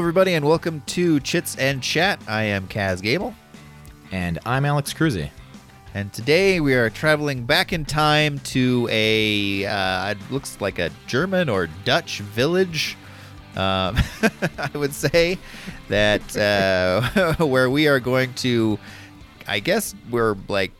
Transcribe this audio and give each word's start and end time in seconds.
everybody, 0.00 0.32
and 0.32 0.46
welcome 0.46 0.82
to 0.86 1.20
Chits 1.20 1.56
and 1.56 1.82
Chat. 1.82 2.22
I 2.26 2.44
am 2.44 2.66
Kaz 2.68 3.02
Gable, 3.02 3.34
And 4.10 4.38
I'm 4.46 4.64
Alex 4.64 4.94
Cruzy. 4.94 5.28
and 5.92 6.10
today 6.10 6.58
we 6.58 6.72
are 6.72 6.88
traveling 6.88 7.44
back 7.44 7.74
in 7.74 7.84
time 7.84 8.38
to 8.38 8.88
a 8.90 9.66
uh, 9.66 10.12
it 10.12 10.16
looks 10.30 10.58
like 10.58 10.78
a 10.78 10.90
German 11.06 11.50
or 11.50 11.68
Dutch 11.84 12.20
village. 12.20 12.96
Um, 13.56 13.98
I 14.58 14.70
would 14.72 14.94
say 14.94 15.38
that 15.88 16.34
uh, 16.34 17.34
where 17.44 17.68
we 17.68 17.86
are 17.86 18.00
going 18.00 18.32
to, 18.36 18.78
I 19.46 19.60
guess 19.60 19.94
we're 20.10 20.34
like, 20.48 20.72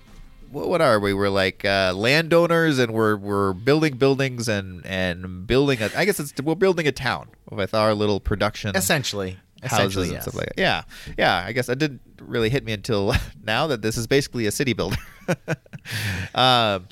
what, 0.51 0.69
what 0.69 0.81
are 0.81 0.99
we? 0.99 1.15
We're 1.15 1.29
like 1.29 1.65
uh, 1.65 1.93
landowners, 1.95 2.79
and 2.79 2.93
we're 2.93 3.17
we're 3.17 3.53
building 3.53 3.97
buildings 3.97 4.49
and 4.49 4.85
and 4.85 5.47
building. 5.47 5.81
A, 5.83 5.91
I 5.97 6.05
guess 6.05 6.21
it's 6.21 6.35
we're 6.43 6.55
building 6.55 6.87
a 6.87 6.93
town 6.93 7.29
with 7.51 7.75
our 7.75 7.95
little 7.95 8.21
production 8.21 8.75
Essentially. 8.77 9.39
houses 9.63 9.73
Essentially, 9.73 10.07
and 10.07 10.13
yes. 10.15 10.23
stuff 10.23 10.35
like 10.35 10.47
that. 10.47 10.59
Yeah, 10.59 10.83
yeah. 11.19 11.45
I 11.47 11.53
guess 11.53 11.67
that 11.67 11.77
didn't 11.77 12.01
really 12.21 12.51
hit 12.51 12.65
me 12.65 12.73
until 12.73 13.15
now 13.43 13.67
that 13.69 13.83
this 13.83 13.97
is 13.97 14.07
basically 14.07 14.47
a 14.47 14.51
city 14.51 14.73
builder. 14.73 14.97
um, 16.35 16.89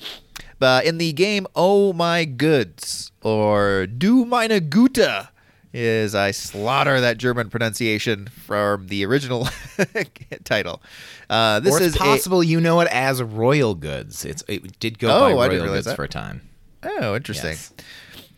but 0.59 0.85
in 0.85 0.97
the 0.97 1.13
game, 1.13 1.47
Oh 1.55 1.93
My 1.93 2.25
Goods 2.25 3.11
or 3.21 3.87
Du 3.87 4.25
Meine 4.25 4.59
Gute 4.59 5.27
is 5.73 6.15
I 6.15 6.31
slaughter 6.31 6.99
that 7.01 7.17
German 7.17 7.49
pronunciation 7.49 8.27
from 8.27 8.87
the 8.87 9.05
original 9.05 9.47
title. 10.43 10.81
Uh, 11.29 11.59
this 11.59 11.79
is 11.79 11.95
a- 11.95 11.99
possible 11.99 12.43
you 12.43 12.59
know 12.59 12.79
it 12.81 12.87
as 12.91 13.21
Royal 13.21 13.75
Goods. 13.75 14.25
It's 14.25 14.43
It 14.47 14.79
did 14.79 14.99
go 14.99 15.09
Oh, 15.09 15.35
by 15.35 15.45
I 15.45 15.47
Royal 15.49 15.65
Goods 15.67 15.85
that. 15.85 15.95
for 15.95 16.03
a 16.05 16.09
time. 16.09 16.41
Oh, 16.83 17.15
interesting. 17.15 17.51
Yes. 17.51 17.73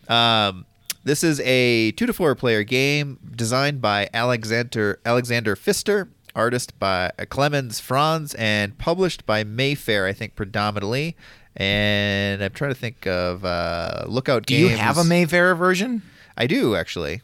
Um, 0.08 0.66
this 1.04 1.24
is 1.24 1.40
a 1.40 1.92
two 1.92 2.06
to 2.06 2.12
four 2.12 2.34
player 2.34 2.62
game 2.64 3.18
designed 3.34 3.80
by 3.80 4.08
Alexander 4.12 5.00
Alexander 5.06 5.56
Pfister, 5.56 6.08
artist 6.34 6.78
by 6.78 7.10
Clemens 7.30 7.80
Franz, 7.80 8.34
and 8.34 8.76
published 8.78 9.24
by 9.26 9.42
Mayfair, 9.44 10.06
I 10.06 10.12
think 10.12 10.34
predominantly. 10.36 11.16
And 11.56 12.42
I'm 12.42 12.52
trying 12.52 12.70
to 12.70 12.78
think 12.78 13.06
of 13.06 13.44
uh, 13.44 14.04
Lookout 14.06 14.46
Do 14.46 14.54
Games. 14.56 14.70
you 14.70 14.76
have 14.76 14.96
a 14.98 15.04
Mayfair 15.04 15.54
version? 15.54 16.02
I 16.36 16.46
do 16.46 16.74
actually. 16.74 17.22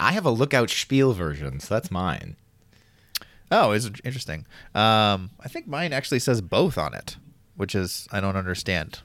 I 0.00 0.12
have 0.12 0.24
a 0.24 0.30
Lookout 0.30 0.70
Spiel 0.70 1.12
version, 1.12 1.60
so 1.60 1.74
that's 1.74 1.90
mine. 1.90 2.36
Oh, 3.50 3.72
it's 3.72 3.90
interesting. 4.04 4.46
Um, 4.74 5.30
I 5.40 5.48
think 5.48 5.66
mine 5.66 5.92
actually 5.92 6.18
says 6.18 6.40
both 6.40 6.76
on 6.78 6.94
it, 6.94 7.16
which 7.56 7.74
is 7.74 8.06
I 8.12 8.20
don't 8.20 8.36
understand. 8.36 9.00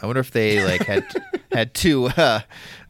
I 0.00 0.06
wonder 0.06 0.20
if 0.20 0.30
they 0.30 0.64
like 0.64 0.86
had 0.86 1.04
had 1.52 1.74
to 1.74 2.06
uh, 2.08 2.40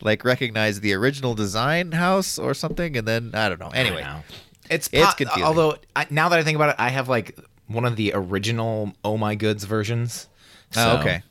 like 0.01 0.25
recognize 0.25 0.81
the 0.81 0.93
original 0.95 1.35
design 1.35 1.93
house 1.93 2.39
or 2.39 2.55
something, 2.55 2.97
and 2.97 3.07
then 3.07 3.31
I 3.35 3.49
don't 3.49 3.61
know. 3.61 3.71
Anyway, 3.71 4.03
know. 4.03 4.23
it's 4.71 4.89
It's 4.93 5.07
po- 5.07 5.13
confusing. 5.17 5.45
Although 5.45 5.77
I, 5.97 6.07
now 6.11 6.29
that 6.29 6.39
I 6.39 6.43
think 6.43 6.57
about 6.57 6.71
it, 6.71 6.77
I 6.79 6.91
have 6.91 7.09
like 7.09 7.39
one 7.67 7.85
of 7.85 7.97
the 7.97 8.13
original 8.15 8.93
Oh 9.05 9.17
My 9.17 9.35
Goods 9.35 9.65
versions. 9.65 10.29
oh, 10.77 10.99
okay, 10.99 11.23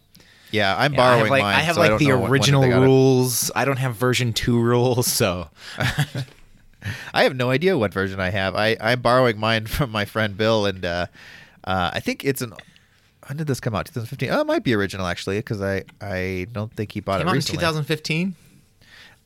yeah, 0.52 0.76
I'm 0.78 0.94
Yeah, 0.94 0.98
borrowing 0.98 1.20
I 1.20 1.24
have 1.24 1.30
like, 1.32 1.42
mine. 1.44 1.56
I 1.56 1.60
have 1.60 1.76
so 1.76 1.82
like 1.82 1.90
don't 1.92 2.00
the 2.00 2.08
know 2.08 2.16
what- 2.20 2.22
when 2.24 2.32
original 2.32 2.64
rules. 2.64 3.52
I 3.56 3.66
don't 3.66 3.78
have 3.80 3.96
version 3.96 4.34
two 4.34 4.60
rules, 4.62 5.08
so 5.08 5.50
I 7.14 7.24
have 7.24 7.36
no 7.36 7.50
idea 7.52 7.78
what 7.78 7.94
version 7.94 8.20
I 8.20 8.30
have. 8.32 8.56
I 8.56 8.76
I'm 8.82 9.02
borrowing 9.02 9.40
mine 9.40 9.68
from 9.68 9.92
my 9.92 10.06
friend 10.06 10.36
Bill, 10.36 10.66
and 10.66 10.84
uh, 10.84 11.08
uh, 11.64 11.92
I 11.94 12.00
think 12.00 12.26
it's 12.26 12.42
an. 12.42 12.54
When 13.28 13.38
did 13.38 13.48
this 13.48 13.60
come 13.60 13.76
out? 13.76 13.86
2015. 13.86 14.30
Oh, 14.32 14.42
it 14.42 14.48
might 14.48 14.64
be 14.64 14.74
original 14.74 15.06
actually, 15.06 15.38
because 15.38 15.62
I 15.62 15.84
I 16.02 16.48
don't 16.52 16.74
think 16.74 16.92
he 16.92 17.00
bought 17.00 17.20
came 17.20 17.28
it 17.28 17.30
out 17.30 17.34
in 17.34 17.38
recently. 17.38 17.60
2015. 17.62 18.36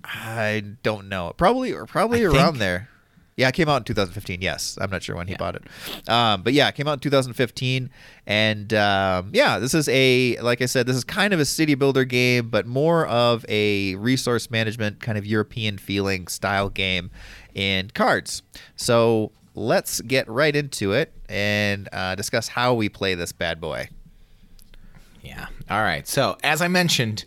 I 0.04 0.64
don't 0.84 1.08
know. 1.10 1.34
Probably 1.38 1.72
or 1.74 1.86
probably 1.86 2.22
I 2.26 2.30
around 2.30 2.46
think- 2.54 2.58
there. 2.60 2.90
Yeah, 3.38 3.50
it 3.50 3.54
came 3.54 3.68
out 3.68 3.78
in 3.78 3.84
2015. 3.84 4.42
Yes, 4.42 4.78
I'm 4.80 4.90
not 4.90 5.04
sure 5.04 5.16
when 5.18 5.28
he 5.28 5.34
Yeah. 5.34 5.38
bought 5.38 5.56
it, 5.56 5.64
um, 6.10 6.42
but 6.42 6.54
yeah, 6.54 6.70
it 6.70 6.76
came 6.76 6.88
out 6.88 6.94
in 6.94 7.00
2015. 7.00 7.90
And 8.26 8.74
um, 8.74 9.30
yeah, 9.34 9.60
this 9.60 9.74
is 9.74 9.90
a 9.90 10.38
like 10.40 10.62
I 10.62 10.68
said, 10.68 10.86
this 10.88 10.96
is 10.96 11.04
kind 11.04 11.34
of 11.34 11.40
a 11.42 11.46
city 11.46 11.76
builder 11.76 12.06
game, 12.06 12.48
but 12.50 12.66
more 12.66 13.06
of 13.08 13.46
a 13.50 13.96
resource 13.96 14.50
management 14.50 15.02
kind 15.02 15.18
of 15.18 15.26
European 15.26 15.78
feeling 15.78 16.28
style 16.28 16.70
game 16.70 17.12
in 17.54 17.90
cards. 17.90 18.42
So 18.78 19.34
let's 19.54 20.00
get 20.02 20.30
right 20.30 20.56
into 20.56 20.94
it 20.94 21.12
and 21.28 21.90
uh, 21.92 22.16
discuss 22.16 22.48
how 22.48 22.74
we 22.74 22.88
play 22.88 23.16
this 23.16 23.34
bad 23.34 23.60
boy. 23.60 23.90
Yeah. 25.22 25.48
All 25.70 25.82
right. 25.82 26.08
So 26.08 26.38
as 26.44 26.62
I 26.62 26.68
mentioned, 26.70 27.26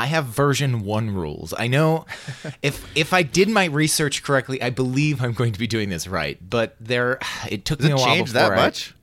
I 0.00 0.06
have 0.06 0.24
version 0.26 0.82
one 0.84 1.10
rules. 1.14 1.52
I 1.56 1.66
know 1.68 2.06
if 2.62 2.84
if 2.96 3.12
I 3.12 3.22
did 3.22 3.48
my 3.48 3.66
research 3.66 4.22
correctly, 4.22 4.60
I 4.62 4.70
believe 4.70 5.22
I'm 5.22 5.32
going 5.34 5.52
to 5.52 5.58
be 5.58 5.66
doing 5.66 5.88
this 5.90 6.08
right. 6.08 6.38
But 6.48 6.76
there, 6.80 7.18
it 7.50 7.64
took 7.64 7.78
Does 7.78 7.88
me 7.88 7.92
it 7.92 7.94
a 7.94 7.96
while 7.98 8.06
change 8.06 8.32
that 8.32 8.52
I- 8.52 8.56
much? 8.56 8.94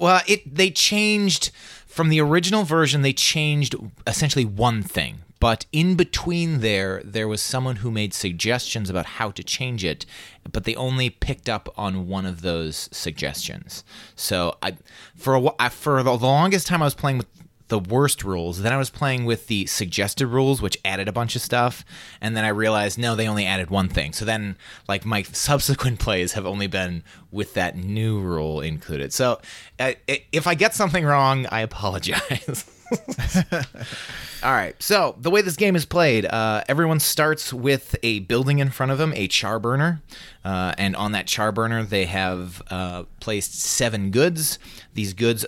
well, 0.00 0.20
it 0.26 0.52
they 0.52 0.70
changed 0.70 1.50
from 1.86 2.08
the 2.08 2.20
original 2.20 2.64
version. 2.64 3.02
They 3.02 3.12
changed 3.12 3.74
essentially 4.06 4.44
one 4.44 4.82
thing, 4.82 5.20
but 5.38 5.64
in 5.72 5.94
between 5.94 6.60
there, 6.60 7.00
there 7.04 7.28
was 7.28 7.40
someone 7.40 7.76
who 7.76 7.90
made 7.90 8.12
suggestions 8.12 8.90
about 8.90 9.06
how 9.06 9.30
to 9.30 9.44
change 9.44 9.84
it, 9.84 10.04
but 10.52 10.64
they 10.64 10.74
only 10.74 11.08
picked 11.08 11.48
up 11.48 11.68
on 11.76 12.08
one 12.08 12.26
of 12.26 12.42
those 12.42 12.88
suggestions. 12.90 13.84
So 14.16 14.56
I, 14.62 14.76
for 15.14 15.36
a 15.36 15.50
I, 15.58 15.68
for 15.68 16.02
the 16.02 16.16
longest 16.16 16.66
time, 16.66 16.82
I 16.82 16.86
was 16.86 16.94
playing 16.94 17.18
with 17.18 17.28
the 17.68 17.78
worst 17.78 18.24
rules. 18.24 18.62
Then 18.62 18.72
I 18.72 18.76
was 18.76 18.90
playing 18.90 19.24
with 19.24 19.46
the 19.46 19.66
suggested 19.66 20.26
rules, 20.26 20.62
which 20.62 20.78
added 20.84 21.08
a 21.08 21.12
bunch 21.12 21.36
of 21.36 21.42
stuff. 21.42 21.84
And 22.20 22.36
then 22.36 22.44
I 22.44 22.48
realized, 22.48 22.98
no, 22.98 23.16
they 23.16 23.28
only 23.28 23.46
added 23.46 23.70
one 23.70 23.88
thing. 23.88 24.12
So 24.12 24.24
then, 24.24 24.56
like, 24.88 25.04
my 25.04 25.22
subsequent 25.32 25.98
plays 25.98 26.32
have 26.32 26.46
only 26.46 26.66
been 26.66 27.02
with 27.30 27.54
that 27.54 27.76
new 27.76 28.20
rule 28.20 28.60
included. 28.60 29.12
So 29.12 29.40
uh, 29.78 29.92
if 30.06 30.46
I 30.46 30.54
get 30.54 30.74
something 30.74 31.04
wrong, 31.04 31.46
I 31.50 31.60
apologize. 31.60 32.64
All 34.42 34.52
right. 34.52 34.80
So 34.80 35.16
the 35.18 35.30
way 35.30 35.42
this 35.42 35.56
game 35.56 35.74
is 35.74 35.84
played, 35.84 36.26
uh, 36.26 36.62
everyone 36.68 37.00
starts 37.00 37.52
with 37.52 37.96
a 38.02 38.20
building 38.20 38.58
in 38.58 38.70
front 38.70 38.92
of 38.92 38.98
them, 38.98 39.12
a 39.16 39.28
char 39.28 39.58
burner, 39.58 40.02
uh, 40.44 40.74
and 40.78 40.94
on 40.94 41.12
that 41.12 41.26
char 41.26 41.52
burner 41.52 41.82
they 41.82 42.04
have 42.04 42.62
uh, 42.70 43.04
placed 43.20 43.60
seven 43.60 44.10
goods. 44.10 44.58
These 44.94 45.14
goods 45.14 45.44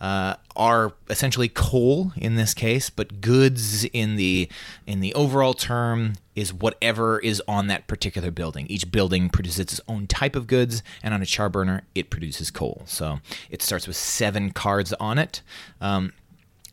uh, 0.00 0.34
are 0.54 0.92
essentially 1.08 1.48
coal 1.48 2.12
in 2.16 2.34
this 2.36 2.54
case, 2.54 2.90
but 2.90 3.20
goods 3.20 3.84
in 3.84 4.16
the 4.16 4.48
in 4.86 5.00
the 5.00 5.14
overall 5.14 5.54
term 5.54 6.14
is 6.34 6.52
whatever 6.52 7.18
is 7.18 7.42
on 7.48 7.66
that 7.68 7.86
particular 7.86 8.30
building. 8.30 8.66
Each 8.68 8.90
building 8.90 9.30
produces 9.30 9.58
its 9.58 9.80
own 9.88 10.06
type 10.06 10.36
of 10.36 10.46
goods, 10.46 10.82
and 11.02 11.14
on 11.14 11.22
a 11.22 11.26
char 11.26 11.48
burner, 11.48 11.82
it 11.94 12.10
produces 12.10 12.50
coal. 12.50 12.82
So 12.86 13.20
it 13.50 13.62
starts 13.62 13.86
with 13.86 13.96
seven 13.96 14.50
cards 14.50 14.92
on 14.94 15.18
it. 15.18 15.42
Um, 15.80 16.12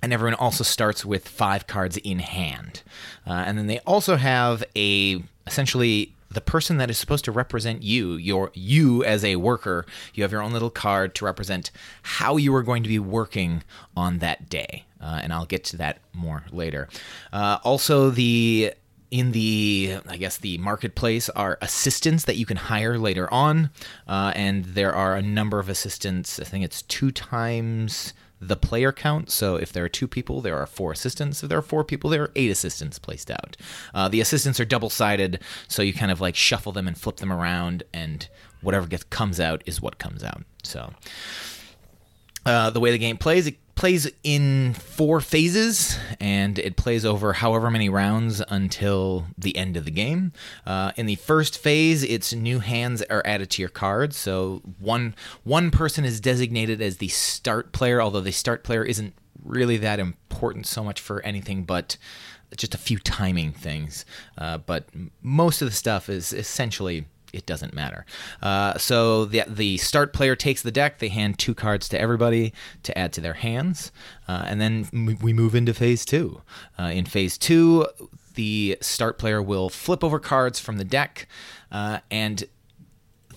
and 0.02 0.12
everyone 0.12 0.34
also 0.34 0.66
starts 0.66 1.06
with 1.06 1.30
five 1.30 1.66
cards 1.66 1.96
in 1.96 2.20
hand. 2.20 2.84
Uh, 3.26 3.44
and 3.48 3.58
then 3.58 3.68
they 3.68 3.80
also 3.80 4.18
have 4.18 4.62
a 4.76 5.24
essentially 5.48 6.14
the 6.34 6.42
person 6.42 6.78
that 6.78 6.90
is 6.90 6.98
supposed 6.98 7.26
to 7.26 7.32
represent 7.32 7.84
you, 7.84 8.14
your 8.14 8.52
you 8.54 9.04
as 9.04 9.24
a 9.24 9.36
worker. 9.38 9.86
You 10.14 10.24
have 10.24 10.32
your 10.32 10.42
own 10.42 10.54
little 10.54 10.70
card 10.70 11.16
to 11.16 11.26
represent 11.26 11.72
how 12.02 12.38
you 12.38 12.54
are 12.56 12.64
going 12.64 12.84
to 12.84 12.90
be 12.90 13.00
working 13.00 13.64
on 13.96 14.20
that 14.20 14.50
day. 14.50 14.86
Uh, 15.02 15.20
and 15.22 15.34
I'll 15.34 15.46
get 15.46 15.64
to 15.66 15.78
that 15.78 16.00
more 16.14 16.44
later. 16.52 16.88
Uh, 17.32 17.60
also, 17.64 18.10
the 18.10 18.74
in 19.12 19.32
the 19.32 20.00
i 20.10 20.18
guess 20.18 20.38
the 20.38 20.58
marketplace 20.58 21.30
are 21.30 21.60
assistants 21.62 22.26
that 22.26 22.36
you 22.36 22.48
can 22.48 22.58
hire 22.58 22.98
later 22.98 23.32
on 23.32 23.70
uh, 24.08 24.34
and 24.36 24.66
there 24.66 24.92
are 24.92 25.16
a 25.16 25.22
number 25.22 25.60
of 25.60 25.70
assistants 25.70 26.40
i 26.40 26.44
think 26.44 26.66
it's 26.66 26.82
two 26.82 27.12
times 27.12 28.16
the 28.48 28.56
player 28.56 28.92
count. 28.92 29.30
So 29.32 29.56
if 29.56 29.72
there 29.72 29.84
are 29.84 29.90
two 29.90 30.08
people 30.08 30.42
there 30.42 30.58
are 30.58 30.68
four 30.68 30.92
assistants. 30.92 31.44
If 31.44 31.50
there 31.50 31.58
are 31.58 31.64
four 31.64 31.84
people 31.84 32.10
there 32.10 32.24
are 32.24 32.32
eight 32.36 32.52
assistants 32.52 33.00
placed 33.00 33.32
out. 33.32 33.58
Uh, 33.94 34.10
the 34.10 34.22
assistants 34.22 34.60
are 34.60 34.66
double 34.66 34.90
sided 34.90 35.40
so 35.68 35.82
you 35.82 35.94
kind 35.94 36.12
of 36.12 36.22
like 36.22 36.36
shuffle 36.36 36.72
them 36.72 36.88
and 36.88 36.98
flip 36.98 37.18
them 37.18 37.32
around 37.32 37.84
and 37.94 38.28
whatever 38.62 38.88
gets 38.88 39.04
comes 39.06 39.40
out 39.40 39.62
is 39.66 39.82
what 39.82 39.98
comes 39.98 40.24
out. 40.24 40.44
So 40.64 40.94
uh, 42.46 42.70
the 42.70 42.80
way 42.80 42.92
the 42.92 42.98
game 42.98 43.18
plays, 43.18 43.48
it 43.48 43.58
plays 43.76 44.10
in 44.24 44.74
four 44.74 45.20
phases, 45.20 45.98
and 46.20 46.60
it 46.60 46.76
plays 46.76 47.06
over 47.06 47.34
however 47.34 47.72
many 47.72 47.90
rounds 47.90 48.42
until 48.50 49.28
the 49.38 49.58
end 49.58 49.76
of 49.78 49.86
the 49.86 49.92
game. 49.92 50.32
Uh, 50.66 50.92
in 50.96 51.06
the 51.06 51.16
first 51.16 51.58
phase, 51.58 52.04
its 52.04 52.34
new 52.34 52.60
hands 52.60 53.02
are 53.04 53.22
added 53.26 53.50
to 53.52 53.62
your 53.62 53.70
cards. 53.70 54.18
So 54.18 54.62
one 54.80 55.16
one 55.44 55.72
person 55.72 56.06
is 56.06 56.20
designated 56.20 56.82
as 56.82 56.98
the 56.98 57.08
start 57.08 57.72
player, 57.72 58.02
although 58.02 58.22
the 58.22 58.32
start 58.32 58.64
player 58.64 58.84
isn't 58.84 59.14
really 59.44 59.78
that 59.78 60.00
important 60.00 60.66
so 60.66 60.84
much 60.84 61.02
for 61.02 61.22
anything 61.22 61.64
but 61.64 61.98
just 62.56 62.76
a 62.76 62.78
few 62.78 63.00
timing 63.00 63.52
things. 63.52 64.06
Uh, 64.38 64.58
but 64.60 64.88
most 65.22 65.62
of 65.62 65.68
the 65.68 65.76
stuff 65.76 66.10
is 66.10 66.34
essentially 66.34 67.06
it 67.34 67.46
doesn't 67.46 67.74
matter. 67.74 68.06
Uh, 68.42 68.78
so 68.78 69.26
the 69.26 69.44
the 69.48 69.78
start 69.78 70.14
player 70.14 70.36
takes 70.36 70.62
the 70.62 70.72
deck. 70.72 71.00
They 71.00 71.10
hand 71.10 71.40
two 71.40 71.54
cards 71.56 71.90
to 71.90 72.00
everybody 72.00 72.54
to 72.84 72.98
add 72.98 73.12
to 73.14 73.22
their 73.22 73.34
hands, 73.34 73.92
uh, 74.28 74.46
and 74.46 74.62
then 74.62 74.88
m- 74.94 75.18
we 75.22 75.34
move 75.34 75.56
into 75.56 75.74
phase 75.74 76.06
two. 76.06 76.42
Uh, 76.80 76.84
in 76.84 77.06
phase 77.06 77.38
two, 77.38 77.88
the 78.36 78.78
start 78.82 79.18
player 79.18 79.42
will 79.42 79.70
flip 79.70 80.04
over 80.04 80.20
cards 80.20 80.60
from 80.60 80.78
the 80.78 80.86
deck, 80.86 81.28
uh, 81.72 82.00
and 82.10 82.46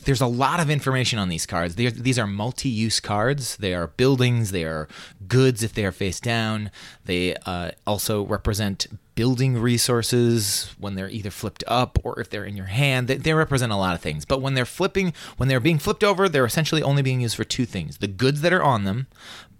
there's 0.05 0.21
a 0.21 0.27
lot 0.27 0.61
of 0.61 0.71
information 0.71 1.19
on 1.19 1.29
these 1.29 1.47
cards. 1.47 1.75
They're, 1.75 1.91
these 1.91 2.19
are 2.19 2.29
multi-use 2.29 3.01
cards. 3.01 3.57
They 3.57 3.75
are 3.75 3.89
buildings. 3.89 4.53
They 4.53 4.63
are 4.63 4.87
goods 5.27 5.65
if 5.65 5.75
they 5.75 5.85
are 5.85 5.91
face 5.91 6.21
down. 6.21 6.71
They 7.07 7.35
uh, 7.45 7.73
also 7.87 8.25
represent 8.25 8.87
building 9.17 9.59
resources 9.59 10.73
when 10.79 10.95
they're 10.95 11.11
either 11.11 11.31
flipped 11.31 11.65
up 11.67 11.99
or 12.05 12.21
if 12.21 12.31
they're 12.31 12.45
in 12.45 12.57
your 12.57 12.67
hand. 12.67 13.09
They, 13.09 13.17
they 13.17 13.35
represent 13.35 13.73
a 13.73 13.77
lot 13.77 13.95
of 13.95 14.01
things. 14.01 14.25
But 14.25 14.41
when 14.41 14.55
they're 14.55 14.65
flipping, 14.65 15.13
when 15.37 15.49
they're 15.49 15.59
being 15.59 15.81
flipped 15.81 16.05
over, 16.05 16.29
they're 16.29 16.47
essentially 16.47 16.83
only 16.83 17.03
being 17.03 17.23
used 17.23 17.35
for 17.35 17.45
two 17.45 17.67
things: 17.67 17.99
the 17.99 18.07
goods 18.07 18.43
that 18.43 18.53
are 18.53 18.63
on 18.63 18.85
them, 18.85 19.09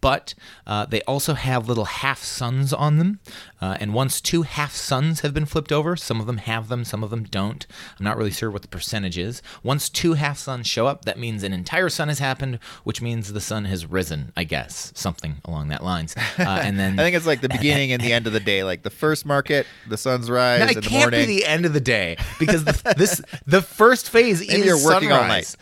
but 0.01 0.35
uh, 0.67 0.87
they 0.87 1.03
also 1.03 1.35
have 1.35 1.69
little 1.69 1.85
half 1.85 2.23
suns 2.23 2.73
on 2.73 2.99
them. 2.99 3.21
Uh, 3.61 3.77
and 3.81 3.95
once 3.95 4.21
two 4.21 4.43
half 4.43 4.75
suns 4.75 5.21
have 5.21 5.33
been 5.33 5.47
flipped 5.47 5.73
over, 5.73 5.97
some 5.97 6.21
of 6.21 6.27
them 6.27 6.37
have 6.39 6.69
them, 6.69 6.85
some 6.85 7.03
of 7.03 7.11
them 7.11 7.25
don't. 7.25 7.67
I'm 7.99 8.05
not 8.05 8.17
really 8.17 8.31
sure 8.31 8.51
what 8.51 8.63
the 8.63 8.69
percentage 8.69 9.17
is. 9.17 9.41
Once 9.63 9.89
two 9.89 10.15
half 10.15 10.39
suns 10.39 10.67
show 10.67 10.87
up, 10.87 11.05
that 11.07 11.19
means 11.19 11.43
an 11.43 11.53
entire 11.53 11.89
sun 11.89 12.09
has 12.09 12.19
happened, 12.19 12.59
which 12.85 13.01
means 13.01 13.33
the 13.33 13.41
sun 13.41 13.65
has 13.65 13.87
risen, 13.87 14.33
I 14.37 14.45
guess, 14.45 14.93
something 14.95 15.37
along 15.45 15.69
that 15.69 15.83
lines. 15.83 16.15
Uh, 16.39 16.43
and 16.63 16.79
then 16.79 16.99
I 16.99 17.03
think 17.03 17.17
it's 17.17 17.27
like 17.27 17.41
the 17.41 17.49
beginning 17.49 17.93
and 17.93 18.03
the 18.03 18.13
end 18.13 18.27
of 18.27 18.33
the 18.33 18.41
day. 18.41 18.63
Like 18.63 18.83
the 18.83 18.91
first 18.91 19.25
market, 19.25 19.67
the 19.89 19.97
sun's 19.97 20.31
rise 20.31 20.61
no, 20.61 20.67
in 20.67 20.79
it 20.79 20.85
can't 20.85 21.05
morning. 21.05 21.27
be 21.27 21.27
the 21.27 21.47
end 21.47 21.65
of 21.65 21.73
the 21.73 21.81
day 21.81 22.17
because 22.39 22.65
the, 22.65 22.95
this 22.97 23.23
the 23.47 23.63
first 23.63 24.11
phase 24.11 24.41
is 24.41 24.65
you're 24.65 24.83
working 24.85 25.13
all 25.13 25.21
sunrise. 25.21 25.57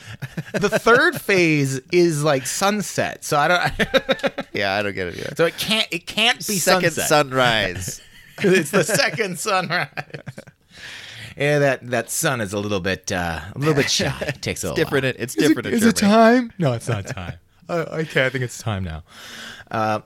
the 0.53 0.69
third 0.69 1.21
phase 1.21 1.81
is 1.93 2.25
like 2.25 2.47
sunset. 2.47 3.25
So 3.25 3.39
I 3.39 3.49
don't. 3.49 3.61
yeah, 4.53 4.75
I 4.75 4.83
don't 4.83 4.95
get 4.95 5.09
it 5.09 5.19
either. 5.19 5.35
so 5.37 5.47
it 5.47 5.57
can't. 5.59 5.87
It 5.91 6.07
can't 6.07 6.39
be 6.39 6.55
Second 6.59 6.93
sunset. 6.93 7.09
sunrise. 7.09 8.01
it's 8.39 8.71
the 8.71 8.85
second 8.85 9.39
sunrise. 9.39 9.89
Yeah, 11.37 11.59
that 11.59 11.91
that 11.91 12.11
sun 12.11 12.41
is 12.41 12.53
a 12.53 12.59
little 12.59 12.81
bit 12.81 13.11
uh, 13.11 13.41
a 13.55 13.59
little 13.59 13.75
bit 13.75 13.91
shy. 13.91 14.15
It 14.29 14.43
takes 14.43 14.63
a 14.63 14.69
little 14.69 14.77
different. 14.77 15.05
while. 15.05 15.15
It's 15.19 15.35
different. 15.35 15.67
in 15.67 15.75
Is 15.75 15.85
it 15.85 15.97
time? 15.97 16.53
No, 16.59 16.73
it's 16.73 16.89
not 16.89 17.07
time. 17.07 17.39
uh, 17.69 17.87
okay, 17.93 18.27
I 18.27 18.31
think 18.31 18.45
it's 18.45 18.59
time 18.59 18.85
now. 18.85 19.03
Uh, 19.71 20.01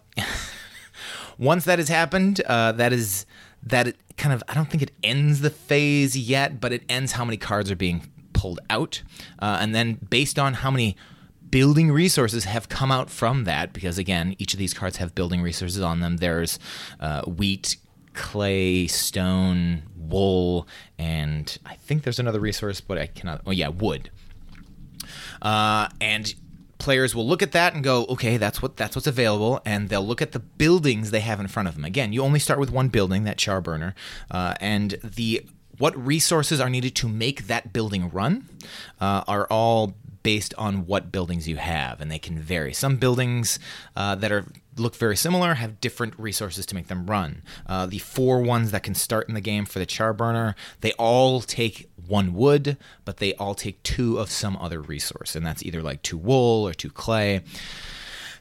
once 1.39 1.65
that 1.65 1.79
has 1.79 1.89
happened, 1.89 2.41
uh, 2.47 2.73
that 2.73 2.93
is 2.93 3.27
that 3.63 3.89
it 3.89 3.97
kind 4.17 4.33
of 4.33 4.43
I 4.49 4.55
don't 4.55 4.71
think 4.71 4.83
it 4.83 4.93
ends 5.03 5.41
the 5.41 5.51
phase 5.51 6.17
yet, 6.17 6.61
but 6.61 6.73
it 6.73 6.83
ends 6.89 7.13
how 7.13 7.25
many 7.25 7.37
cards 7.37 7.71
are 7.71 7.77
being 7.77 8.11
pulled 8.33 8.61
out, 8.71 9.03
uh, 9.41 9.59
and 9.61 9.75
then 9.75 9.99
based 10.09 10.39
on 10.39 10.55
how 10.55 10.71
many 10.71 10.97
building 11.51 11.91
resources 11.91 12.45
have 12.45 12.69
come 12.69 12.91
out 12.91 13.11
from 13.11 13.45
that, 13.45 13.73
because 13.73 13.99
again, 13.99 14.35
each 14.39 14.53
of 14.53 14.59
these 14.59 14.75
cards 14.75 14.99
have 14.99 15.15
building 15.15 15.43
resources 15.43 15.81
on 15.81 16.01
them. 16.01 16.19
There's 16.19 16.59
uh, 17.01 17.23
wheat, 17.23 17.77
clay, 18.15 18.87
stone, 18.87 19.83
wool, 19.97 20.67
and 20.99 21.59
I 21.65 21.75
think 21.75 22.03
there's 22.03 22.19
another 22.19 22.41
resource, 22.41 22.81
but 22.81 22.99
I 22.99 23.07
cannot. 23.07 23.43
Oh 23.47 23.51
yeah, 23.51 23.69
wood. 23.69 24.11
Uh, 25.41 25.89
and 26.01 26.35
players 26.79 27.15
will 27.15 27.27
look 27.27 27.43
at 27.43 27.53
that 27.53 27.75
and 27.75 27.83
go, 27.83 28.07
okay, 28.07 28.37
that's 28.37 28.63
what 28.63 28.77
that's 28.77 28.97
what's 28.97 29.07
available, 29.07 29.61
and 29.65 29.89
they'll 29.89 30.07
look 30.07 30.23
at 30.23 30.33
the 30.33 30.41
buildings 30.41 31.11
they 31.11 31.21
have 31.21 31.41
in 31.41 31.49
front 31.49 31.69
of 31.69 31.75
them. 31.75 31.85
Again, 31.85 32.13
you 32.13 32.23
only 32.23 32.39
start 32.39 32.59
with 32.59 32.71
one 32.71 32.89
building, 32.89 33.25
that 33.25 33.39
char 33.39 33.61
burner, 33.61 33.95
uh, 34.31 34.55
and 34.61 34.99
the 35.03 35.47
what 35.79 35.97
resources 35.97 36.61
are 36.61 36.69
needed 36.69 36.95
to 36.97 37.09
make 37.09 37.47
that 37.47 37.73
building 37.73 38.11
run 38.11 38.49
uh, 39.01 39.23
are 39.29 39.47
all 39.49 39.95
based 40.29 40.53
on 40.59 40.85
what 40.85 41.11
buildings 41.11 41.49
you 41.49 41.57
have, 41.57 42.03
and 42.03 42.11
they 42.11 42.19
can 42.19 42.39
vary. 42.39 42.75
Some 42.75 42.97
buildings 42.97 43.59
uh, 43.97 44.15
that 44.17 44.31
are 44.31 44.45
look 44.77 44.95
very 44.95 45.17
similar 45.17 45.55
have 45.55 45.81
different 45.81 46.13
resources 46.19 46.67
to 46.67 46.75
make 46.75 46.89
them 46.89 47.07
run. 47.07 47.41
Uh, 47.67 47.87
the 47.87 47.97
four 47.97 48.43
ones 48.43 48.71
that 48.71 48.83
can 48.83 48.95
start 48.95 49.27
in 49.27 49.35
the 49.35 49.41
game 49.41 49.65
for 49.65 49.79
the 49.79 49.87
char 49.87 50.13
burner, 50.13 50.55
they 50.83 50.93
all 50.99 51.41
take 51.41 51.89
one 52.07 52.35
wood, 52.35 52.77
but 53.07 53.17
they 53.17 53.33
all 53.37 53.55
take 53.55 53.83
two 53.83 54.19
of 54.19 54.31
some 54.31 54.55
other 54.59 54.83
resource, 54.83 55.35
and 55.35 55.47
that's 55.47 55.63
either 55.63 55.81
like 55.83 56.03
two 56.03 56.19
wool 56.19 56.69
or 56.69 56.75
two 56.75 56.91
clay. 56.91 57.41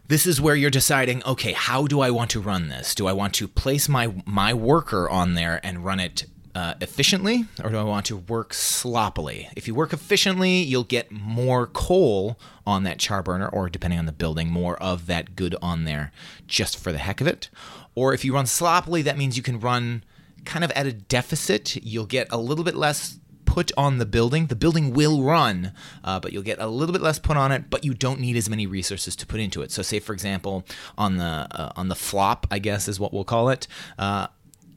This 0.09 0.27
is 0.27 0.41
where 0.41 0.57
you're 0.57 0.69
deciding, 0.69 1.23
okay, 1.23 1.53
how 1.53 1.87
do 1.87 2.01
I 2.01 2.11
want 2.11 2.31
to 2.31 2.41
run 2.41 2.67
this? 2.67 2.93
Do 2.95 3.07
I 3.07 3.13
want 3.13 3.33
to 3.35 3.47
place 3.47 3.87
my 3.87 4.13
my 4.25 4.53
worker 4.53 5.09
on 5.09 5.35
there 5.35 5.61
and 5.63 5.85
run 5.85 6.01
it 6.01 6.25
uh, 6.57 6.73
efficiently, 6.81 7.45
or 7.63 7.69
do 7.69 7.77
I 7.77 7.83
want 7.83 8.07
to 8.07 8.17
work 8.17 8.51
sloppily? 8.51 9.47
If 9.55 9.67
you 9.67 9.75
work 9.75 9.93
efficiently, 9.93 10.57
you'll 10.57 10.83
get 10.83 11.11
more 11.11 11.67
coal 11.67 12.39
on 12.65 12.81
that 12.81 12.97
char 12.97 13.21
burner, 13.21 13.47
or 13.47 13.69
depending 13.69 13.99
on 13.99 14.07
the 14.07 14.11
building, 14.11 14.49
more 14.49 14.75
of 14.81 15.05
that 15.05 15.35
good 15.35 15.55
on 15.61 15.83
there 15.83 16.11
just 16.47 16.75
for 16.75 16.91
the 16.91 16.97
heck 16.97 17.21
of 17.21 17.27
it. 17.27 17.51
Or 17.93 18.11
if 18.11 18.25
you 18.25 18.33
run 18.33 18.47
sloppily, 18.47 19.03
that 19.03 19.19
means 19.19 19.37
you 19.37 19.43
can 19.43 19.59
run 19.59 20.03
kind 20.45 20.65
of 20.65 20.71
at 20.71 20.87
a 20.87 20.93
deficit. 20.93 21.75
You'll 21.75 22.07
get 22.07 22.27
a 22.31 22.37
little 22.37 22.63
bit 22.63 22.75
less 22.75 23.19
put 23.45 23.71
on 23.77 23.99
the 23.99 24.05
building. 24.07 24.47
The 24.47 24.55
building 24.55 24.93
will 24.93 25.21
run, 25.21 25.73
uh, 26.03 26.19
but 26.19 26.33
you'll 26.33 26.41
get 26.41 26.57
a 26.57 26.65
little 26.65 26.93
bit 26.93 27.03
less 27.03 27.19
put 27.19 27.37
on 27.37 27.51
it. 27.51 27.69
But 27.69 27.85
you 27.85 27.93
don't 27.93 28.19
need 28.19 28.35
as 28.35 28.49
many 28.49 28.65
resources 28.65 29.15
to 29.17 29.27
put 29.27 29.39
into 29.39 29.61
it. 29.61 29.71
So, 29.71 29.83
say 29.83 29.99
for 29.99 30.13
example, 30.13 30.65
on 30.97 31.17
the 31.17 31.47
uh, 31.51 31.71
on 31.75 31.87
the 31.87 31.95
flop, 31.95 32.47
I 32.49 32.57
guess 32.57 32.87
is 32.87 32.99
what 32.99 33.13
we'll 33.13 33.25
call 33.25 33.49
it. 33.49 33.67
Uh, 33.99 34.27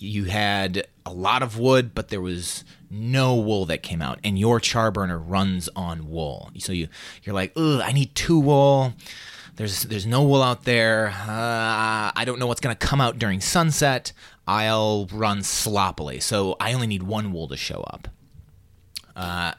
you 0.00 0.25
had 0.25 0.87
a 1.05 1.12
lot 1.12 1.43
of 1.43 1.58
wood, 1.58 1.94
but 1.94 2.08
there 2.08 2.20
was 2.20 2.64
no 2.91 3.37
wool 3.37 3.67
that 3.67 3.82
came 3.82 4.02
out, 4.02 4.19
and 4.25 4.38
your 4.38 4.58
char 4.58 4.91
burner 4.91 5.19
runs 5.19 5.69
on 5.76 6.08
wool. 6.11 6.50
So 6.58 6.73
you 6.73 6.88
you're 7.23 7.35
like, 7.35 7.52
ugh, 7.56 7.81
I 7.85 7.93
need 7.93 8.14
two 8.14 8.38
wool. 8.38 8.94
There's 9.56 9.82
there's 9.85 10.06
no 10.06 10.23
wool 10.23 10.43
out 10.43 10.64
there. 10.64 11.08
Uh, 11.08 12.11
I 12.17 12.25
don't 12.25 12.38
know 12.38 12.47
what's 12.47 12.61
gonna 12.61 12.75
come 12.75 13.00
out 13.00 13.19
during 13.19 13.41
sunset. 13.41 14.12
I'll 14.47 15.06
run 15.12 15.43
sloppily, 15.43 16.19
so 16.19 16.56
I 16.58 16.73
only 16.73 16.87
need 16.87 17.03
one 17.03 17.32
wool 17.32 17.46
to 17.49 17.56
show 17.56 17.82
up. 17.82 18.08
Uh, 19.14 19.53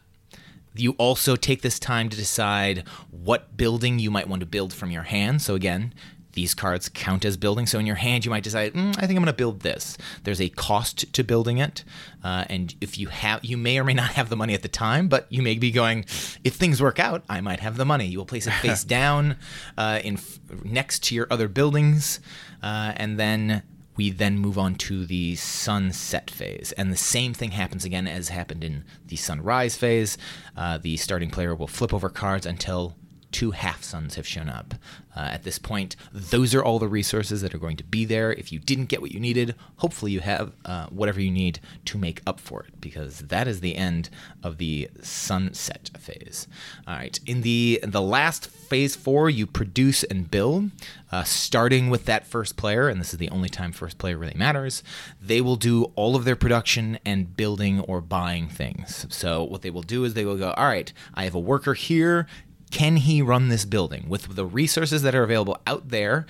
you 0.73 0.91
also 0.93 1.35
take 1.35 1.61
this 1.61 1.79
time 1.79 2.09
to 2.09 2.17
decide 2.17 2.85
what 3.11 3.55
building 3.55 3.99
you 3.99 4.09
might 4.09 4.27
want 4.27 4.39
to 4.39 4.45
build 4.45 4.73
from 4.73 4.89
your 4.89 5.03
hand. 5.03 5.41
So 5.41 5.55
again, 5.55 5.93
these 6.33 6.53
cards 6.53 6.89
count 6.89 7.25
as 7.25 7.37
building. 7.37 7.65
So 7.65 7.79
in 7.79 7.85
your 7.85 7.95
hand, 7.95 8.25
you 8.25 8.31
might 8.31 8.43
decide, 8.43 8.73
mm, 8.73 8.89
I 8.97 9.01
think 9.01 9.11
I'm 9.11 9.23
going 9.23 9.25
to 9.27 9.33
build 9.33 9.61
this. 9.61 9.97
There's 10.23 10.41
a 10.41 10.49
cost 10.49 11.11
to 11.13 11.23
building 11.23 11.57
it, 11.57 11.83
uh, 12.23 12.45
and 12.49 12.73
if 12.81 12.97
you 12.97 13.07
have, 13.07 13.43
you 13.43 13.57
may 13.57 13.79
or 13.79 13.83
may 13.83 13.93
not 13.93 14.11
have 14.11 14.29
the 14.29 14.35
money 14.35 14.53
at 14.53 14.61
the 14.61 14.67
time, 14.67 15.07
but 15.07 15.27
you 15.29 15.41
may 15.41 15.55
be 15.55 15.71
going, 15.71 16.05
if 16.43 16.55
things 16.55 16.81
work 16.81 16.99
out, 16.99 17.23
I 17.29 17.41
might 17.41 17.59
have 17.59 17.77
the 17.77 17.85
money. 17.85 18.05
You 18.05 18.17
will 18.19 18.25
place 18.25 18.47
it 18.47 18.53
face 18.53 18.83
down, 18.99 19.37
uh, 19.77 19.99
in 20.03 20.15
f- 20.15 20.39
next 20.63 21.03
to 21.05 21.15
your 21.15 21.27
other 21.29 21.47
buildings, 21.47 22.19
uh, 22.63 22.93
and 22.95 23.19
then 23.19 23.63
we 23.97 24.09
then 24.09 24.37
move 24.37 24.57
on 24.57 24.75
to 24.75 25.05
the 25.05 25.35
sunset 25.35 26.29
phase. 26.29 26.71
And 26.77 26.91
the 26.91 26.97
same 26.97 27.33
thing 27.33 27.51
happens 27.51 27.85
again 27.85 28.07
as 28.07 28.29
happened 28.29 28.63
in 28.63 28.83
the 29.07 29.15
sunrise 29.15 29.75
phase. 29.75 30.17
Uh, 30.55 30.77
the 30.77 30.97
starting 30.97 31.29
player 31.29 31.53
will 31.53 31.67
flip 31.67 31.93
over 31.93 32.09
cards 32.09 32.45
until 32.45 32.95
two 33.31 33.51
half 33.51 33.83
suns 33.83 34.15
have 34.15 34.27
shown 34.27 34.49
up. 34.49 34.75
Uh, 35.13 35.29
at 35.33 35.43
this 35.43 35.59
point, 35.59 35.97
those 36.13 36.55
are 36.55 36.63
all 36.63 36.79
the 36.79 36.87
resources 36.87 37.41
that 37.41 37.53
are 37.53 37.57
going 37.57 37.75
to 37.75 37.83
be 37.83 38.05
there. 38.05 38.31
If 38.31 38.51
you 38.53 38.59
didn't 38.59 38.85
get 38.85 39.01
what 39.01 39.11
you 39.11 39.19
needed, 39.19 39.55
hopefully 39.77 40.13
you 40.13 40.21
have 40.21 40.53
uh, 40.63 40.87
whatever 40.87 41.19
you 41.19 41.31
need 41.31 41.59
to 41.85 41.97
make 41.97 42.21
up 42.25 42.39
for 42.39 42.63
it, 42.63 42.79
because 42.79 43.19
that 43.19 43.47
is 43.47 43.59
the 43.59 43.75
end 43.75 44.09
of 44.41 44.57
the 44.57 44.89
sunset 45.01 45.89
phase. 45.99 46.47
All 46.87 46.95
right, 46.95 47.19
in 47.25 47.41
the 47.41 47.81
the 47.83 48.01
last 48.01 48.47
phase 48.47 48.95
four, 48.95 49.29
you 49.29 49.45
produce 49.45 50.03
and 50.03 50.31
build, 50.31 50.71
uh, 51.11 51.23
starting 51.23 51.89
with 51.89 52.05
that 52.05 52.25
first 52.25 52.55
player, 52.55 52.87
and 52.87 53.01
this 53.01 53.11
is 53.11 53.19
the 53.19 53.29
only 53.29 53.49
time 53.49 53.73
first 53.73 53.97
player 53.97 54.17
really 54.17 54.37
matters. 54.37 54.81
They 55.21 55.41
will 55.41 55.57
do 55.57 55.91
all 55.95 56.15
of 56.15 56.23
their 56.23 56.37
production 56.37 56.99
and 57.05 57.35
building 57.35 57.81
or 57.81 57.99
buying 57.99 58.47
things. 58.47 59.05
So 59.09 59.43
what 59.43 59.61
they 59.61 59.69
will 59.69 59.81
do 59.81 60.05
is 60.05 60.13
they 60.13 60.25
will 60.25 60.37
go, 60.37 60.51
all 60.51 60.67
right, 60.67 60.91
I 61.13 61.25
have 61.25 61.35
a 61.35 61.39
worker 61.39 61.73
here 61.73 62.27
can 62.71 62.95
he 62.95 63.21
run 63.21 63.49
this 63.49 63.65
building? 63.65 64.05
With 64.07 64.35
the 64.35 64.45
resources 64.45 65.01
that 65.03 65.13
are 65.13 65.23
available 65.23 65.57
out 65.67 65.89
there 65.89 66.25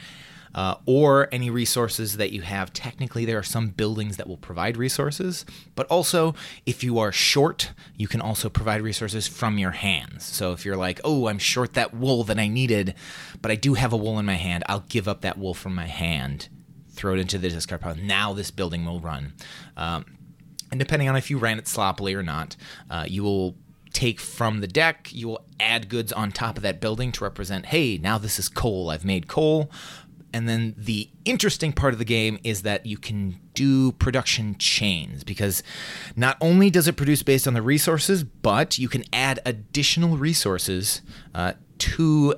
uh, 0.54 0.76
or 0.86 1.30
any 1.32 1.50
resources 1.50 2.18
that 2.18 2.32
you 2.32 2.42
have 2.42 2.74
technically 2.74 3.26
there 3.26 3.38
are 3.38 3.44
some 3.44 3.70
buildings 3.70 4.18
that 4.18 4.28
will 4.28 4.38
provide 4.38 4.78
resources 4.78 5.46
but 5.76 5.88
also 5.88 6.36
if 6.66 6.84
you 6.84 7.00
are 7.00 7.12
short 7.12 7.72
you 7.96 8.08
can 8.08 8.22
also 8.22 8.50
provide 8.50 8.82
resources 8.82 9.28
from 9.28 9.58
your 9.58 9.72
hands. 9.72 10.26
So 10.26 10.52
if 10.52 10.66
you're 10.66 10.78
like 10.78 11.00
oh 11.04 11.28
i'm 11.28 11.40
short 11.40 11.74
that 11.74 11.94
wool 11.94 12.24
that 12.26 12.40
i 12.40 12.48
needed 12.48 12.96
but 13.42 13.52
i 13.52 13.56
do 13.56 13.76
have 13.76 13.94
a 13.94 13.98
wool 13.98 14.20
in 14.20 14.26
my 14.26 14.36
hand 14.36 14.64
i'll 14.68 14.86
give 14.90 15.08
up 15.08 15.22
that 15.22 15.38
wool 15.38 15.54
from 15.54 15.74
my 15.74 15.88
hand 15.88 16.50
throw 16.90 17.14
it 17.14 17.20
into 17.20 17.38
the 17.38 17.50
discard 17.50 17.82
pile. 17.82 17.96
Now 17.96 18.34
this 18.34 18.52
building 18.52 18.86
will 18.86 19.00
run. 19.00 19.34
Um, 19.78 20.06
and 20.70 20.80
depending 20.80 21.08
on 21.08 21.16
if 21.16 21.30
you 21.30 21.38
ran 21.38 21.58
it 21.58 21.68
sloppily 21.68 22.14
or 22.14 22.24
not 22.24 22.56
uh, 22.90 23.06
you 23.08 23.24
will 23.24 23.56
take 23.94 24.20
from 24.20 24.62
the 24.62 24.68
deck. 24.68 25.10
You 25.12 25.28
will 25.28 25.46
add 25.60 25.90
goods 25.90 26.12
on 26.12 26.32
top 26.32 26.58
of 26.58 26.64
that 26.64 26.80
building 26.80 27.12
to 27.14 27.24
represent, 27.24 27.68
hey, 27.68 27.98
now 27.98 28.18
this 28.18 28.40
is 28.40 28.50
coal. 28.50 28.90
I've 28.90 29.06
made 29.06 29.28
coal. 29.28 29.72
and 30.34 30.48
then 30.48 30.74
the 30.78 31.10
interesting 31.26 31.74
part 31.74 31.94
of 31.94 32.00
the 32.00 32.06
game 32.06 32.40
is 32.44 32.62
that 32.62 32.86
you 32.86 32.98
can 32.98 33.38
do 33.54 33.92
production 33.94 34.56
chains 34.58 35.24
because 35.24 35.62
not 36.16 36.38
only 36.40 36.70
does 36.70 36.88
it 36.88 36.96
produce 36.96 37.22
based 37.22 37.48
on 37.48 37.54
the 37.54 37.62
resources, 37.62 38.24
but 38.24 38.78
you 38.78 38.88
can 38.88 39.04
add 39.12 39.40
additional 39.46 40.18
resources 40.18 41.02
uh, 41.36 41.54
to 41.78 42.36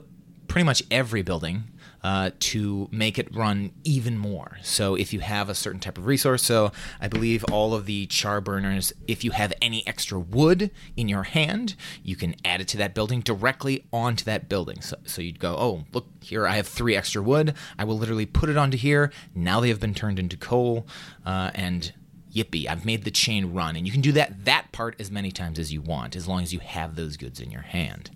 pretty 0.48 0.66
much 0.66 0.82
every 0.90 1.22
building 1.22 1.64
uh, 2.04 2.32
to 2.40 2.88
make 2.92 3.18
it 3.18 3.34
run 3.34 3.72
even 3.84 4.18
more. 4.18 4.58
So 4.62 4.96
if 4.96 5.14
you 5.14 5.22
have 5.22 5.50
a 5.50 5.56
certain 5.56 5.80
type 5.80 5.98
of 5.98 6.06
resource, 6.06 6.44
so 6.44 6.72
I 7.00 7.08
believe 7.08 7.46
all 7.52 7.74
of 7.74 7.86
the 7.86 8.06
char 8.08 8.42
burners, 8.42 8.94
if 9.08 9.24
you 9.24 9.32
have 9.32 9.54
any 9.62 9.86
extra 9.88 10.20
wood 10.20 10.72
in 10.98 11.08
your 11.08 11.24
hand, 11.24 11.76
you 12.04 12.16
can 12.16 12.36
add 12.44 12.62
it 12.62 12.68
to 12.70 12.78
that 12.78 12.94
building 12.94 13.22
directly 13.22 13.86
onto 13.92 14.26
that 14.26 14.50
building. 14.50 14.82
So, 14.82 14.98
so 15.06 15.22
you'd 15.22 15.40
go, 15.40 15.56
oh, 15.58 15.86
look 15.94 16.08
here, 16.22 16.48
I 16.48 16.56
have 16.58 16.68
three 16.68 16.96
extra 16.96 17.22
wood. 17.22 17.54
I 17.78 17.84
will 17.86 17.98
literally 17.98 18.26
put 18.26 18.50
it 18.50 18.58
onto 18.58 18.78
here. 18.78 19.12
Now 19.34 19.60
they 19.60 19.70
have 19.70 19.80
been 19.80 19.94
turned 19.94 20.20
into 20.20 20.38
coal, 20.38 20.86
uh, 21.26 21.52
and 21.54 21.94
yippee, 22.34 22.68
I've 22.68 22.86
made 22.86 23.04
the 23.04 23.12
chain 23.12 23.54
run. 23.54 23.76
And 23.76 23.86
you 23.86 23.92
can 23.92 24.02
do 24.02 24.12
that 24.14 24.46
that 24.46 24.72
part 24.72 24.96
as 25.00 25.12
many 25.12 25.32
times 25.32 25.60
as 25.60 25.72
you 25.72 25.82
want, 25.82 26.16
as 26.16 26.28
long 26.28 26.42
as 26.42 26.54
you 26.54 26.60
have 26.60 26.96
those 26.96 27.18
goods 27.18 27.40
in 27.40 27.52
your 27.52 27.62
hand. 27.62 28.10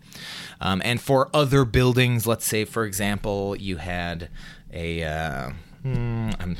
Um, 0.60 0.82
and 0.84 1.00
for 1.00 1.30
other 1.34 1.66
buildings, 1.66 2.26
let's 2.26 2.46
say, 2.46 2.66
for 2.66 2.86
example, 2.86 3.56
you 3.56 3.78
had 3.78 4.30
a. 4.74 5.04
Uh, 5.04 5.52
hmm, 5.84 6.32
I'm 6.40 6.58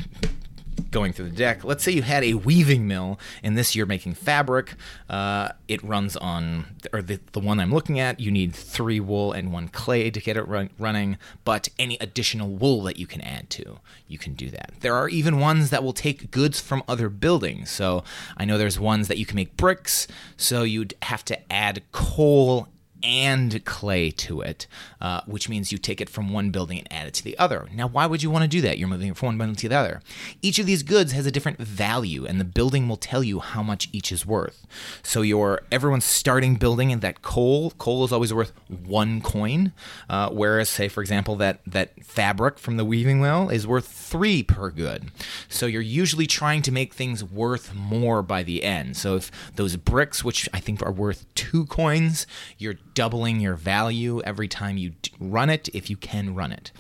going 0.92 1.14
through 1.14 1.30
the 1.30 1.36
deck. 1.36 1.64
Let's 1.64 1.84
say 1.84 1.92
you 1.92 2.02
had 2.02 2.24
a 2.24 2.36
weaving 2.36 2.88
mill, 2.88 3.20
and 3.44 3.58
this 3.58 3.76
you're 3.76 3.86
making 3.86 4.14
fabric. 4.14 4.76
Uh, 5.10 5.50
it 5.68 5.84
runs 5.84 6.16
on, 6.18 6.78
or 6.94 7.02
the, 7.02 7.20
the 7.34 7.40
one 7.40 7.60
I'm 7.60 7.74
looking 7.74 8.00
at, 8.00 8.20
you 8.20 8.32
need 8.32 8.54
three 8.54 9.00
wool 9.00 9.32
and 9.32 9.52
one 9.52 9.68
clay 9.68 10.10
to 10.10 10.20
get 10.20 10.38
it 10.38 10.48
run, 10.48 10.70
running, 10.78 11.18
but 11.44 11.70
any 11.78 11.98
additional 12.00 12.50
wool 12.50 12.84
that 12.84 12.98
you 12.98 13.08
can 13.08 13.22
add 13.22 13.50
to, 13.52 13.80
you 14.08 14.18
can 14.18 14.34
do 14.34 14.50
that. 14.50 14.74
There 14.80 14.96
are 14.96 15.10
even 15.10 15.40
ones 15.40 15.70
that 15.70 15.84
will 15.84 15.94
take 15.94 16.32
goods 16.32 16.60
from 16.62 16.84
other 16.88 17.10
buildings. 17.10 17.70
So 17.70 18.04
I 18.38 18.46
know 18.46 18.58
there's 18.58 18.80
ones 18.80 19.08
that 19.08 19.18
you 19.18 19.26
can 19.26 19.36
make 19.36 19.58
bricks, 19.58 20.08
so 20.36 20.64
you'd 20.64 20.94
have 21.04 21.26
to 21.26 21.52
add 21.52 21.84
coal 21.92 22.68
and 23.04 23.64
clay 23.66 24.12
to 24.12 24.42
it, 24.42 24.68
uh, 25.02 25.22
which 25.26 25.50
means 25.50 25.72
you 25.72 25.78
take 25.78 26.02
it 26.02 26.10
from 26.10 26.32
one 26.32 26.52
building 26.52 26.80
and 26.80 26.92
add 26.92 27.08
it 27.08 27.14
to 27.16 27.24
the 27.24 27.38
other. 27.38 27.68
Now, 27.74 27.88
why 27.88 28.06
would 28.06 28.24
you 28.24 28.30
want 28.30 28.44
to 28.44 28.48
do 28.48 28.62
that? 28.62 28.78
You're 28.78 28.88
moving 28.88 29.10
it 29.10 29.18
from 29.18 29.28
one 29.28 29.38
building 29.38 29.56
to 29.56 29.70
the 29.70 29.76
other. 29.76 30.02
Each 30.42 30.60
of 30.60 30.66
these 30.66 30.84
goods 30.84 31.12
has 31.12 31.26
a 31.26 31.32
different 31.32 31.60
value, 31.60 32.26
and 32.26 32.40
the 32.40 32.46
building 32.46 32.88
will 32.88 32.98
tell 32.98 33.24
you 33.24 33.40
how 33.40 33.64
much 33.64 33.90
each 33.92 34.12
is 34.12 34.26
worth. 34.26 34.66
So 35.04 35.22
your 35.22 35.62
everyone's 35.72 36.06
starting 36.06 36.56
building 36.56 36.92
and 36.92 37.02
that 37.02 37.22
coal, 37.22 37.72
coal 37.72 38.04
is 38.04 38.12
always 38.12 38.34
worth 38.34 38.52
one 38.68 39.22
coin, 39.22 39.74
uh, 40.10 40.30
whereas, 40.30 40.70
say, 40.70 40.88
for 40.88 41.02
example, 41.02 41.36
that 41.38 41.60
that 41.66 42.04
fabric 42.04 42.60
from 42.60 42.78
the 42.78 42.86
weaving 42.86 43.22
mill 43.22 43.50
is 43.50 43.68
worth 43.68 43.88
three 43.88 44.44
per 44.44 44.70
good. 44.70 45.12
So 45.50 45.66
you're 45.66 45.82
usually 45.82 46.28
trying 46.28 46.62
to 46.64 46.72
make 46.72 46.94
things 46.94 47.24
worth 47.24 47.74
more 47.74 48.22
by 48.22 48.44
the 48.44 48.64
end. 48.64 48.98
So 48.98 49.16
if 49.16 49.32
those 49.56 49.76
bricks, 49.76 50.24
which 50.24 50.50
I 50.54 50.60
think 50.60 50.82
are 50.82 50.92
worth 50.92 51.26
two 51.36 51.66
coins, 51.66 52.26
you're 52.58 52.76
doubling 52.98 53.40
your 53.40 53.54
value 53.54 54.20
every 54.24 54.48
time 54.48 54.76
you 54.76 54.92
run 55.20 55.52
it 55.52 55.70
if 55.72 55.88
you 55.88 55.96
can 55.96 56.34
run 56.34 56.52
it. 56.52 56.72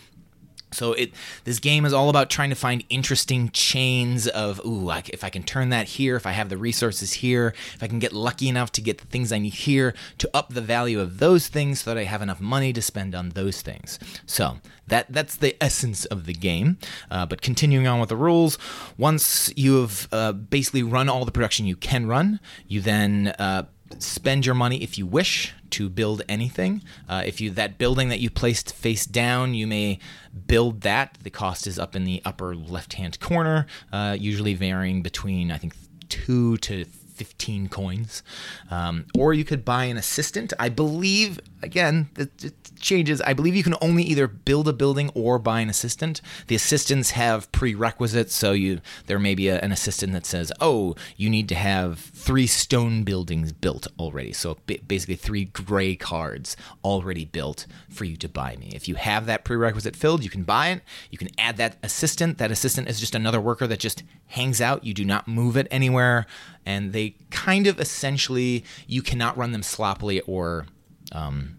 So 0.74 0.94
it 0.94 1.14
this 1.44 1.60
game 1.60 1.86
is 1.86 1.94
all 1.94 2.10
about 2.10 2.32
trying 2.32 2.50
to 2.50 2.56
find 2.56 2.84
interesting 2.90 3.52
chains 3.52 4.28
of 4.28 4.60
ooh, 4.66 4.80
like 4.80 5.10
if 5.10 5.24
I 5.24 5.30
can 5.30 5.44
turn 5.44 5.70
that 5.70 5.88
here, 5.90 6.16
if 6.16 6.26
I 6.26 6.32
have 6.32 6.50
the 6.50 6.58
resources 6.58 7.14
here, 7.14 7.54
if 7.76 7.84
I 7.84 7.88
can 7.88 8.00
get 8.00 8.14
lucky 8.14 8.50
enough 8.50 8.72
to 8.74 8.82
get 8.82 8.98
the 8.98 9.06
things 9.06 9.32
I 9.32 9.38
need 9.38 9.54
here 9.54 9.94
to 10.18 10.30
up 10.34 10.50
the 10.50 10.62
value 10.62 11.00
of 11.00 11.20
those 11.20 11.48
things 11.50 11.82
so 11.82 11.94
that 11.94 12.00
I 12.00 12.06
have 12.06 12.24
enough 12.24 12.42
money 12.42 12.74
to 12.74 12.82
spend 12.82 13.14
on 13.14 13.30
those 13.30 13.62
things. 13.62 14.00
So 14.26 14.58
that 14.88 15.06
that's 15.10 15.36
the 15.36 15.56
essence 15.64 16.06
of 16.06 16.26
the 16.26 16.34
game. 16.34 16.80
Uh, 17.12 17.28
but 17.28 17.42
continuing 17.44 17.86
on 17.86 18.00
with 18.00 18.10
the 18.10 18.18
rules, 18.18 18.58
once 18.98 19.54
you 19.56 19.82
have 19.82 20.08
uh, 20.12 20.32
basically 20.32 20.82
run 20.82 21.10
all 21.10 21.26
the 21.26 21.32
production 21.32 21.68
you 21.68 21.76
can 21.76 22.08
run, 22.08 22.40
you 22.68 22.82
then 22.82 23.34
uh, 23.38 23.64
spend 24.00 24.46
your 24.46 24.56
money 24.56 24.84
if 24.84 24.98
you 24.98 25.06
wish 25.06 25.54
to 25.72 25.90
build 25.90 26.22
anything. 26.30 26.82
Uh, 27.10 27.24
if 27.26 27.42
you 27.42 27.50
that 27.52 27.78
building 27.78 28.10
that 28.10 28.20
you 28.20 28.30
placed 28.30 28.74
face 28.74 29.06
down, 29.06 29.54
you 29.54 29.68
may 29.68 30.00
build 30.48 30.82
that. 30.82 31.18
The 31.22 31.30
cost 31.30 31.68
is 31.68 31.78
up 31.78 31.96
in 31.96 32.04
the 32.04 32.22
upper 32.26 32.56
left-hand 32.56 33.20
corner, 33.20 33.68
uh, 33.92 34.16
usually 34.20 34.54
varying 34.54 35.02
between 35.02 35.52
I 35.52 35.58
think 35.58 35.76
two 36.10 36.58
to 36.58 36.86
15 37.18 37.68
coins. 37.70 38.22
Um, 38.70 39.06
or 39.18 39.34
you 39.34 39.44
could 39.44 39.66
buy 39.66 39.86
an 39.86 39.98
assistant. 39.98 40.54
I 40.60 40.70
believe, 40.70 41.40
again, 41.64 42.10
it, 42.16 42.54
changes. 42.80 43.22
I 43.22 43.34
believe 43.34 43.56
you 43.56 43.64
can 43.64 43.76
only 43.82 44.04
either 44.04 44.28
build 44.28 44.68
a 44.68 44.74
building 44.74 45.10
or 45.16 45.40
buy 45.40 45.62
an 45.62 45.70
assistant. 45.70 46.22
The 46.46 46.56
assistants 46.56 47.12
have 47.12 47.52
prerequisites, 47.52 48.36
so 48.36 48.52
you 48.52 48.82
there 49.08 49.18
may 49.18 49.34
be 49.34 49.48
a, 49.48 49.60
an 49.60 49.72
assistant 49.72 50.14
that 50.14 50.26
says, 50.26 50.52
"Oh, 50.62 50.96
you 51.16 51.30
need 51.30 51.50
to 51.50 51.56
have 51.56 52.00
three 52.00 52.48
stone 52.48 53.04
buildings 53.04 53.52
built 53.52 53.88
already." 54.00 54.32
So 54.34 54.58
basically, 54.66 55.16
three 55.16 55.46
gray 55.46 55.96
cards 55.96 56.56
already 56.84 57.26
built 57.26 57.66
for 57.90 58.06
you 58.06 58.16
to 58.18 58.30
buy 58.30 58.56
me. 58.58 58.72
If 58.74 58.88
you 58.88 58.96
have 58.96 59.26
that 59.26 59.44
prerequisite 59.44 59.96
filled, 59.96 60.24
you 60.24 60.30
can 60.30 60.44
buy 60.44 60.70
it. 60.70 60.82
You 61.10 61.18
can 61.18 61.30
add 61.38 61.58
that 61.58 61.78
assistant. 61.82 62.38
That 62.38 62.52
assistant 62.52 62.88
is 62.88 63.00
just 63.00 63.16
another 63.16 63.42
worker 63.42 63.66
that 63.68 63.80
just 63.80 64.04
hangs 64.28 64.62
out. 64.62 64.84
You 64.84 64.94
do 64.94 65.06
not 65.06 65.28
move 65.28 65.58
it 65.58 65.68
anywhere 65.72 66.28
and 66.68 66.92
they 66.92 67.16
kind 67.30 67.66
of 67.66 67.80
essentially 67.80 68.66
you 68.88 69.02
cannot 69.02 69.38
run 69.38 69.54
them 69.54 69.64
sloppily 69.64 70.20
or 70.22 70.66
um, 71.14 71.56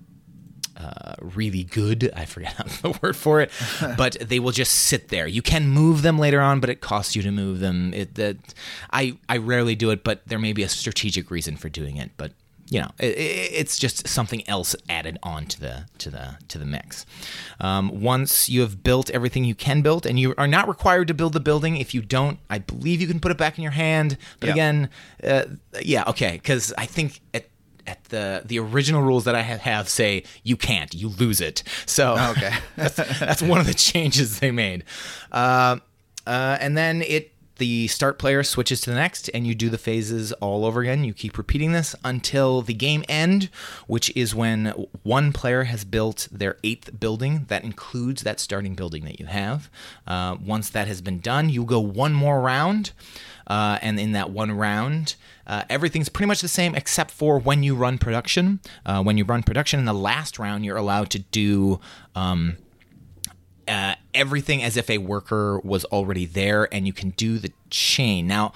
uh, 0.76 1.14
really 1.20 1.64
good. 1.64 2.12
I 2.14 2.26
forget 2.26 2.54
the 2.82 2.96
word 3.02 3.16
for 3.16 3.40
it, 3.40 3.50
but 3.96 4.18
they 4.20 4.38
will 4.38 4.52
just 4.52 4.72
sit 4.72 5.08
there. 5.08 5.26
You 5.26 5.40
can 5.40 5.66
move 5.66 6.02
them 6.02 6.18
later 6.18 6.42
on, 6.42 6.60
but 6.60 6.68
it 6.68 6.82
costs 6.82 7.16
you 7.16 7.22
to 7.22 7.30
move 7.30 7.58
them. 7.60 7.94
It 7.94 8.16
that 8.16 8.36
I 8.92 9.16
I 9.30 9.38
rarely 9.38 9.74
do 9.74 9.90
it, 9.90 10.04
but 10.04 10.20
there 10.26 10.38
may 10.38 10.52
be 10.52 10.62
a 10.62 10.68
strategic 10.68 11.30
reason 11.30 11.56
for 11.56 11.70
doing 11.70 11.96
it. 11.96 12.10
But 12.18 12.32
you 12.70 12.80
know, 12.80 12.90
it, 12.98 13.16
it's 13.16 13.78
just 13.78 14.06
something 14.06 14.46
else 14.48 14.76
added 14.88 15.18
on 15.22 15.46
to 15.46 15.60
the 15.60 15.87
to 15.98 16.10
the 16.10 16.37
to 16.48 16.58
the 16.58 16.66
mix. 16.66 17.06
Um, 17.60 18.00
once 18.00 18.48
you 18.48 18.60
have 18.60 18.82
built 18.82 19.10
everything 19.10 19.44
you 19.44 19.54
can 19.54 19.82
build, 19.82 20.06
and 20.06 20.18
you 20.18 20.34
are 20.37 20.48
not 20.48 20.68
required 20.68 21.08
to 21.08 21.14
build 21.14 21.32
the 21.32 21.40
building. 21.40 21.76
If 21.76 21.94
you 21.94 22.02
don't, 22.02 22.38
I 22.50 22.58
believe 22.58 23.00
you 23.00 23.06
can 23.06 23.20
put 23.20 23.30
it 23.30 23.38
back 23.38 23.58
in 23.58 23.62
your 23.62 23.72
hand. 23.72 24.18
But 24.40 24.50
again, 24.50 24.90
uh, 25.25 25.44
yeah, 25.82 26.04
okay, 26.08 26.32
because 26.32 26.72
I 26.76 26.87
think 26.87 27.20
at 27.32 27.46
at 27.87 28.04
the 28.04 28.42
the 28.44 28.58
original 28.58 29.02
rules 29.02 29.25
that 29.25 29.34
I 29.34 29.42
have 29.42 29.88
say 29.88 30.25
you 30.42 30.56
can't, 30.56 30.94
you 30.94 31.08
lose 31.08 31.40
it. 31.40 31.62
So 31.87 32.16
okay, 32.30 32.54
that's, 32.76 32.96
that's 33.18 33.42
one 33.42 33.60
of 33.60 33.66
the 33.66 33.75
changes 33.92 34.40
they 34.40 34.50
made. 34.50 34.84
Uh, 35.32 35.78
uh, 36.26 36.58
and 36.60 36.76
then 36.76 37.00
it 37.02 37.32
the 37.58 37.86
start 37.88 38.18
player 38.18 38.42
switches 38.42 38.80
to 38.82 38.90
the 38.90 38.96
next 38.96 39.28
and 39.34 39.46
you 39.46 39.54
do 39.54 39.68
the 39.68 39.78
phases 39.78 40.32
all 40.34 40.64
over 40.64 40.80
again. 40.80 41.04
You 41.04 41.12
keep 41.12 41.36
repeating 41.36 41.72
this 41.72 41.94
until 42.04 42.62
the 42.62 42.74
game 42.74 43.04
end 43.08 43.50
which 43.86 44.14
is 44.16 44.34
when 44.34 44.68
one 45.02 45.32
player 45.32 45.64
has 45.64 45.84
built 45.84 46.28
their 46.30 46.56
eighth 46.64 46.98
building. 46.98 47.46
That 47.48 47.64
includes 47.64 48.22
that 48.22 48.40
starting 48.40 48.74
building 48.74 49.04
that 49.04 49.20
you 49.20 49.26
have. 49.26 49.70
Uh, 50.06 50.36
once 50.44 50.70
that 50.70 50.88
has 50.88 51.00
been 51.00 51.20
done 51.20 51.48
you 51.50 51.64
go 51.64 51.80
one 51.80 52.14
more 52.14 52.40
round 52.40 52.92
uh, 53.46 53.78
and 53.82 53.98
in 53.98 54.12
that 54.12 54.30
one 54.30 54.52
round 54.52 55.16
uh, 55.46 55.64
everything's 55.68 56.08
pretty 56.08 56.28
much 56.28 56.40
the 56.40 56.48
same 56.48 56.74
except 56.74 57.10
for 57.10 57.38
when 57.38 57.62
you 57.62 57.74
run 57.74 57.98
production. 57.98 58.60
Uh, 58.86 59.02
when 59.02 59.18
you 59.18 59.24
run 59.24 59.42
production 59.42 59.78
in 59.78 59.86
the 59.86 59.94
last 59.94 60.38
round 60.38 60.64
you're 60.64 60.76
allowed 60.76 61.10
to 61.10 61.18
do 61.18 61.80
um, 62.14 62.56
uh, 63.68 63.94
everything 64.14 64.62
as 64.62 64.76
if 64.76 64.88
a 64.90 64.98
worker 64.98 65.60
was 65.60 65.84
already 65.87 66.26
there 66.26 66.72
and 66.72 66.87
you 66.87 66.92
can 66.92 67.10
do 67.10 67.38
the 67.38 67.52
chain. 67.70 68.26
Now, 68.26 68.52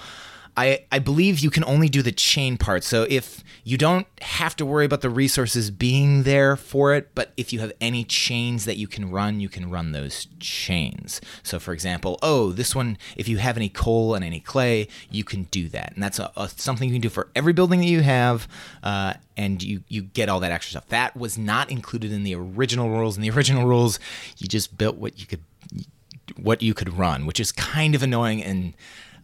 I, 0.55 0.85
I 0.91 0.99
believe 0.99 1.39
you 1.39 1.49
can 1.49 1.63
only 1.63 1.89
do 1.89 2.01
the 2.01 2.11
chain 2.11 2.57
part. 2.57 2.83
So 2.83 3.07
if 3.09 3.43
you 3.63 3.77
don't 3.77 4.05
have 4.21 4.55
to 4.57 4.65
worry 4.65 4.85
about 4.85 5.01
the 5.01 5.09
resources 5.09 5.71
being 5.71 6.23
there 6.23 6.55
for 6.55 6.93
it, 6.93 7.09
but 7.15 7.31
if 7.37 7.51
you 7.51 7.59
have 7.59 7.71
any 7.81 8.03
chains 8.03 8.65
that 8.65 8.77
you 8.77 8.87
can 8.87 9.09
run, 9.09 9.39
you 9.39 9.49
can 9.49 9.69
run 9.69 9.93
those 9.93 10.27
chains. 10.39 11.21
So 11.41 11.59
for 11.59 11.73
example, 11.73 12.19
oh, 12.21 12.51
this 12.51 12.75
one, 12.75 12.97
if 13.17 13.27
you 13.27 13.37
have 13.37 13.57
any 13.57 13.69
coal 13.69 14.13
and 14.13 14.23
any 14.23 14.39
clay, 14.39 14.87
you 15.09 15.23
can 15.23 15.43
do 15.43 15.69
that. 15.69 15.93
And 15.93 16.03
that's 16.03 16.19
a, 16.19 16.31
a, 16.37 16.49
something 16.49 16.87
you 16.87 16.95
can 16.95 17.01
do 17.01 17.09
for 17.09 17.29
every 17.35 17.53
building 17.53 17.79
that 17.79 17.87
you 17.87 18.01
have, 18.01 18.47
uh, 18.83 19.15
and 19.35 19.63
you, 19.63 19.83
you 19.87 20.03
get 20.03 20.29
all 20.29 20.39
that 20.41 20.51
extra 20.51 20.71
stuff. 20.71 20.87
That 20.89 21.17
was 21.17 21.37
not 21.37 21.71
included 21.71 22.11
in 22.11 22.23
the 22.23 22.35
original 22.35 22.89
rules. 22.89 23.15
In 23.15 23.23
the 23.23 23.31
original 23.31 23.65
rules, 23.65 23.99
you 24.37 24.47
just 24.47 24.77
built 24.77 24.97
what 24.97 25.19
you 25.19 25.25
could 25.25 25.41
what 26.37 26.61
you 26.61 26.73
could 26.73 26.97
run, 26.97 27.25
which 27.25 27.39
is 27.39 27.51
kind 27.51 27.95
of 27.95 28.03
annoying 28.03 28.41
and 28.41 28.73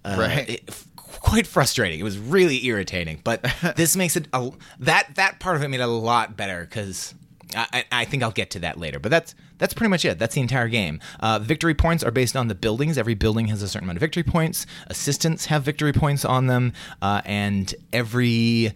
uh, 0.04 0.16
right. 0.20 0.50
It, 0.50 0.86
quite 1.20 1.48
frustrating. 1.48 2.00
It 2.00 2.04
was 2.04 2.18
really 2.18 2.66
irritating, 2.66 3.22
but 3.24 3.46
this 3.76 3.96
makes 3.96 4.16
it 4.16 4.28
a, 4.34 4.52
that 4.80 5.16
that 5.16 5.40
part 5.40 5.56
of 5.56 5.64
it 5.64 5.68
made 5.70 5.80
it 5.80 5.84
a 5.84 5.88
lot 5.88 6.38
better 6.38 6.62
because 6.62 7.14
I, 7.56 7.86
I, 7.92 8.06
think 8.06 8.22
I'll 8.22 8.32
get 8.32 8.52
to 8.52 8.60
that 8.60 8.78
later. 8.78 9.00
But 9.00 9.10
that's 9.10 9.36
that's 9.58 9.74
pretty 9.74 9.90
much 9.90 10.06
it. 10.06 10.20
That's 10.20 10.36
the 10.36 10.42
entire 10.42 10.68
game. 10.68 11.00
Uh, 11.20 11.40
victory 11.40 11.74
points 11.74 12.04
are 12.04 12.12
based 12.12 12.36
on 12.36 12.48
the 12.48 12.56
buildings. 12.56 12.98
Every 12.98 13.16
building 13.16 13.48
has 13.48 13.62
a 13.62 13.68
certain 13.68 13.86
amount 13.86 13.98
of 13.98 14.02
victory 14.02 14.24
points. 14.24 14.66
Assistants 14.88 15.46
have 15.46 15.64
victory 15.64 15.94
points 15.94 16.26
on 16.26 16.48
them, 16.48 16.74
uh, 17.02 17.22
and 17.26 17.74
every 17.92 18.74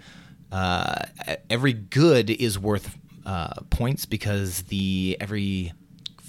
uh, 0.52 1.06
every 1.50 1.74
good 1.74 2.30
is 2.30 2.58
worth 2.58 2.98
uh, 3.26 3.62
points 3.70 4.06
because 4.06 4.64
the 4.64 5.18
every 5.20 5.74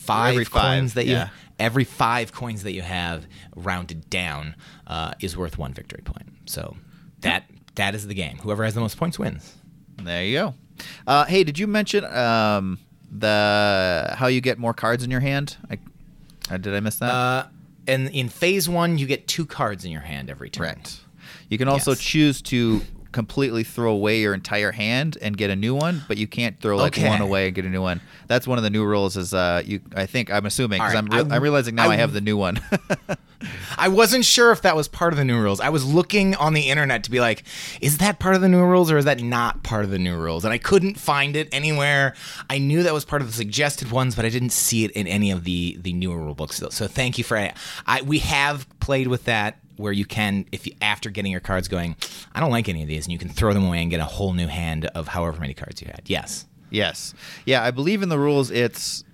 five 0.05 0.33
Every 0.35 0.45
five, 0.45 0.63
coins 0.63 0.95
that 0.95 1.07
you 1.07 1.13
yeah. 1.13 1.29
every 1.59 1.85
five 1.85 2.33
coins 2.33 2.63
that 2.63 2.73
you 2.73 2.83
have 2.83 3.27
rounded 3.57 4.09
down 4.11 4.55
uh, 4.87 5.13
is 5.21 5.37
worth 5.37 5.59
one 5.59 5.73
victory 5.73 6.03
point. 6.05 6.29
So 6.47 6.77
that 7.21 7.45
that 7.77 7.95
is 7.95 8.07
the 8.07 8.15
game. 8.15 8.39
Whoever 8.39 8.65
has 8.65 8.75
the 8.75 8.81
most 8.81 8.97
points 8.97 9.19
wins. 9.19 9.55
There 10.03 10.25
you 10.25 10.39
go. 10.39 10.55
Uh, 11.07 11.25
hey, 11.25 11.45
did 11.45 11.59
you 11.59 11.67
mention 11.67 12.05
um, 12.05 12.79
the 13.11 14.15
how 14.17 14.27
you 14.27 14.41
get 14.41 14.59
more 14.59 14.75
cards 14.75 15.05
in 15.05 15.11
your 15.11 15.21
hand? 15.21 15.57
I, 15.71 15.79
uh, 16.51 16.57
did 16.59 16.75
I 16.75 16.81
miss 16.81 16.97
that? 16.97 17.11
Uh, 17.11 17.47
and 17.87 18.09
in 18.11 18.29
phase 18.29 18.69
one, 18.69 18.99
you 18.99 19.07
get 19.07 19.27
two 19.29 19.47
cards 19.47 19.85
in 19.85 19.91
your 19.93 20.01
hand 20.03 20.31
every 20.31 20.51
turn. 20.51 20.67
Correct. 20.67 21.01
You 21.49 21.59
can 21.59 21.69
also 21.69 21.93
Yes. 21.93 22.01
choose 22.01 22.43
to 22.43 22.83
completely 23.15 23.65
throw 23.65 23.93
away 23.93 24.21
your 24.21 24.35
entire 24.35 24.73
hand 24.73 25.17
and 25.23 25.37
get 25.37 25.49
a 25.49 25.57
new 25.57 25.75
one, 25.75 26.03
but 26.09 26.19
you 26.19 26.27
can't 26.27 26.61
throw 26.61 26.77
like 26.77 26.99
Okay. 26.99 27.09
one 27.09 27.21
away 27.23 27.47
and 27.47 27.55
get 27.55 27.65
a 27.65 27.71
new 27.71 27.81
one. 27.81 28.01
That's 28.27 28.47
one 28.47 28.59
of 28.59 28.65
the 28.65 28.71
new 28.71 28.85
rules. 28.85 29.17
Is 29.17 29.33
uh, 29.33 29.63
you? 29.65 29.81
I 29.97 30.05
think 30.07 30.31
I'm 30.31 30.45
assuming 30.45 30.79
because 30.81 30.93
All 30.95 30.99
I'm, 30.99 31.07
re- 31.07 31.33
I- 31.33 31.37
I'm 31.37 31.43
realizing 31.43 31.75
now 31.77 31.89
I, 31.89 31.95
I- 31.95 31.97
have 31.97 32.13
the 32.13 32.21
new 32.21 32.37
one. 32.37 32.61
I 33.79 33.89
wasn't 33.89 34.25
sure 34.25 34.53
if 34.53 34.63
that 34.63 34.75
was 34.75 34.89
part 34.89 35.13
of 35.13 35.19
the 35.19 35.25
new 35.25 35.39
rules. 35.41 35.61
I 35.61 35.69
was 35.69 35.85
looking 35.85 36.35
on 36.37 36.55
the 36.55 36.71
internet 36.71 37.05
to 37.05 37.11
be 37.11 37.21
like, 37.21 37.45
is 37.81 37.99
that 37.99 38.19
part 38.19 38.35
of 38.35 38.41
the 38.41 38.49
new 38.49 38.63
rules 38.65 38.91
or 38.91 38.97
is 38.97 39.05
that 39.05 39.21
not 39.23 39.63
part 39.63 39.85
of 39.85 39.91
the 39.91 39.99
new 39.99 40.17
rules? 40.17 40.45
And 40.45 40.53
I 40.53 40.59
couldn't 40.59 40.99
find 40.99 41.37
it 41.37 41.49
anywhere. 41.53 42.15
I 42.49 42.59
knew 42.59 42.83
that 42.83 42.95
was 42.95 43.05
part 43.05 43.21
of 43.23 43.29
the 43.29 43.35
suggested 43.35 43.91
ones, 43.91 44.15
but 44.17 44.25
I 44.25 44.31
didn't 44.31 44.51
see 44.51 44.85
it 44.85 44.91
in 44.93 45.07
any 45.07 45.31
of 45.31 45.45
the 45.45 45.77
the 45.81 45.93
newer 45.93 46.17
rule 46.19 46.35
books. 46.35 46.57
So, 46.57 46.71
so 46.71 46.87
thank 46.87 47.19
you 47.19 47.25
for. 47.25 47.37
I 47.87 48.03
we 48.03 48.19
have 48.21 48.67
played 48.81 49.09
with 49.09 49.25
that 49.25 49.59
where 49.77 49.93
you 49.93 50.05
can 50.05 50.47
if 50.53 50.67
you 50.67 50.75
after 50.81 51.11
getting 51.11 51.33
your 51.33 51.41
cards 51.41 51.69
going, 51.69 51.97
I 52.35 52.41
don't 52.41 52.51
like 52.51 52.69
any 52.69 52.83
of 52.83 52.89
these, 52.89 53.05
and 53.07 53.13
you 53.13 53.19
can 53.19 53.29
throw 53.29 53.53
them 53.53 53.65
away 53.67 53.81
and 53.83 53.91
get 53.91 54.01
a 54.01 54.05
whole 54.05 54.33
new 54.33 54.47
hand 54.49 54.87
of 54.95 55.09
however 55.09 55.41
many 55.41 55.55
cards 55.55 55.81
you 55.83 55.89
had. 55.89 56.03
Yes. 56.07 56.47
yes. 56.71 57.15
Yeah, 57.45 57.63
I 57.63 57.71
believe 57.71 58.03
in 58.03 58.09
the 58.09 58.19
rules. 58.19 58.51
It's 58.51 59.05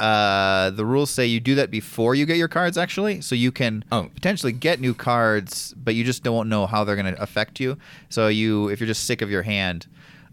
uh, 0.00 0.70
the 0.70 0.84
rules 0.86 1.10
say 1.10 1.26
you 1.26 1.40
do 1.40 1.56
that 1.56 1.70
before 1.72 2.14
you 2.14 2.24
get 2.24 2.36
your 2.36 2.46
cards 2.48 2.78
actually, 2.78 3.20
so 3.20 3.34
you 3.34 3.50
can 3.50 3.84
Oh. 3.90 4.08
potentially 4.14 4.52
get 4.52 4.80
new 4.80 4.94
cards, 4.94 5.74
but 5.76 5.94
you 5.96 6.04
just 6.04 6.22
don't 6.22 6.48
know 6.48 6.66
how 6.66 6.84
they're 6.84 6.94
going 6.96 7.12
to 7.12 7.20
affect 7.20 7.58
you. 7.58 7.76
So 8.08 8.28
you, 8.28 8.68
if 8.68 8.78
you're 8.80 8.86
just 8.86 9.04
sick 9.04 9.22
of 9.22 9.30
your 9.30 9.42
hand. 9.42 9.86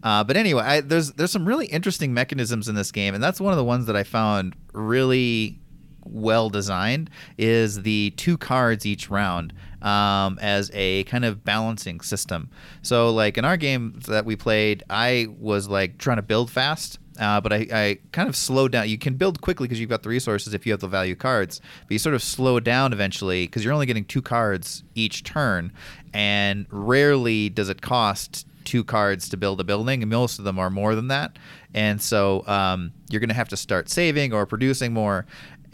Uh, 0.03 0.23
but 0.23 0.37
anyway, 0.37 0.61
I, 0.61 0.81
there's 0.81 1.13
there's 1.13 1.31
some 1.31 1.47
really 1.47 1.65
interesting 1.65 2.13
mechanisms 2.13 2.69
in 2.69 2.75
this 2.75 2.91
game, 2.91 3.15
and 3.15 3.23
that's 3.23 3.41
one 3.41 3.53
of 3.53 3.57
the 3.57 3.63
ones 3.63 3.87
that 3.87 3.95
I 3.95 4.03
found 4.03 4.55
really 4.71 5.59
well 6.03 6.51
designed. 6.51 7.09
Is 7.39 7.81
the 7.81 8.11
two 8.15 8.37
cards 8.37 8.85
each 8.85 9.09
round 9.09 9.51
um, 9.85 10.39
as 10.41 10.71
a 10.73 11.03
kind 11.05 11.23
of 11.23 11.45
balancing 11.45 12.01
system. 12.01 12.49
So 12.81 13.11
like 13.11 13.37
in 13.37 13.45
our 13.45 13.55
game 13.55 14.01
that 14.07 14.25
we 14.25 14.35
played, 14.35 14.83
I 14.89 15.27
was 15.39 15.69
like 15.69 15.97
trying 15.99 16.17
to 16.17 16.23
build 16.23 16.51
fast. 16.51 16.99
Uh, 17.17 17.39
but 17.39 17.53
I, 17.53 17.67
I 17.71 17.99
kind 18.11 18.27
of 18.27 18.35
slowed 18.35 18.73
down. 18.73 18.89
You 18.89 18.97
can 18.97 19.13
build 19.13 19.39
quickly 19.39 19.69
because 19.69 19.79
you've 19.79 19.89
got 19.89 20.03
the 20.03 20.09
resources 20.09 20.53
if 20.53 20.65
you 20.65 20.73
have 20.73 20.81
the 20.81 20.89
value 20.89 21.15
cards, 21.15 21.61
but 21.83 21.91
you 21.91 21.99
sort 21.99 22.13
of 22.13 22.21
slow 22.21 22.59
down 22.59 22.91
eventually 22.91 23.45
because 23.45 23.63
you're 23.63 23.73
only 23.73 23.85
getting 23.85 24.03
two 24.03 24.21
cards 24.21 24.83
each 24.95 25.23
turn, 25.23 25.71
and 26.13 26.65
rarely 26.71 27.47
does 27.47 27.69
it 27.69 27.81
cost 27.81 28.45
two 28.65 28.83
cards 28.83 29.29
to 29.29 29.37
build 29.37 29.61
a 29.61 29.63
building, 29.63 30.03
and 30.03 30.11
most 30.11 30.39
of 30.39 30.43
them 30.43 30.59
are 30.59 30.69
more 30.69 30.93
than 30.93 31.07
that. 31.07 31.37
And 31.73 32.01
so 32.01 32.45
um, 32.47 32.91
you're 33.09 33.21
going 33.21 33.29
to 33.29 33.35
have 33.35 33.49
to 33.49 33.57
start 33.57 33.89
saving 33.89 34.33
or 34.33 34.45
producing 34.45 34.91
more. 34.91 35.25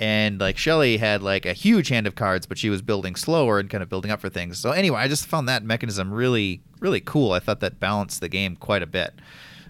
And 0.01 0.39
like 0.39 0.57
Shelly 0.57 0.97
had 0.97 1.21
like 1.21 1.45
a 1.45 1.53
huge 1.53 1.89
hand 1.89 2.07
of 2.07 2.15
cards, 2.15 2.47
but 2.47 2.57
she 2.57 2.71
was 2.71 2.81
building 2.81 3.15
slower 3.15 3.59
and 3.59 3.69
kind 3.69 3.83
of 3.83 3.89
building 3.89 4.09
up 4.09 4.19
for 4.19 4.29
things. 4.29 4.57
So 4.57 4.71
anyway, 4.71 4.99
I 4.99 5.07
just 5.07 5.27
found 5.27 5.47
that 5.47 5.63
mechanism 5.63 6.11
really, 6.11 6.63
really 6.79 7.01
cool. 7.01 7.33
I 7.33 7.39
thought 7.39 7.59
that 7.59 7.79
balanced 7.79 8.19
the 8.19 8.27
game 8.27 8.55
quite 8.55 8.81
a 8.81 8.87
bit. 8.87 9.13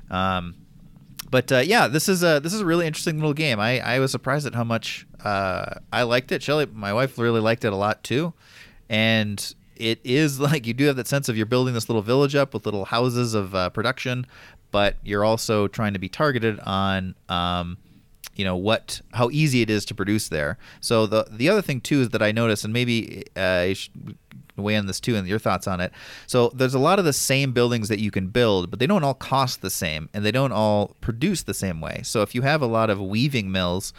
Um, 0.10 0.56
but 1.30 1.52
uh, 1.52 1.60
yeah, 1.60 1.90
this 1.90 2.08
is 2.08 2.24
a 2.24 2.40
this 2.40 2.54
is 2.54 2.62
a 2.62 2.66
really 2.66 2.88
interesting 2.88 3.18
little 3.18 3.34
game. 3.34 3.60
I, 3.60 3.80
I 3.80 4.00
was 4.00 4.12
surprised 4.12 4.48
at 4.48 4.56
how 4.56 4.64
much 4.64 5.06
uh, 5.24 5.76
I 5.92 6.04
liked 6.04 6.32
it. 6.32 6.42
Shelly, 6.42 6.66
my 6.66 6.94
wife, 6.94 7.18
really 7.18 7.42
liked 7.42 7.66
it 7.66 7.74
a 7.74 7.76
lot 7.76 8.02
too, 8.02 8.34
and 8.90 9.54
it 9.76 10.00
is 10.04 10.40
like 10.42 10.66
you 10.66 10.74
do 10.74 10.86
have 10.86 10.96
that 10.96 11.08
sense 11.08 11.28
of 11.28 11.36
you're 11.36 11.46
building 11.46 11.74
this 11.74 11.90
little 11.90 12.02
village 12.02 12.36
up 12.36 12.54
with 12.54 12.66
little 12.66 12.86
houses 12.86 13.34
of 13.34 13.54
uh, 13.54 13.70
production, 13.70 14.28
but 14.72 14.96
you're 15.04 15.26
also 15.26 15.68
trying 15.68 15.92
to 15.94 16.00
be 16.00 16.10
targeted 16.10 16.60
on. 16.62 17.16
Um, 17.28 17.78
you 18.42 18.46
know 18.46 18.56
what 18.56 19.02
how 19.14 19.30
easy 19.30 19.62
it 19.62 19.70
is 19.70 19.86
to 19.86 19.94
produce 19.94 20.30
there. 20.30 20.58
So 20.80 21.06
the 21.06 21.28
the 21.30 21.48
other 21.48 21.62
thing 21.62 21.80
too 21.80 22.02
is 22.02 22.10
that 22.10 22.24
i 22.24 22.32
noticed 22.32 22.64
and 22.66 22.74
maybe 22.74 23.24
uh, 23.38 23.66
you 23.68 23.76
should 23.76 24.18
weigh 24.58 24.76
on 24.76 24.88
this 24.88 25.00
too 25.00 25.16
and 25.16 25.28
your 25.28 25.38
thoughts 25.38 25.68
on 25.68 25.80
it. 25.80 25.92
So 26.26 26.50
there's 26.56 26.74
a 26.74 26.80
lot 26.80 26.98
of 26.98 27.06
the 27.06 27.14
same 27.14 27.52
buildings 27.52 27.88
that 27.90 28.00
you 28.00 28.10
can 28.10 28.30
build 28.30 28.72
but 28.72 28.80
they 28.80 28.88
don't 28.88 29.04
all 29.04 29.14
cost 29.14 29.62
the 29.62 29.70
same 29.70 30.10
and 30.12 30.26
they 30.26 30.32
don't 30.32 30.52
all 30.52 30.96
produce 31.02 31.44
the 31.44 31.54
same 31.54 31.82
way. 31.82 32.02
So 32.04 32.24
if 32.24 32.34
you 32.34 32.42
have 32.42 32.64
a 32.64 32.66
lot 32.66 32.90
of 32.90 33.00
weaving 33.00 33.52
mills 33.52 33.94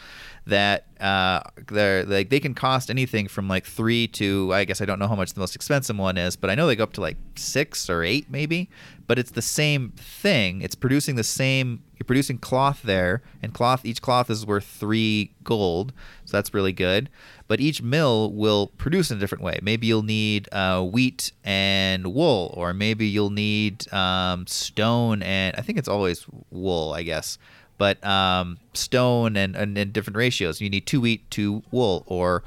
that 0.44 0.86
uh, 1.00 1.40
they're 1.68 2.04
like 2.04 2.30
they 2.30 2.40
can 2.40 2.54
cost 2.54 2.90
anything 2.90 3.28
from 3.28 3.48
like 3.48 3.64
three 3.64 4.08
to 4.08 4.52
I 4.52 4.64
guess 4.64 4.80
I 4.80 4.84
don't 4.84 4.98
know 4.98 5.06
how 5.06 5.14
much 5.14 5.34
the 5.34 5.40
most 5.40 5.54
expensive 5.54 5.96
one 5.96 6.18
is, 6.18 6.36
but 6.36 6.50
I 6.50 6.54
know 6.54 6.66
they 6.66 6.76
go 6.76 6.84
up 6.84 6.92
to 6.94 7.00
like 7.00 7.16
six 7.36 7.88
or 7.88 8.02
eight 8.02 8.30
maybe. 8.30 8.68
But 9.08 9.18
it's 9.18 9.32
the 9.32 9.42
same 9.42 9.90
thing. 9.96 10.62
It's 10.62 10.74
producing 10.74 11.16
the 11.16 11.24
same. 11.24 11.82
You're 11.98 12.04
producing 12.04 12.38
cloth 12.38 12.82
there, 12.82 13.22
and 13.42 13.52
cloth. 13.52 13.84
Each 13.84 14.00
cloth 14.00 14.30
is 14.30 14.46
worth 14.46 14.64
three 14.64 15.34
gold, 15.44 15.92
so 16.24 16.36
that's 16.36 16.54
really 16.54 16.72
good. 16.72 17.10
But 17.46 17.60
each 17.60 17.82
mill 17.82 18.32
will 18.32 18.68
produce 18.68 19.10
in 19.10 19.18
a 19.18 19.20
different 19.20 19.44
way. 19.44 19.58
Maybe 19.60 19.86
you'll 19.86 20.02
need 20.02 20.48
uh, 20.50 20.82
wheat 20.82 21.32
and 21.44 22.14
wool, 22.14 22.54
or 22.56 22.72
maybe 22.72 23.06
you'll 23.06 23.30
need 23.30 23.92
um, 23.92 24.46
stone 24.46 25.22
and 25.22 25.54
I 25.56 25.62
think 25.62 25.78
it's 25.78 25.88
always 25.88 26.24
wool, 26.50 26.92
I 26.92 27.02
guess 27.02 27.38
but 27.78 28.04
um, 28.04 28.58
stone 28.74 29.36
and, 29.36 29.56
and, 29.56 29.76
and 29.76 29.92
different 29.92 30.16
ratios. 30.16 30.60
You 30.60 30.70
need 30.70 30.86
two 30.86 31.00
wheat, 31.00 31.28
two 31.30 31.62
wool, 31.70 32.04
or 32.06 32.42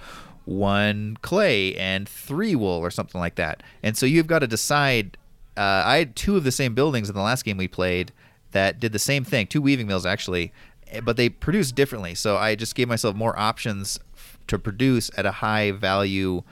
one 0.46 1.18
clay 1.22 1.76
and 1.76 2.08
three 2.08 2.56
wool, 2.56 2.80
or 2.80 2.92
something 2.92 3.20
like 3.20 3.36
that. 3.36 3.64
And 3.84 3.98
so 3.98 4.06
you've 4.06 4.28
got 4.28 4.40
to 4.40 4.48
decide. 4.48 5.18
Uh, 5.58 5.84
I 5.86 5.98
had 5.98 6.16
two 6.18 6.36
of 6.36 6.44
the 6.44 6.52
same 6.52 6.76
buildings 6.76 7.10
in 7.10 7.16
the 7.16 7.22
last 7.22 7.46
game 7.46 7.56
we 7.56 7.70
played 7.70 8.12
that 8.52 8.80
did 8.80 8.92
the 8.92 9.00
same 9.00 9.24
thing, 9.24 9.48
two 9.48 9.62
weaving 9.62 9.88
mills 9.88 10.06
actually, 10.06 10.52
eh, 10.92 11.02
but 11.02 11.18
they 11.18 11.30
produced 11.30 11.76
differently. 11.76 12.16
So 12.16 12.38
I 12.38 12.56
just 12.56 12.76
gave 12.76 12.88
myself 12.88 13.16
more 13.16 13.38
options 13.38 14.00
to 14.48 14.60
produce 14.60 15.12
at 15.18 15.26
a 15.26 15.32
high 15.32 15.72
value 15.72 16.44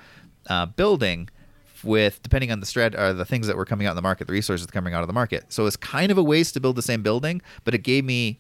uh, 0.50 0.66
building 0.66 1.30
with 1.84 2.22
depending 2.24 2.52
on 2.52 2.60
the 2.60 2.66
strat 2.66 2.98
or 2.98 3.14
the 3.14 3.26
things 3.26 3.48
that 3.48 3.58
were 3.58 3.66
coming 3.66 3.88
out 3.88 3.92
in 3.92 3.96
the 3.96 4.02
market, 4.02 4.28
the 4.28 4.34
resources 4.34 4.68
coming 4.68 4.94
out 4.94 5.02
of 5.02 5.08
the 5.08 5.14
market. 5.14 5.46
So 5.50 5.66
it's 5.66 5.76
kind 5.76 6.12
of 6.12 6.18
a 6.18 6.24
waste 6.24 6.54
to 6.56 6.60
build 6.60 6.76
the 6.76 6.82
same 6.82 7.04
building, 7.04 7.42
but 7.64 7.74
it 7.74 7.80
gave 7.80 8.06
me 8.06 8.40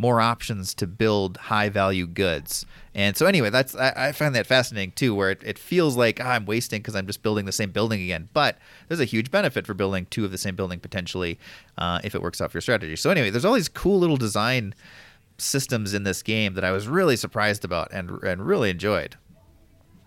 more 0.00 0.20
options 0.20 0.72
to 0.74 0.86
build 0.86 1.36
high 1.36 1.68
value 1.68 2.06
goods. 2.06 2.64
And 2.94 3.16
so 3.16 3.26
anyway, 3.26 3.50
that's 3.50 3.74
I, 3.74 3.92
I 4.08 4.12
find 4.12 4.34
that 4.34 4.46
fascinating 4.46 4.92
too, 4.92 5.14
where 5.14 5.30
it, 5.30 5.42
it 5.44 5.58
feels 5.58 5.96
like 5.96 6.20
ah, 6.24 6.30
I'm 6.30 6.46
wasting 6.46 6.80
because 6.80 6.96
I'm 6.96 7.06
just 7.06 7.22
building 7.22 7.44
the 7.44 7.52
same 7.52 7.70
building 7.70 8.00
again. 8.02 8.28
But 8.32 8.56
there's 8.88 9.00
a 9.00 9.04
huge 9.04 9.30
benefit 9.30 9.66
for 9.66 9.74
building 9.74 10.06
two 10.10 10.24
of 10.24 10.30
the 10.30 10.38
same 10.38 10.56
building 10.56 10.80
potentially 10.80 11.38
uh, 11.78 12.00
if 12.02 12.14
it 12.14 12.22
works 12.22 12.40
out 12.40 12.50
for 12.50 12.56
your 12.56 12.62
strategy. 12.62 12.96
So 12.96 13.10
anyway, 13.10 13.30
there's 13.30 13.44
all 13.44 13.54
these 13.54 13.68
cool 13.68 13.98
little 13.98 14.16
design 14.16 14.74
systems 15.38 15.94
in 15.94 16.02
this 16.04 16.22
game 16.22 16.54
that 16.54 16.64
I 16.64 16.70
was 16.72 16.88
really 16.88 17.16
surprised 17.16 17.64
about 17.64 17.88
and 17.92 18.10
and 18.22 18.46
really 18.46 18.70
enjoyed. 18.70 19.16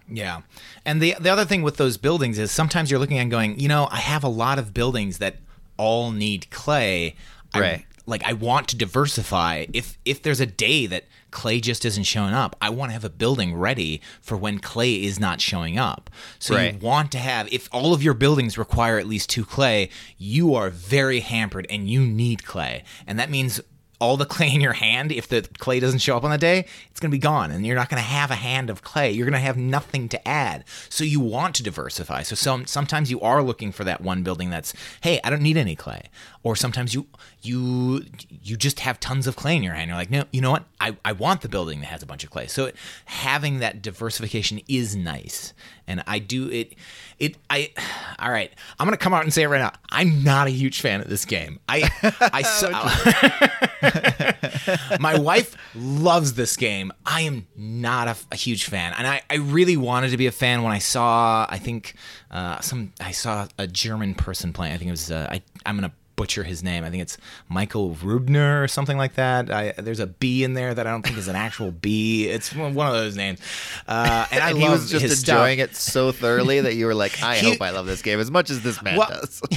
Yeah. 0.09 0.41
And 0.85 1.01
the 1.01 1.15
the 1.19 1.29
other 1.29 1.45
thing 1.45 1.61
with 1.61 1.77
those 1.77 1.97
buildings 1.97 2.37
is 2.39 2.51
sometimes 2.51 2.89
you're 2.91 2.99
looking 2.99 3.19
and 3.19 3.31
going, 3.31 3.59
you 3.59 3.67
know, 3.67 3.87
I 3.91 3.97
have 3.97 4.23
a 4.23 4.27
lot 4.29 4.59
of 4.59 4.73
buildings 4.73 5.19
that 5.19 5.37
all 5.77 6.11
need 6.11 6.49
clay. 6.49 7.15
I- 7.53 7.59
Right. 7.59 7.85
Like 8.05 8.23
I 8.23 8.33
want 8.33 8.67
to 8.69 8.75
diversify. 8.77 9.65
If 9.73 9.97
if 10.05 10.21
there's 10.21 10.39
a 10.39 10.45
day 10.45 10.85
that 10.87 11.05
clay 11.31 11.59
just 11.59 11.83
isn't 11.85 12.03
showing 12.03 12.33
up, 12.33 12.55
I 12.61 12.69
want 12.69 12.89
to 12.89 12.93
have 12.93 13.03
a 13.05 13.09
building 13.09 13.55
ready 13.55 14.01
for 14.21 14.37
when 14.37 14.59
clay 14.59 15.03
is 15.03 15.19
not 15.19 15.41
showing 15.41 15.77
up. 15.79 16.09
So 16.37 16.55
Right. 16.55 16.73
you 16.73 16.79
want 16.79 17.11
to 17.13 17.17
have 17.17 17.51
if 17.51 17.67
all 17.71 17.93
of 17.93 18.03
your 18.03 18.13
buildings 18.13 18.57
require 18.57 18.99
at 18.99 19.07
least 19.07 19.29
two 19.29 19.45
clay, 19.45 19.89
you 20.17 20.53
are 20.53 20.69
very 20.69 21.21
hampered 21.21 21.65
and 21.69 21.89
you 21.89 22.01
need 22.05 22.45
clay. 22.45 22.83
And 23.07 23.17
that 23.19 23.29
means 23.29 23.61
all 24.03 24.17
the 24.17 24.25
clay 24.33 24.53
in 24.53 24.59
your 24.59 24.73
hand, 24.73 25.11
if 25.11 25.29
the 25.29 25.41
clay 25.59 25.79
doesn't 25.79 25.99
show 25.99 26.17
up 26.17 26.25
on 26.25 26.31
the 26.31 26.37
day, 26.37 26.65
it's 26.91 26.99
going 26.99 27.09
to 27.09 27.15
be 27.15 27.19
gone. 27.19 27.51
And 27.51 27.65
you're 27.65 27.75
not 27.75 27.89
going 27.89 28.01
to 28.01 28.07
have 28.07 28.31
a 28.31 28.35
hand 28.35 28.69
of 28.69 28.81
clay. 28.81 29.11
You're 29.11 29.25
going 29.25 29.33
to 29.33 29.39
have 29.39 29.57
nothing 29.57 30.09
to 30.09 30.27
add. 30.27 30.65
So 30.89 31.05
you 31.05 31.21
want 31.21 31.55
to 31.55 31.63
diversify. 31.63 32.23
So 32.23 32.35
some, 32.35 32.65
sometimes 32.65 33.09
you 33.09 33.21
are 33.21 33.41
looking 33.41 33.71
for 33.71 33.85
that 33.85 34.01
one 34.01 34.21
building 34.21 34.49
that's, 34.49 34.73
hey, 35.01 35.21
I 35.23 35.29
don't 35.29 35.41
need 35.41 35.55
any 35.55 35.75
clay. 35.77 36.09
Or 36.43 36.57
sometimes 36.57 36.93
you 36.93 37.07
you 37.41 38.03
you 38.41 38.57
just 38.57 38.81
have 38.81 38.99
tons 38.99 39.27
of 39.27 39.37
clay 39.37 39.55
in 39.55 39.63
your 39.63 39.73
hand. 39.73 39.87
You're 39.87 39.97
like, 39.97 40.11
no, 40.11 40.25
you 40.31 40.41
know 40.41 40.51
what? 40.51 40.65
I, 40.81 40.97
I 41.05 41.13
want 41.13 41.41
the 41.41 41.47
building 41.47 41.79
that 41.79 41.85
has 41.87 42.03
a 42.03 42.05
bunch 42.05 42.25
of 42.25 42.31
clay. 42.31 42.47
So 42.47 42.65
it, 42.65 42.75
having 43.05 43.59
that 43.59 43.81
diversification 43.81 44.59
is 44.67 44.93
nice. 44.95 45.53
And 45.87 46.03
I 46.05 46.19
do 46.19 46.49
it 46.49 46.73
it 47.19 47.37
I 47.49 47.71
all 48.19 48.31
right. 48.31 48.51
I'm 48.77 48.85
gonna 48.85 48.97
come 48.97 49.13
out 49.13 49.23
and 49.23 49.33
say 49.33 49.43
it 49.43 49.47
right 49.47 49.59
now. 49.59 49.71
I'm 49.89 50.23
not 50.23 50.47
a 50.47 50.51
huge 50.51 50.81
fan 50.81 50.99
of 50.99 51.09
this 51.09 51.23
game. 51.23 51.59
I 51.69 51.89
I 52.33 52.41
saw 52.41 52.69
my 54.99 55.17
wife 55.17 55.55
loves 55.75 56.33
this 56.33 56.55
game. 56.55 56.91
I 57.05 57.21
am 57.21 57.47
not 57.55 58.07
a, 58.07 58.15
a 58.31 58.35
huge 58.35 58.65
fan, 58.65 58.93
and 58.97 59.05
I, 59.07 59.21
I 59.29 59.35
really 59.35 59.77
wanted 59.77 60.09
to 60.11 60.17
be 60.17 60.27
a 60.27 60.31
fan 60.31 60.63
when 60.63 60.71
I 60.71 60.79
saw. 60.79 61.45
I 61.49 61.57
think 61.59 61.95
uh, 62.31 62.59
some 62.61 62.93
I 62.99 63.11
saw 63.11 63.47
a 63.57 63.67
German 63.67 64.15
person 64.15 64.53
playing. 64.53 64.73
I 64.73 64.77
think 64.77 64.89
it 64.89 64.91
was. 64.91 65.11
Uh, 65.11 65.27
I 65.29 65.41
I'm 65.65 65.75
gonna 65.75 65.93
butcher 66.15 66.43
his 66.43 66.61
name. 66.61 66.83
I 66.83 66.91
think 66.91 67.01
it's 67.01 67.17
Michael 67.49 67.95
Rubner 67.95 68.63
or 68.63 68.67
something 68.67 68.97
like 68.97 69.15
that. 69.15 69.49
I, 69.51 69.71
there's 69.71 69.99
a 69.99 70.05
B 70.05 70.43
in 70.43 70.53
there 70.53 70.71
that 70.73 70.85
I 70.85 70.91
don't 70.91 71.01
think 71.01 71.17
is 71.17 71.27
an 71.27 71.35
actual 71.35 71.71
B. 71.71 72.27
It's 72.27 72.53
one 72.55 72.77
of 72.87 72.93
those 72.93 73.15
names. 73.15 73.39
Uh, 73.87 74.27
and 74.31 74.43
I 74.43 74.49
and 74.51 74.59
he 74.59 74.69
was 74.69 74.91
just 74.91 75.03
enjoying 75.05 75.57
stuff. 75.57 75.71
it 75.71 75.75
so 75.75 76.11
thoroughly 76.11 76.61
that 76.61 76.75
you 76.75 76.85
were 76.85 76.93
like, 76.93 77.21
I 77.23 77.37
He- 77.37 77.49
hope 77.49 77.61
I 77.63 77.71
love 77.71 77.87
this 77.87 78.03
game 78.03 78.19
as 78.19 78.29
much 78.29 78.51
as 78.51 78.61
this 78.61 78.79
man 78.83 78.97
Well- 78.97 79.09
does. 79.09 79.41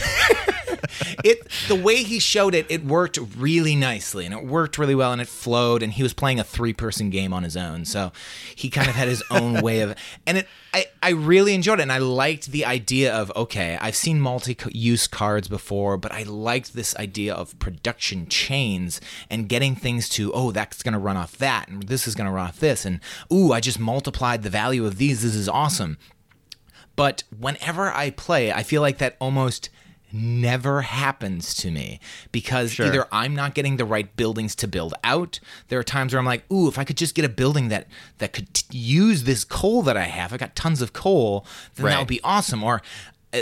it 1.24 1.48
the 1.68 1.74
way 1.74 2.02
he 2.02 2.18
showed 2.18 2.54
it, 2.54 2.66
it 2.68 2.84
worked 2.84 3.18
really 3.36 3.76
nicely 3.76 4.24
and 4.24 4.34
it 4.34 4.44
worked 4.44 4.78
really 4.78 4.94
well 4.94 5.12
and 5.12 5.20
it 5.20 5.28
flowed 5.28 5.82
and 5.82 5.92
he 5.92 6.02
was 6.02 6.12
playing 6.12 6.40
a 6.40 6.44
three 6.44 6.72
person 6.72 7.10
game 7.10 7.32
on 7.32 7.42
his 7.42 7.56
own. 7.56 7.84
So 7.84 8.12
he 8.54 8.70
kind 8.70 8.88
of 8.88 8.94
had 8.94 9.08
his 9.08 9.22
own 9.30 9.60
way 9.62 9.80
of 9.80 9.94
and 10.26 10.38
it 10.38 10.48
I, 10.74 10.86
I 11.02 11.10
really 11.10 11.54
enjoyed 11.54 11.78
it 11.78 11.84
and 11.84 11.92
I 11.92 11.98
liked 11.98 12.48
the 12.48 12.66
idea 12.66 13.14
of 13.14 13.32
okay, 13.34 13.78
I've 13.80 13.96
seen 13.96 14.20
multi 14.20 14.56
use 14.70 15.06
cards 15.06 15.48
before, 15.48 15.96
but 15.96 16.12
I 16.12 16.24
liked 16.24 16.74
this 16.74 16.94
idea 16.96 17.34
of 17.34 17.58
production 17.58 18.26
chains 18.28 19.00
and 19.30 19.48
getting 19.48 19.74
things 19.74 20.08
to 20.10 20.32
oh 20.32 20.52
that's 20.52 20.82
gonna 20.82 20.98
run 20.98 21.16
off 21.16 21.38
that 21.38 21.68
and 21.68 21.84
this 21.84 22.06
is 22.06 22.14
gonna 22.14 22.32
run 22.32 22.48
off 22.48 22.60
this 22.60 22.84
and 22.84 23.00
ooh 23.32 23.52
I 23.52 23.60
just 23.60 23.78
multiplied 23.78 24.42
the 24.42 24.50
value 24.50 24.84
of 24.84 24.98
these. 24.98 25.22
This 25.22 25.34
is 25.34 25.48
awesome. 25.48 25.98
But 26.96 27.24
whenever 27.38 27.92
I 27.92 28.10
play, 28.10 28.50
I 28.50 28.62
feel 28.62 28.80
like 28.80 28.98
that 28.98 29.16
almost 29.20 29.68
never 30.12 30.82
happens 30.82 31.54
to 31.54 31.70
me 31.70 32.00
because 32.32 32.72
Sure. 32.72 32.86
either 32.86 33.06
I'm 33.12 33.34
not 33.34 33.54
getting 33.54 33.76
the 33.76 33.84
right 33.84 34.14
buildings 34.16 34.54
to 34.56 34.68
build 34.68 34.94
out. 35.04 35.40
There 35.68 35.78
are 35.78 35.84
times 35.84 36.12
where 36.12 36.20
I'm 36.20 36.26
like, 36.26 36.50
"Ooh, 36.50 36.68
if 36.68 36.78
I 36.78 36.84
could 36.84 36.96
just 36.96 37.14
get 37.14 37.24
a 37.24 37.28
building 37.28 37.68
that 37.68 37.86
that 38.18 38.32
could 38.32 38.52
t- 38.54 38.78
use 38.78 39.24
this 39.24 39.44
coal 39.44 39.82
that 39.82 39.96
I 39.96 40.04
have. 40.04 40.32
I 40.32 40.36
got 40.36 40.56
tons 40.56 40.80
of 40.82 40.92
coal, 40.92 41.46
then 41.74 41.86
that 41.86 41.98
would 41.98 42.08
be 42.08 42.20
awesome." 42.22 42.62
Or 42.62 42.82
uh, 43.34 43.40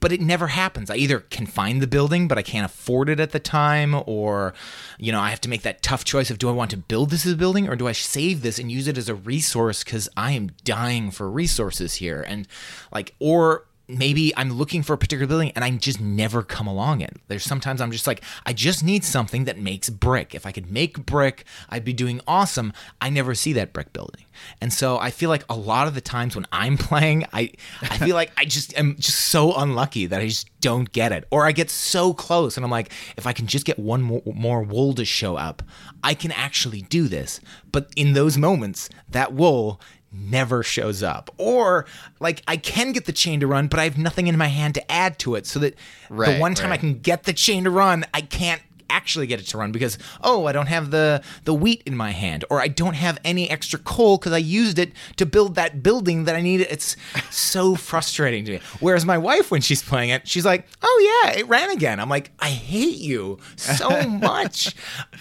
but 0.00 0.12
it 0.12 0.20
never 0.20 0.46
happens. 0.46 0.88
I 0.88 0.94
either 0.96 1.20
can 1.20 1.44
find 1.44 1.82
the 1.82 1.86
building, 1.86 2.28
but 2.28 2.38
I 2.38 2.42
can't 2.42 2.64
afford 2.64 3.08
it 3.08 3.18
at 3.20 3.32
the 3.32 3.40
time, 3.40 3.94
or 4.06 4.54
you 4.98 5.10
know, 5.12 5.20
I 5.20 5.30
have 5.30 5.40
to 5.42 5.48
make 5.48 5.62
that 5.62 5.82
tough 5.82 6.04
choice 6.04 6.30
of 6.30 6.38
do 6.38 6.48
I 6.48 6.52
want 6.52 6.70
to 6.70 6.76
build 6.76 7.10
this 7.10 7.26
as 7.26 7.32
a 7.32 7.36
building 7.36 7.68
or 7.68 7.76
do 7.76 7.88
I 7.88 7.92
save 7.92 8.42
this 8.42 8.58
and 8.58 8.70
use 8.70 8.86
it 8.86 8.96
as 8.96 9.08
a 9.08 9.14
resource 9.14 9.82
because 9.84 10.08
I 10.16 10.30
am 10.32 10.52
dying 10.64 11.10
for 11.10 11.28
resources 11.28 11.96
here, 11.96 12.24
and 12.26 12.46
like, 12.92 13.14
or 13.18 13.64
maybe 13.88 14.34
I'm 14.36 14.52
looking 14.52 14.82
for 14.82 14.94
a 14.94 14.98
particular 14.98 15.26
building 15.26 15.52
and 15.54 15.64
I 15.64 15.70
just 15.70 16.00
never 16.00 16.42
come 16.42 16.66
along 16.66 17.00
it. 17.00 17.16
There's 17.28 17.44
sometimes 17.44 17.80
I'm 17.80 17.90
just 17.90 18.06
like, 18.06 18.22
I 18.46 18.52
just 18.52 18.82
need 18.82 19.04
something 19.04 19.44
that 19.44 19.58
makes 19.58 19.90
brick. 19.90 20.34
If 20.34 20.46
I 20.46 20.52
could 20.52 20.70
make 20.70 21.04
brick, 21.04 21.44
I'd 21.68 21.84
be 21.84 21.92
doing 21.92 22.20
awesome. 22.26 22.72
I 23.00 23.10
never 23.10 23.34
see 23.34 23.52
that 23.54 23.72
brick 23.72 23.92
building. 23.92 24.24
And 24.60 24.72
so 24.72 24.98
I 24.98 25.10
feel 25.10 25.30
like 25.30 25.44
a 25.48 25.56
lot 25.56 25.86
of 25.86 25.94
the 25.94 26.00
times 26.00 26.34
when 26.34 26.46
I'm 26.50 26.76
playing, 26.78 27.26
I 27.32 27.52
I 27.82 27.98
feel 27.98 28.14
like 28.14 28.32
I 28.36 28.44
just 28.44 28.76
am 28.78 28.96
just 28.96 29.18
so 29.18 29.54
unlucky 29.54 30.06
that 30.06 30.20
I 30.20 30.28
just 30.28 30.48
don't 30.60 30.90
get 30.92 31.12
it. 31.12 31.26
Or 31.30 31.46
I 31.46 31.52
get 31.52 31.70
so 31.70 32.14
close 32.14 32.56
and 32.56 32.64
I'm 32.64 32.70
like, 32.70 32.90
if 33.16 33.26
I 33.26 33.32
can 33.32 33.46
just 33.46 33.66
get 33.66 33.78
one 33.78 34.02
more, 34.02 34.22
more 34.24 34.62
wool 34.62 34.94
to 34.94 35.04
show 35.04 35.36
up, 35.36 35.62
I 36.02 36.14
can 36.14 36.32
actually 36.32 36.82
do 36.82 37.08
this. 37.08 37.40
But 37.70 37.90
in 37.96 38.14
those 38.14 38.38
moments, 38.38 38.88
that 39.10 39.32
wool 39.32 39.80
never 40.14 40.62
shows 40.62 41.02
up. 41.02 41.30
Or 41.36 41.86
like 42.20 42.42
I 42.46 42.56
can 42.56 42.92
get 42.92 43.04
the 43.04 43.12
chain 43.12 43.40
to 43.40 43.46
run, 43.46 43.68
but 43.68 43.80
I 43.80 43.84
have 43.84 43.98
nothing 43.98 44.26
in 44.26 44.38
my 44.38 44.48
hand 44.48 44.74
to 44.74 44.92
add 44.92 45.18
to 45.20 45.34
it 45.34 45.46
so 45.46 45.58
that 45.60 45.74
the 46.08 46.38
one 46.40 46.54
time 46.54 46.72
I 46.72 46.76
can 46.76 47.00
get 47.00 47.24
the 47.24 47.32
chain 47.32 47.64
to 47.64 47.70
run, 47.70 48.04
I 48.14 48.20
can't 48.20 48.62
actually 48.90 49.26
get 49.26 49.40
it 49.40 49.46
to 49.46 49.58
run 49.58 49.72
because 49.72 49.98
oh 50.22 50.46
I 50.46 50.52
don't 50.52 50.66
have 50.66 50.90
the 50.90 51.22
the 51.44 51.54
wheat 51.54 51.82
in 51.86 51.96
my 51.96 52.10
hand 52.10 52.44
or 52.50 52.60
I 52.60 52.68
don't 52.68 52.94
have 52.94 53.18
any 53.24 53.50
extra 53.50 53.78
coal 53.78 54.18
because 54.18 54.32
I 54.32 54.38
used 54.38 54.78
it 54.78 54.92
to 55.16 55.26
build 55.26 55.54
that 55.56 55.82
building 55.82 56.24
that 56.24 56.34
I 56.36 56.40
needed. 56.40 56.68
It's 56.70 56.96
so 57.30 57.74
frustrating 57.90 58.44
to 58.46 58.52
me. 58.52 58.60
Whereas 58.80 59.04
my 59.04 59.18
wife 59.18 59.50
when 59.50 59.60
she's 59.60 59.82
playing 59.82 60.10
it 60.10 60.26
she's 60.28 60.44
like 60.44 60.66
oh 60.82 61.22
yeah 61.24 61.38
it 61.38 61.48
ran 61.48 61.70
again. 61.70 62.00
I'm 62.00 62.08
like 62.08 62.30
I 62.40 62.50
hate 62.50 62.98
you 62.98 63.38
so 63.56 64.02
much. 64.08 64.74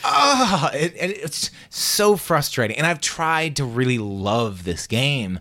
Ah 0.04 0.72
it, 0.74 0.96
and 1.00 1.12
it's 1.12 1.52
so 1.70 2.16
frustrating. 2.16 2.78
And 2.78 2.86
I've 2.88 3.02
tried 3.02 3.56
to 3.58 3.66
really 3.66 3.98
love 3.98 4.64
this 4.64 4.88
game 4.88 5.40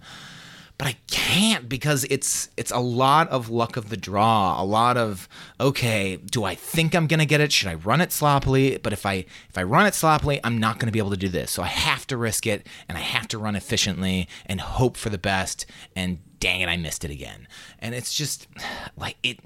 but 0.82 0.88
I 0.88 0.96
can't 1.12 1.68
because 1.68 2.02
it's 2.10 2.48
it's 2.56 2.72
a 2.72 2.80
lot 2.80 3.28
of 3.28 3.48
luck 3.48 3.76
of 3.76 3.88
the 3.88 3.96
draw, 3.96 4.60
a 4.60 4.64
lot 4.64 4.96
of 4.96 5.28
okay, 5.60 6.16
do 6.16 6.42
I 6.42 6.56
think 6.56 6.92
I'm 6.92 7.06
gonna 7.06 7.24
get 7.24 7.40
it? 7.40 7.52
Should 7.52 7.68
I 7.68 7.74
run 7.74 8.00
it 8.00 8.10
sloppily? 8.10 8.78
But 8.78 8.92
if 8.92 9.06
I 9.06 9.24
if 9.48 9.56
I 9.56 9.62
run 9.62 9.86
it 9.86 9.94
sloppily, 9.94 10.40
I'm 10.42 10.58
not 10.58 10.80
gonna 10.80 10.90
be 10.90 10.98
able 10.98 11.10
to 11.10 11.16
do 11.16 11.28
this. 11.28 11.52
So 11.52 11.62
I 11.62 11.68
have 11.68 12.04
to 12.08 12.16
risk 12.16 12.48
it 12.48 12.66
and 12.88 12.98
I 12.98 13.00
have 13.00 13.28
to 13.28 13.38
run 13.38 13.54
efficiently 13.54 14.26
and 14.44 14.60
hope 14.60 14.96
for 14.96 15.08
the 15.08 15.18
best. 15.18 15.66
And 15.94 16.18
dang 16.40 16.62
it, 16.62 16.68
I 16.68 16.76
missed 16.76 17.04
it 17.04 17.12
again. 17.12 17.46
And 17.78 17.94
it's 17.94 18.12
just 18.12 18.48
like 18.96 19.18
it. 19.22 19.38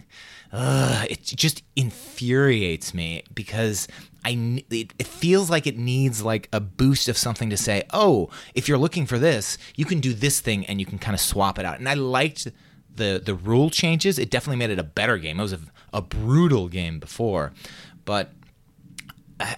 It 0.52 1.22
just 1.22 1.62
infuriates 1.74 2.94
me 2.94 3.24
because 3.34 3.88
I 4.24 4.64
it, 4.70 4.92
it 4.98 5.06
feels 5.06 5.50
like 5.50 5.66
it 5.66 5.78
needs 5.78 6.22
like 6.22 6.48
a 6.52 6.60
boost 6.60 7.08
of 7.08 7.16
something 7.16 7.50
to 7.50 7.56
say, 7.56 7.84
oh, 7.92 8.28
if 8.54 8.68
you're 8.68 8.78
looking 8.78 9.06
for 9.06 9.18
this, 9.18 9.58
you 9.76 9.84
can 9.84 10.00
do 10.00 10.12
this 10.12 10.40
thing 10.40 10.66
and 10.66 10.80
you 10.80 10.86
can 10.86 10.98
kind 10.98 11.14
of 11.14 11.20
swap 11.20 11.58
it 11.58 11.64
out. 11.64 11.78
And 11.78 11.88
I 11.88 11.94
liked 11.94 12.48
the 12.94 13.22
the 13.24 13.34
rule 13.34 13.70
changes. 13.70 14.18
It 14.18 14.30
definitely 14.30 14.58
made 14.58 14.70
it 14.70 14.78
a 14.78 14.84
better 14.84 15.18
game. 15.18 15.38
It 15.38 15.42
was 15.42 15.52
a, 15.52 15.60
a 15.92 16.02
brutal 16.02 16.68
game 16.68 16.98
before, 16.98 17.52
but 18.04 18.32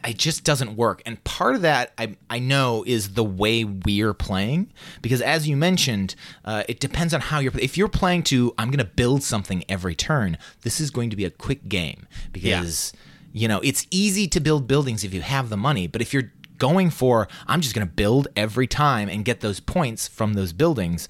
it 0.04 0.18
just 0.18 0.42
doesn't 0.44 0.76
work. 0.76 1.02
And 1.06 1.22
part 1.24 1.54
of 1.54 1.62
that 1.62 1.92
I, 1.98 2.16
I 2.28 2.38
know 2.40 2.84
is 2.86 3.14
the 3.14 3.22
way 3.24 3.64
we're 3.64 4.14
playing 4.14 4.72
because 5.02 5.20
as 5.22 5.46
you 5.48 5.56
mentioned, 5.56 6.14
uh, 6.44 6.64
it 6.68 6.80
depends 6.80 7.14
on 7.14 7.20
how 7.20 7.38
you're. 7.38 7.52
If 7.58 7.76
you're 7.78 7.88
playing 7.88 8.24
to 8.24 8.52
I'm 8.58 8.68
going 8.70 8.78
to 8.78 8.84
build 8.92 9.22
something 9.22 9.64
every 9.68 9.94
turn, 9.94 10.36
this 10.62 10.80
is 10.80 10.90
going 10.90 11.10
to 11.10 11.16
be 11.16 11.24
a 11.24 11.30
quick 11.30 11.68
game 11.68 12.06
because 12.32 12.92
you 13.32 13.46
know 13.46 13.60
it's 13.60 13.86
easy 13.90 14.26
to 14.28 14.40
build 14.40 14.66
buildings 14.66 15.04
if 15.04 15.14
you 15.14 15.20
have 15.20 15.48
the 15.48 15.56
money. 15.56 15.86
But 15.86 16.02
if 16.02 16.12
you're 16.12 16.32
going 16.58 16.90
for 16.90 17.28
I'm 17.46 17.60
just 17.60 17.72
going 17.74 17.86
to 17.86 17.92
build 17.92 18.26
every 18.34 18.66
time 18.66 19.08
and 19.08 19.24
get 19.24 19.40
those 19.40 19.60
points 19.60 20.08
from 20.08 20.34
those 20.34 20.52
buildings. 20.52 21.08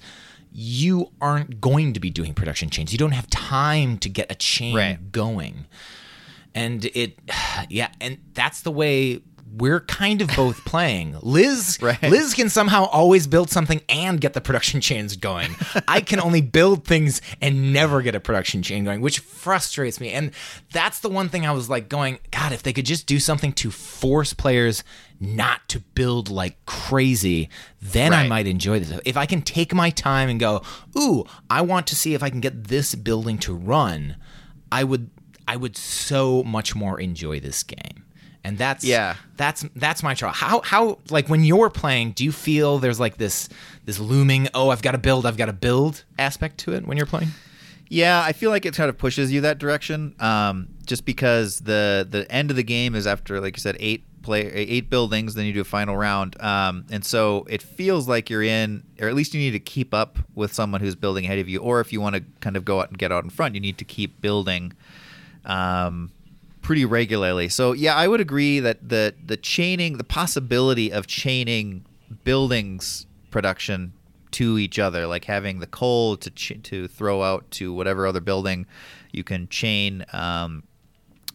You 0.51 1.11
aren't 1.21 1.61
going 1.61 1.93
to 1.93 1.99
be 1.99 2.09
doing 2.09 2.33
production 2.33 2.71
chains. 2.71 2.91
You 2.91 2.97
don't 2.97 3.11
have 3.11 3.29
time 3.29 3.99
to 3.99 4.09
get 4.09 4.31
a 4.31 4.35
chain 4.35 4.75
Right. 4.75 5.11
going 5.11 5.67
and 6.59 6.85
it 6.93 7.17
yeah 7.69 7.89
and 8.01 8.17
that's 8.33 8.61
the 8.61 8.71
way 8.71 9.21
we're 9.51 9.79
kind 9.79 10.21
of 10.21 10.29
both 10.35 10.63
playing. 10.63 11.17
Liz 11.23 11.79
Right. 11.81 12.01
liz 12.03 12.35
can 12.35 12.49
somehow 12.49 12.85
always 12.85 13.25
build 13.25 13.49
something 13.49 13.81
and 13.89 14.21
get 14.21 14.33
the 14.33 14.41
production 14.41 14.79
chains 14.79 15.15
going. 15.15 15.55
I 15.87 16.01
can 16.01 16.19
only 16.19 16.41
build 16.41 16.85
things 16.85 17.19
and 17.41 17.73
never 17.73 18.03
get 18.03 18.13
a 18.13 18.19
production 18.19 18.61
chain 18.61 18.83
going 18.83 19.01
which 19.01 19.19
frustrates 19.19 19.99
me. 19.99 20.11
And 20.11 20.31
that's 20.71 20.99
the 20.99 21.09
one 21.09 21.29
thing 21.29 21.45
i 21.45 21.51
was 21.51 21.69
like 21.69 21.89
going 21.89 22.19
god 22.31 22.51
if 22.51 22.61
they 22.61 22.73
could 22.73 22.85
just 22.85 23.07
do 23.07 23.19
something 23.19 23.51
to 23.53 23.71
force 23.71 24.33
players 24.33 24.83
not 25.19 25.67
to 25.69 25.79
build 25.79 26.29
like 26.29 26.63
crazy 26.65 27.49
then 27.81 28.13
i 28.13 28.27
might 28.27 28.47
enjoy 28.47 28.79
this. 28.79 28.99
If 29.03 29.17
i 29.17 29.25
can 29.25 29.41
take 29.41 29.73
my 29.73 29.89
time 29.89 30.29
and 30.29 30.39
go 30.39 30.61
ooh 30.97 31.25
i 31.49 31.61
want 31.61 31.87
to 31.87 31.95
see 31.95 32.13
if 32.13 32.21
i 32.21 32.29
can 32.29 32.39
get 32.39 32.65
this 32.65 32.93
building 32.95 33.37
to 33.39 33.53
run 33.53 34.15
i 34.71 34.83
would 34.83 35.09
I 35.49 35.55
would 35.55 35.75
so 35.75 36.43
much 36.43 36.75
more 36.75 36.99
enjoy 36.99 37.39
this 37.39 37.63
game. 37.63 38.03
And 38.43 38.57
that's 38.57 38.83
Yeah. 38.85 39.15
that's 39.35 39.65
that's 39.75 40.01
my 40.03 40.13
trial. 40.13 40.33
How 40.33 40.61
how 40.61 40.99
like 41.09 41.27
when 41.27 41.43
you're 41.43 41.69
playing, 41.69 42.11
do 42.11 42.23
you 42.23 42.31
feel 42.31 42.77
there's 42.79 42.99
like 42.99 43.17
this 43.17 43.49
this 43.85 43.99
looming, 43.99 44.47
oh, 44.53 44.69
I've 44.69 44.81
got 44.81 44.91
to 44.93 44.97
build, 44.97 45.25
I've 45.25 45.37
got 45.37 45.47
to 45.47 45.53
build 45.53 46.03
aspect 46.17 46.57
to 46.59 46.73
it 46.73 46.85
when 46.87 46.95
you're 46.97 47.05
playing? 47.15 47.29
Yeah, 47.89 48.21
I 48.23 48.33
feel 48.33 48.51
like 48.51 48.65
it 48.67 48.75
kind 48.75 48.89
of 48.89 48.97
pushes 48.97 49.31
you 49.33 49.41
that 49.41 49.57
direction. 49.57 50.13
Um, 50.19 50.67
just 50.85 51.03
because 51.05 51.59
the 51.61 52.07
the 52.09 52.31
end 52.31 52.51
of 52.51 52.55
the 52.55 52.63
game 52.63 52.95
is 52.95 53.07
after, 53.07 53.41
like 53.41 53.57
you 53.57 53.61
said, 53.61 53.75
eight 53.79 54.03
play 54.21 54.41
eight 54.53 54.89
buildings, 54.89 55.33
then 55.35 55.45
you 55.45 55.53
do 55.53 55.61
a 55.61 55.71
final 55.79 55.97
round. 55.97 56.39
Um, 56.41 56.85
and 56.91 57.03
so 57.03 57.45
it 57.49 57.61
feels 57.61 58.07
like 58.07 58.29
you're 58.29 58.43
in, 58.43 58.83
or 59.01 59.07
at 59.09 59.15
least 59.15 59.33
you 59.33 59.39
need 59.41 59.51
to 59.51 59.59
keep 59.59 59.93
up 59.93 60.19
with 60.35 60.53
someone 60.53 60.81
who's 60.81 60.95
building 60.95 61.25
ahead 61.25 61.39
of 61.39 61.49
you. 61.49 61.59
Or 61.59 61.81
if 61.81 61.91
you 61.91 61.99
want 61.99 62.15
to 62.15 62.23
kind 62.39 62.55
of 62.55 62.63
go 62.63 62.79
out 62.79 62.89
and 62.89 62.97
get 62.97 63.11
out 63.11 63.23
in 63.23 63.29
front, 63.31 63.55
you 63.55 63.61
need 63.61 63.77
to 63.79 63.85
keep 63.85 64.21
building. 64.21 64.73
Um, 65.45 66.11
pretty 66.61 66.85
regularly. 66.85 67.49
So 67.49 67.71
yeah, 67.71 67.95
I 67.95 68.07
would 68.07 68.21
agree 68.21 68.59
that 68.59 68.89
the 68.89 69.15
the 69.25 69.37
chaining, 69.37 69.97
the 69.97 70.03
possibility 70.03 70.91
of 70.91 71.07
chaining 71.07 71.85
buildings 72.23 73.05
production 73.31 73.93
to 74.31 74.57
each 74.57 74.77
other, 74.77 75.07
like 75.07 75.25
having 75.25 75.59
the 75.59 75.67
coal 75.67 76.17
to 76.17 76.29
ch- 76.29 76.59
to 76.63 76.87
throw 76.87 77.23
out 77.23 77.49
to 77.51 77.73
whatever 77.73 78.05
other 78.05 78.21
building, 78.21 78.65
you 79.11 79.23
can 79.23 79.47
chain 79.47 80.05
um, 80.13 80.63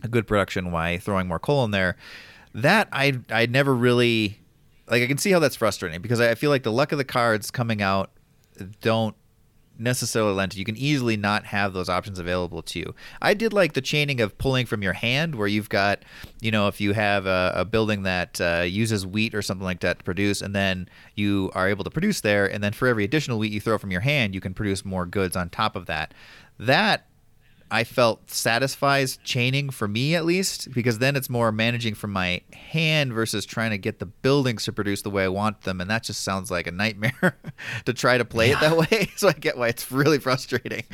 a 0.03 0.09
good 0.09 0.27
production 0.27 0.71
by 0.71 0.99
throwing 0.99 1.27
more 1.27 1.39
coal 1.39 1.65
in 1.65 1.71
there. 1.73 1.97
That 2.55 2.89
I 2.93 3.19
I 3.31 3.47
never 3.47 3.75
really 3.75 4.39
like. 4.89 5.03
I 5.03 5.07
can 5.07 5.19
see 5.19 5.33
how 5.33 5.41
that's 5.41 5.57
frustrating 5.57 6.01
because 6.01 6.21
I 6.21 6.35
feel 6.37 6.51
like 6.51 6.63
the 6.63 6.73
luck 6.73 6.93
of 6.93 6.99
the 6.99 7.05
cards 7.05 7.51
coming 7.51 7.83
out 7.83 8.11
don't 8.81 9.17
necessarily 9.79 10.33
lend 10.33 10.53
to 10.53 10.59
you. 10.59 10.65
Can 10.65 10.77
easily 10.77 11.17
not 11.17 11.47
have 11.47 11.73
those 11.73 11.89
options 11.89 12.19
available 12.19 12.63
to 12.63 12.79
you. 12.79 12.95
I 13.21 13.35
did 13.35 13.53
like 13.53 13.73
the 13.73 13.81
chaining 13.81 14.21
of 14.21 14.37
pulling 14.39 14.67
from 14.67 14.83
your 14.83 14.93
hand 14.93 15.35
where 15.35 15.49
you've 15.49 15.69
got 15.69 16.03
you 16.41 16.51
know 16.51 16.69
if 16.69 16.81
you 16.81 16.93
have 16.93 17.27
a, 17.27 17.53
a 17.55 17.65
building 17.65 18.03
that 18.03 18.41
uh, 18.41 18.65
uses 18.67 19.07
wheat 19.07 19.35
or 19.35 19.43
something 19.43 19.65
like 19.65 19.81
that 19.81 19.99
to 19.99 20.05
produce 20.05 20.41
and 20.43 20.55
then 20.55 20.89
you 21.15 21.51
are 21.55 21.69
able 21.69 21.85
to 21.85 21.91
produce 21.91 22.21
there 22.21 22.47
and 22.51 22.63
then 22.63 22.73
for 22.73 22.89
every 22.89 23.05
additional 23.05 23.39
wheat 23.39 23.53
you 23.53 23.61
throw 23.61 23.79
from 23.79 23.91
your 23.91 24.01
hand 24.01 24.35
you 24.35 24.41
can 24.41 24.55
produce 24.55 24.85
more 24.85 25.07
goods 25.07 25.37
on 25.37 25.49
top 25.49 25.77
of 25.77 25.87
that. 25.87 26.15
That 26.59 27.07
I 27.75 27.83
felt 27.83 28.31
satisfies 28.31 29.19
chaining 29.25 29.69
for 29.69 29.89
me 29.89 30.15
at 30.15 30.25
least 30.25 30.73
because 30.73 31.01
then 31.01 31.17
it's 31.17 31.29
more 31.29 31.51
managing 31.51 31.95
from 31.95 32.13
my 32.13 32.41
hand 32.53 33.13
versus 33.13 33.45
trying 33.45 33.73
to 33.73 33.79
get 33.79 33.99
the 33.99 34.07
buildings 34.07 34.63
to 34.67 34.73
produce 34.73 35.03
the 35.03 35.11
way 35.11 35.25
I 35.25 35.29
want 35.29 35.63
them 35.63 35.81
and 35.81 35.91
that 35.91 36.05
just 36.05 36.23
sounds 36.23 36.53
like 36.53 36.69
a 36.69 36.71
nightmare 36.71 37.37
to 37.85 37.93
try 37.93 38.17
to 38.17 38.25
play 38.25 38.53
it 38.53 38.61
that 38.61 38.77
way 38.77 39.11
so 39.17 39.27
I 39.27 39.33
get 39.33 39.59
why 39.59 39.67
it's 39.67 39.91
really 39.91 40.21
frustrating. 40.21 40.85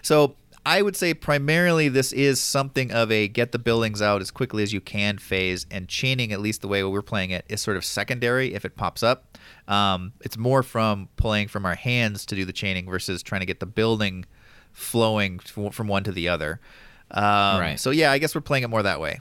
So 0.00 0.36
I 0.64 0.80
would 0.80 0.94
say 0.94 1.12
primarily 1.12 1.88
this 1.88 2.12
is 2.12 2.40
something 2.40 2.92
of 2.92 3.10
a 3.10 3.26
get 3.26 3.50
the 3.50 3.58
buildings 3.58 4.00
out 4.00 4.20
as 4.20 4.30
quickly 4.30 4.62
as 4.62 4.72
you 4.72 4.80
can 4.80 5.18
phase, 5.18 5.66
and 5.70 5.88
chaining, 5.88 6.30
at 6.30 6.40
least 6.40 6.60
the 6.60 6.68
way 6.68 6.84
we're 6.84 7.00
playing 7.00 7.30
it, 7.30 7.46
is 7.48 7.62
sort 7.62 7.78
of 7.78 7.84
secondary 7.84 8.54
if 8.54 8.66
it 8.66 8.76
pops 8.76 9.02
up. 9.02 9.38
Um, 9.66 10.12
it's 10.20 10.36
more 10.36 10.62
from 10.62 11.08
playing 11.16 11.48
from 11.48 11.64
our 11.64 11.74
hands 11.74 12.26
to 12.26 12.34
do 12.34 12.44
the 12.44 12.52
chaining 12.52 12.84
versus 12.84 13.22
trying 13.22 13.40
to 13.40 13.46
get 13.46 13.60
the 13.60 13.66
building 13.66 14.26
flowing 14.78 15.38
from 15.38 15.88
one 15.88 16.04
to 16.04 16.12
the 16.12 16.28
other. 16.28 16.60
Um, 17.10 17.60
Right. 17.60 17.80
So 17.80 17.90
yeah, 17.90 18.12
I 18.12 18.18
guess 18.18 18.34
we're 18.34 18.40
playing 18.40 18.64
it 18.64 18.68
more 18.68 18.82
that 18.82 19.00
way. 19.00 19.20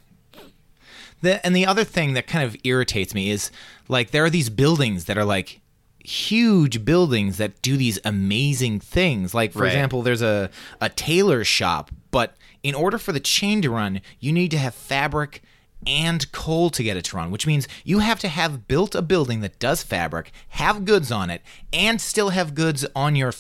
The, 1.22 1.44
and 1.46 1.56
the 1.56 1.66
other 1.66 1.84
thing 1.84 2.14
that 2.14 2.28
kind 2.28 2.44
of 2.46 2.56
irritates 2.64 3.16
me 3.16 3.32
is 3.32 3.50
like 3.88 4.12
there 4.12 4.24
are 4.24 4.30
these 4.30 4.50
buildings 4.50 5.06
that 5.06 5.18
are 5.18 5.26
like 5.26 5.62
huge 6.04 6.86
buildings 6.86 7.38
that 7.38 7.62
do 7.62 7.76
these 7.76 7.98
amazing 8.06 8.80
things. 8.80 9.34
Like 9.34 9.52
for 9.52 9.60
Right. 9.64 9.68
example, 9.70 10.04
there's 10.04 10.22
a 10.22 10.50
a 10.80 10.90
tailor 10.90 11.44
shop, 11.44 11.90
but 12.12 12.36
in 12.62 12.76
order 12.76 12.98
for 13.00 13.12
the 13.12 13.20
chain 13.20 13.62
to 13.64 13.70
run, 13.72 14.02
you 14.20 14.32
need 14.32 14.52
to 14.52 14.58
have 14.60 14.76
fabric 14.76 15.42
and 15.86 16.32
coal 16.32 16.70
to 16.72 16.84
get 16.84 16.98
it 16.98 17.06
to 17.06 17.18
run, 17.18 17.32
which 17.32 17.48
means 17.48 17.68
you 17.84 18.00
have 18.00 18.20
to 18.20 18.28
have 18.28 18.68
built 18.68 18.96
a 18.96 19.02
building 19.02 19.42
that 19.42 19.60
does 19.60 19.84
fabric, 19.84 20.32
have 20.50 20.86
goods 20.86 21.12
on 21.12 21.30
it, 21.30 21.42
and 21.72 22.02
still 22.02 22.30
have 22.30 22.56
goods 22.56 22.86
on 22.96 23.16
your 23.16 23.34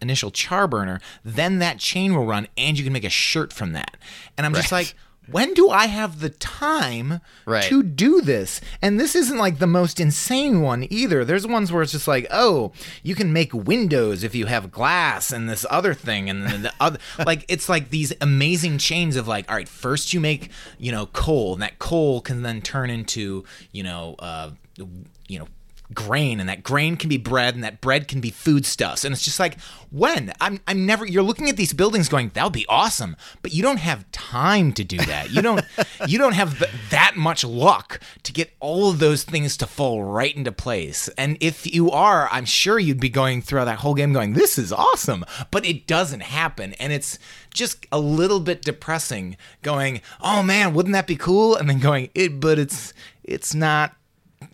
initial 0.00 0.30
char 0.30 0.66
burner. 0.66 1.00
Then 1.24 1.58
that 1.58 1.78
chain 1.78 2.14
will 2.14 2.26
run, 2.26 2.48
and 2.56 2.78
you 2.78 2.84
can 2.84 2.92
make 2.92 3.04
a 3.04 3.10
shirt 3.10 3.52
from 3.52 3.72
that. 3.72 3.96
And 4.36 4.46
I'm 4.46 4.54
just 4.54 4.72
like, 4.72 4.94
when 5.30 5.54
do 5.54 5.70
I 5.70 5.86
have 5.86 6.20
the 6.20 6.28
time 6.30 7.20
Right. 7.46 7.62
to 7.64 7.82
do 7.82 8.20
this? 8.20 8.60
And 8.82 8.98
this 8.98 9.14
isn't 9.14 9.38
like 9.38 9.58
the 9.58 9.66
most 9.66 10.00
insane 10.00 10.60
one 10.60 10.86
either. 10.90 11.24
There's 11.24 11.46
ones 11.46 11.70
where 11.72 11.82
it's 11.82 11.92
just 11.92 12.08
like, 12.08 12.26
oh, 12.30 12.72
you 13.02 13.14
can 13.14 13.32
make 13.32 13.52
windows 13.54 14.22
if 14.24 14.34
you 14.34 14.46
have 14.46 14.70
glass 14.72 15.32
and 15.32 15.48
this 15.48 15.64
other 15.70 15.94
thing 15.94 16.28
and 16.28 16.64
the 16.64 16.72
other 16.80 16.98
like 17.24 17.44
it's 17.48 17.68
like 17.68 17.90
these 17.90 18.12
amazing 18.20 18.78
chains 18.78 19.16
of 19.16 19.28
like, 19.28 19.48
all 19.50 19.56
right, 19.56 19.68
first 19.68 20.12
you 20.12 20.20
make, 20.20 20.50
you 20.78 20.90
know, 20.92 21.06
coal, 21.06 21.54
and 21.54 21.62
that 21.62 21.78
coal 21.78 22.20
can 22.20 22.42
then 22.42 22.60
turn 22.60 22.90
into, 22.90 23.44
you 23.70 23.82
know, 23.82 24.16
uh 24.18 24.50
you 25.28 25.38
know, 25.38 25.46
grain 25.94 26.40
and 26.40 26.48
that 26.48 26.62
grain 26.62 26.96
can 26.96 27.08
be 27.08 27.16
bread 27.16 27.54
and 27.54 27.64
that 27.64 27.80
bread 27.80 28.08
can 28.08 28.20
be 28.20 28.30
foodstuffs 28.30 29.04
and 29.04 29.12
it's 29.12 29.24
just 29.24 29.40
like 29.40 29.60
when? 29.90 30.32
I'm 30.40 30.60
i'm 30.66 30.86
never 30.86 31.06
you're 31.06 31.22
looking 31.22 31.48
at 31.48 31.56
these 31.56 31.72
buildings 31.72 32.08
going 32.08 32.30
that 32.34 32.44
would 32.44 32.52
be 32.52 32.66
awesome. 32.68 33.16
But 33.42 33.52
you 33.52 33.62
don't 33.62 33.78
have 33.78 34.10
time 34.12 34.72
to 34.74 34.84
do 34.84 34.96
that. 34.98 35.30
You 35.30 35.42
don't 35.42 35.64
you 36.08 36.18
don't 36.18 36.34
have 36.34 36.58
th- 36.58 36.70
that 36.90 37.16
much 37.16 37.44
luck 37.44 38.00
to 38.22 38.32
get 38.32 38.52
all 38.60 38.90
of 38.90 38.98
those 38.98 39.24
things 39.24 39.56
to 39.58 39.66
fall 39.66 40.04
right 40.04 40.34
into 40.34 40.52
place. 40.52 41.08
And 41.18 41.36
if 41.40 41.72
you 41.72 41.90
are 41.90 42.28
i'm 42.32 42.44
sure 42.44 42.78
you'd 42.78 43.00
be 43.00 43.08
going 43.08 43.42
through 43.42 43.64
that 43.64 43.80
whole 43.80 43.94
game 43.94 44.12
going 44.12 44.32
this 44.34 44.58
is 44.58 44.72
awesome. 44.72 45.24
But 45.50 45.66
it 45.66 45.86
doesn't 45.86 46.22
happen. 46.22 46.74
And 46.74 46.92
it's 46.92 47.18
just 47.52 47.86
a 47.92 47.98
little 47.98 48.40
bit 48.40 48.62
depressing 48.62 49.36
going 49.62 50.00
oh 50.20 50.42
man 50.42 50.74
wouldn't 50.74 50.94
that 50.94 51.06
be 51.06 51.16
cool? 51.16 51.56
And 51.56 51.68
then 51.68 51.78
going 51.78 52.10
it 52.14 52.40
but 52.40 52.58
it's 52.58 52.94
it's 53.24 53.54
not 53.54 53.94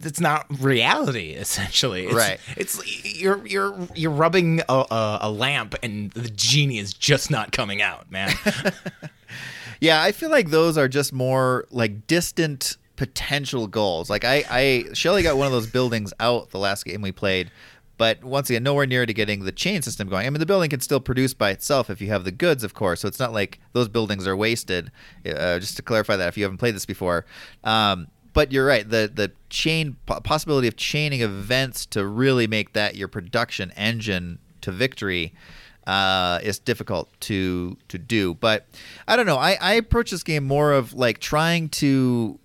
it's 0.05 0.21
not 0.21 0.47
reality 0.61 1.31
essentially 1.33 2.07
it's, 2.07 2.15
Right. 2.15 2.39
it's 2.57 3.15
you're 3.21 3.47
you're 3.47 3.77
you're 3.95 4.11
rubbing 4.11 4.61
a, 4.69 4.73
a, 4.91 5.19
a 5.23 5.31
lamp 5.31 5.75
and 5.83 6.11
the 6.13 6.29
genie 6.31 6.79
is 6.79 6.93
just 6.93 7.31
not 7.31 7.53
coming 7.53 7.83
out 7.83 8.11
man 8.11 8.31
Yeah, 9.81 10.03
I 10.03 10.11
feel 10.13 10.31
like 10.31 10.51
those 10.51 10.77
are 10.77 10.89
just 10.89 11.13
more 11.13 11.65
like 11.71 12.07
distant 12.09 12.77
potential 12.97 13.69
goals. 13.69 14.11
Like 14.11 14.25
I, 14.25 14.45
I 14.51 14.85
Shelly 14.93 15.23
got 15.23 15.37
one 15.37 15.47
of 15.47 15.53
those 15.53 15.69
buildings 15.69 16.13
out 16.19 16.51
the 16.51 16.59
last 16.59 16.85
game 16.85 17.01
we 17.01 17.13
played, 17.13 17.53
but 17.97 18.25
once 18.25 18.51
again, 18.51 18.65
nowhere 18.65 18.87
near 18.87 19.07
to 19.07 19.15
getting 19.15 19.45
the 19.45 19.53
chain 19.53 19.83
system 19.83 20.09
going. 20.09 20.27
I 20.27 20.31
mean, 20.31 20.41
the 20.41 20.47
building 20.47 20.69
can 20.71 20.81
still 20.81 20.99
produce 20.99 21.33
by 21.33 21.51
itself 21.51 21.91
if 21.91 22.01
you 22.01 22.09
have 22.09 22.25
the 22.25 22.33
goods, 22.33 22.65
of 22.65 22.75
course. 22.75 23.01
So 23.03 23.07
it's 23.07 23.21
not 23.21 23.33
like 23.33 23.61
those 23.73 23.87
buildings 23.87 24.27
are 24.27 24.37
wasted. 24.37 24.91
Uh, 25.25 25.61
just 25.61 25.77
to 25.77 25.83
clarify 25.83 26.17
that, 26.17 26.27
if 26.27 26.37
you 26.37 26.43
haven't 26.43 26.59
played 26.59 26.75
this 26.75 26.87
before. 26.87 27.25
Um, 27.63 28.09
but 28.39 28.53
you're 28.53 28.65
right. 28.65 28.89
The 28.89 29.11
the 29.13 29.33
chain 29.51 29.97
possibility 30.07 30.69
of 30.69 30.77
chaining 30.77 31.23
events 31.23 31.85
to 31.87 32.07
really 32.07 32.47
make 32.47 32.73
that 32.73 32.95
your 32.95 33.09
production 33.09 33.73
engine 33.73 34.39
to 34.61 34.71
victory 34.71 35.35
uh, 35.89 36.39
is 36.45 36.61
difficult 36.61 37.11
to 37.23 37.77
to 37.89 37.99
do. 37.99 38.35
But 38.35 38.69
I 39.09 39.17
don't 39.17 39.27
know. 39.27 39.39
I, 39.39 39.59
I 39.61 39.75
approach 39.75 40.13
this 40.13 40.23
game 40.23 40.45
more 40.45 40.73
of 40.73 40.95
like 40.95 41.19
trying 41.19 41.69
to 41.81 42.39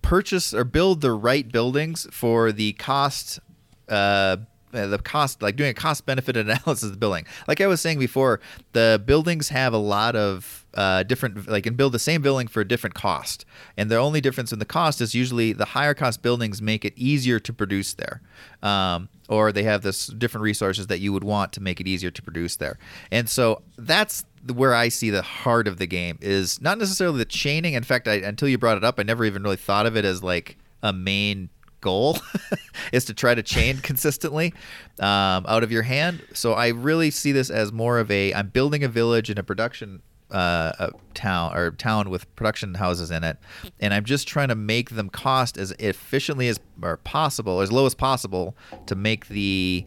purchase 0.00 0.54
or 0.54 0.62
build 0.62 1.00
the 1.00 1.10
right 1.10 1.50
buildings 1.50 2.06
for 2.12 2.52
the 2.52 2.74
cost. 2.74 3.40
Uh, 3.88 4.36
the 4.70 5.00
cost, 5.02 5.42
like 5.42 5.56
doing 5.56 5.70
a 5.70 5.74
cost 5.74 6.06
benefit 6.06 6.36
analysis 6.36 6.84
of 6.84 6.92
the 6.92 6.96
building. 6.98 7.26
Like 7.48 7.60
I 7.60 7.66
was 7.66 7.80
saying 7.80 7.98
before, 7.98 8.38
the 8.74 9.02
buildings 9.04 9.48
have 9.48 9.72
a 9.74 9.78
lot 9.78 10.14
of 10.14 10.61
uh, 10.74 11.02
different, 11.02 11.48
like 11.48 11.64
can 11.64 11.74
build 11.74 11.92
the 11.92 11.98
same 11.98 12.22
building 12.22 12.46
for 12.46 12.60
a 12.60 12.68
different 12.68 12.94
cost, 12.94 13.44
and 13.76 13.90
the 13.90 13.96
only 13.96 14.20
difference 14.20 14.52
in 14.52 14.58
the 14.58 14.64
cost 14.64 15.00
is 15.00 15.14
usually 15.14 15.52
the 15.52 15.66
higher 15.66 15.94
cost 15.94 16.22
buildings 16.22 16.62
make 16.62 16.84
it 16.84 16.92
easier 16.96 17.38
to 17.40 17.52
produce 17.52 17.94
there, 17.94 18.20
um, 18.62 19.08
or 19.28 19.52
they 19.52 19.62
have 19.62 19.82
this 19.82 20.06
different 20.06 20.42
resources 20.42 20.86
that 20.88 21.00
you 21.00 21.12
would 21.12 21.24
want 21.24 21.52
to 21.52 21.60
make 21.60 21.80
it 21.80 21.86
easier 21.86 22.10
to 22.10 22.22
produce 22.22 22.56
there, 22.56 22.78
and 23.10 23.28
so 23.28 23.62
that's 23.76 24.24
where 24.52 24.74
I 24.74 24.88
see 24.88 25.10
the 25.10 25.22
heart 25.22 25.68
of 25.68 25.78
the 25.78 25.86
game 25.86 26.18
is 26.20 26.60
not 26.60 26.78
necessarily 26.78 27.18
the 27.18 27.24
chaining. 27.24 27.74
In 27.74 27.84
fact, 27.84 28.08
I, 28.08 28.14
until 28.14 28.48
you 28.48 28.58
brought 28.58 28.76
it 28.76 28.84
up, 28.84 28.98
I 28.98 29.04
never 29.04 29.24
even 29.24 29.42
really 29.42 29.56
thought 29.56 29.86
of 29.86 29.96
it 29.96 30.04
as 30.04 30.22
like 30.22 30.56
a 30.82 30.92
main 30.92 31.48
goal 31.82 32.16
is 32.92 33.04
to 33.04 33.12
try 33.12 33.34
to 33.34 33.42
chain 33.42 33.76
consistently 33.82 34.54
um, 34.98 35.44
out 35.46 35.62
of 35.62 35.70
your 35.70 35.82
hand. 35.82 36.24
So 36.32 36.54
I 36.54 36.68
really 36.68 37.10
see 37.10 37.32
this 37.32 37.50
as 37.50 37.72
more 37.72 37.98
of 37.98 38.10
a 38.10 38.32
I'm 38.32 38.48
building 38.48 38.82
a 38.82 38.88
village 38.88 39.28
in 39.28 39.36
a 39.36 39.42
production 39.42 40.00
uh, 40.32 40.72
a 40.78 40.90
town 41.14 41.56
or 41.56 41.70
town 41.72 42.10
with 42.10 42.34
production 42.36 42.74
houses 42.74 43.10
in 43.10 43.22
it, 43.24 43.38
and 43.80 43.92
I'm 43.94 44.04
just 44.04 44.26
trying 44.26 44.48
to 44.48 44.54
make 44.54 44.90
them 44.90 45.08
cost 45.08 45.56
as 45.58 45.72
efficiently 45.72 46.48
as 46.48 46.58
or 46.82 46.96
possible, 46.98 47.60
as 47.60 47.70
low 47.70 47.86
as 47.86 47.94
possible, 47.94 48.56
to 48.86 48.94
make 48.94 49.28
the 49.28 49.86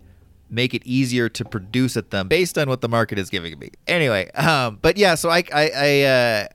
make 0.49 0.73
it 0.73 0.83
easier 0.85 1.27
to 1.27 1.43
produce 1.43 1.97
at 1.97 2.11
them 2.11 2.27
based 2.27 2.57
on 2.57 2.69
what 2.69 2.81
the 2.81 2.89
market 2.89 3.17
is 3.17 3.29
giving 3.29 3.57
me. 3.57 3.69
Anyway, 3.87 4.29
um, 4.31 4.79
but 4.81 4.97
yeah, 4.97 5.15
so 5.15 5.29
I 5.29 5.43
I, 5.53 5.71
I 5.75 6.01
uh, 6.01 6.47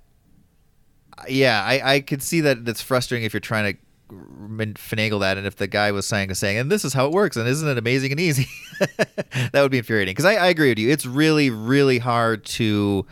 yeah, 1.28 1.62
I, 1.62 1.94
I 1.94 2.00
could 2.00 2.22
see 2.22 2.40
that 2.42 2.68
it's 2.68 2.80
frustrating 2.80 3.24
if 3.24 3.32
you're 3.32 3.40
trying 3.40 3.74
to 3.74 3.80
finagle 4.10 5.20
that, 5.20 5.38
and 5.38 5.46
if 5.46 5.56
the 5.56 5.66
guy 5.66 5.92
was 5.92 6.06
saying 6.06 6.32
saying, 6.34 6.58
and 6.58 6.70
this 6.70 6.84
is 6.84 6.92
how 6.92 7.06
it 7.06 7.12
works, 7.12 7.36
and 7.36 7.48
isn't 7.48 7.68
it 7.68 7.78
amazing 7.78 8.10
and 8.10 8.20
easy? 8.20 8.46
that 8.80 9.62
would 9.62 9.70
be 9.70 9.78
infuriating. 9.78 10.12
Because 10.12 10.24
I, 10.24 10.34
I 10.34 10.46
agree 10.48 10.70
with 10.70 10.78
you, 10.78 10.90
it's 10.90 11.06
really 11.06 11.50
really 11.50 11.98
hard 11.98 12.44
to 12.46 13.06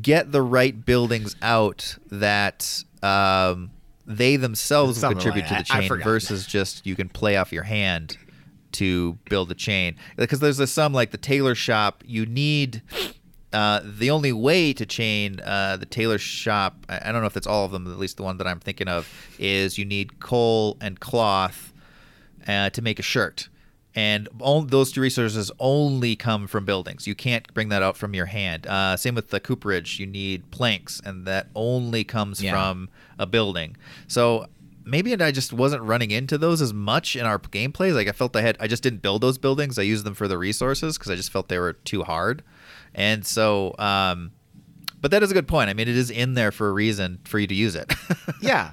get 0.00 0.32
the 0.32 0.42
right 0.42 0.84
buildings 0.84 1.36
out 1.42 1.96
that 2.10 2.84
um, 3.02 3.70
they 4.06 4.36
themselves 4.36 4.98
Something 4.98 5.18
contribute 5.18 5.50
like 5.50 5.66
to 5.66 5.72
the. 5.72 5.78
I 5.78 5.88
chain 5.88 6.02
versus 6.02 6.46
just 6.46 6.86
you 6.86 6.96
can 6.96 7.08
play 7.08 7.36
off 7.36 7.52
your 7.52 7.62
hand 7.62 8.18
to 8.72 9.16
build 9.30 9.48
the 9.48 9.54
chain 9.54 9.96
because 10.16 10.40
there's 10.40 10.58
a, 10.58 10.66
some 10.66 10.92
like 10.92 11.12
the 11.12 11.18
tailor 11.18 11.54
shop 11.54 12.02
you 12.04 12.26
need 12.26 12.82
uh, 13.52 13.80
the 13.84 14.10
only 14.10 14.32
way 14.32 14.72
to 14.72 14.84
chain 14.84 15.38
uh, 15.44 15.76
the 15.76 15.86
tailor 15.86 16.18
shop 16.18 16.84
I, 16.88 17.08
I 17.08 17.12
don't 17.12 17.20
know 17.20 17.28
if 17.28 17.34
that's 17.34 17.46
all 17.46 17.64
of 17.64 17.70
them 17.70 17.86
at 17.86 17.98
least 17.98 18.16
the 18.16 18.24
one 18.24 18.38
that 18.38 18.48
i'm 18.48 18.58
thinking 18.58 18.88
of 18.88 19.08
is 19.38 19.78
you 19.78 19.84
need 19.84 20.18
coal 20.18 20.76
and 20.80 20.98
cloth 20.98 21.72
uh, 22.48 22.70
to 22.70 22.82
make 22.82 22.98
a 22.98 23.02
shirt 23.02 23.48
and 23.94 24.28
all 24.40 24.62
those 24.62 24.90
two 24.92 25.00
resources 25.00 25.50
only 25.58 26.16
come 26.16 26.46
from 26.46 26.64
buildings 26.64 27.06
you 27.06 27.14
can't 27.14 27.52
bring 27.54 27.68
that 27.68 27.82
out 27.82 27.96
from 27.96 28.14
your 28.14 28.26
hand 28.26 28.66
uh, 28.66 28.96
same 28.96 29.14
with 29.14 29.30
the 29.30 29.40
cooperage 29.40 29.98
you 30.00 30.06
need 30.06 30.50
planks 30.50 31.00
and 31.04 31.26
that 31.26 31.48
only 31.54 32.04
comes 32.04 32.42
Yeah. 32.42 32.52
from 32.52 32.88
a 33.18 33.26
building 33.26 33.76
so 34.08 34.46
maybe 34.84 35.14
I 35.14 35.30
just 35.30 35.52
wasn't 35.52 35.82
running 35.82 36.10
into 36.10 36.36
those 36.36 36.60
as 36.60 36.74
much 36.74 37.16
in 37.16 37.24
our 37.24 37.38
gameplays. 37.38 37.94
Like 37.94 38.06
I 38.06 38.12
felt 38.12 38.36
I 38.36 38.42
had, 38.42 38.58
I 38.60 38.66
just 38.66 38.82
didn't 38.82 39.00
build 39.00 39.22
those 39.22 39.38
buildings. 39.38 39.78
I 39.78 39.82
used 39.82 40.04
them 40.04 40.12
for 40.12 40.28
the 40.28 40.36
resources 40.36 40.98
because 40.98 41.10
I 41.10 41.14
just 41.14 41.32
felt 41.32 41.48
they 41.48 41.58
were 41.58 41.72
too 41.72 42.02
hard. 42.02 42.42
And 42.94 43.24
so, 43.24 43.74
um, 43.78 44.32
but 45.00 45.10
that 45.10 45.22
is 45.22 45.30
a 45.30 45.34
good 45.34 45.48
point. 45.48 45.70
I 45.70 45.72
mean, 45.72 45.88
it 45.88 45.96
is 45.96 46.10
in 46.10 46.34
there 46.34 46.52
for 46.52 46.68
a 46.68 46.72
reason 46.72 47.20
for 47.24 47.38
you 47.38 47.46
to 47.46 47.54
use 47.54 47.74
it. 47.74 47.94
yeah 48.42 48.72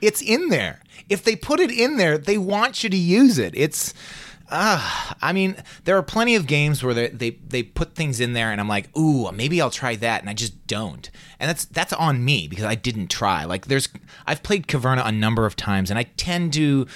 it's 0.00 0.20
in 0.22 0.48
there 0.48 0.80
if 1.08 1.22
they 1.22 1.36
put 1.36 1.60
it 1.60 1.70
in 1.70 1.96
there 1.96 2.16
they 2.18 2.36
want 2.38 2.82
you 2.82 2.90
to 2.90 2.96
use 2.96 3.38
it 3.38 3.54
it's 3.54 3.94
Uh, 4.54 5.14
I 5.22 5.32
mean, 5.32 5.56
there 5.84 5.96
are 5.96 6.02
plenty 6.02 6.36
of 6.36 6.46
games 6.46 6.84
where 6.84 6.92
they, 6.92 7.08
they 7.08 7.30
they 7.30 7.62
put 7.62 7.94
things 7.94 8.20
in 8.20 8.34
there, 8.34 8.52
and 8.52 8.60
I'm 8.60 8.68
like, 8.68 8.94
ooh, 8.96 9.32
maybe 9.32 9.62
I'll 9.62 9.70
try 9.70 9.96
that, 9.96 10.20
and 10.20 10.28
I 10.28 10.34
just 10.34 10.66
don't, 10.66 11.10
and 11.40 11.48
that's 11.48 11.64
that's 11.64 11.94
on 11.94 12.22
me 12.22 12.48
because 12.48 12.66
I 12.66 12.74
didn't 12.74 13.08
try. 13.08 13.44
Like, 13.44 13.66
there's 13.66 13.88
I've 14.26 14.42
played 14.42 14.66
Caverna 14.66 15.06
a 15.06 15.10
number 15.10 15.46
of 15.46 15.56
times, 15.56 15.88
and 15.88 15.98
I 15.98 16.02
tend 16.02 16.52
to 16.52 16.86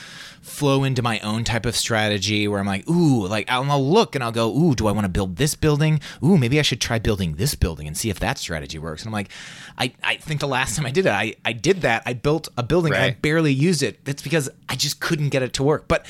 flow 0.47 0.85
into 0.85 1.03
my 1.03 1.19
own 1.21 1.43
type 1.43 1.67
of 1.67 1.75
strategy 1.75 2.47
where 2.47 2.61
I'm 2.61 2.67
like, 2.67 2.89
ooh, 2.89 3.27
like 3.27 3.51
I'll, 3.51 3.69
I'll 3.69 3.85
look 3.85 4.15
and 4.15 4.23
I'll 4.23 4.31
go, 4.31 4.55
ooh, 4.55 4.77
do 4.77 4.87
I 4.87 4.93
want 4.93 5.05
to 5.05 5.09
build 5.09 5.37
this 5.37 5.57
building? 5.57 6.01
Ooh, 6.23 6.39
maybe 6.39 6.61
I 6.61 6.63
should 6.63 6.81
try 6.81 7.01
building 7.01 7.35
this 7.35 7.57
building 7.57 7.89
and 7.89 7.97
see 7.97 8.11
if 8.11 8.21
that 8.21 8.39
strategy 8.39 8.79
works. 8.79 9.03
And 9.03 9.09
I'm 9.09 9.13
like, 9.13 9.31
I, 9.77 9.93
I 10.05 10.17
think 10.17 10.39
the 10.41 10.47
last 10.47 10.77
time 10.77 10.87
I 10.87 10.93
did 10.93 11.05
it, 11.05 11.11
I, 11.11 11.35
I 11.45 11.53
did 11.53 11.81
that. 11.81 12.05
I 12.07 12.13
built 12.13 12.49
a 12.57 12.63
building 12.63 12.93
and 12.95 13.03
I 13.17 13.19
barely 13.21 13.53
used 13.53 13.83
it. 13.83 14.05
That's 14.05 14.23
because 14.23 14.49
I 14.69 14.77
just 14.77 15.01
couldn't 15.01 15.31
get 15.31 15.43
it 15.43 15.53
to 15.55 15.65
work. 15.65 15.89
But 15.89 16.07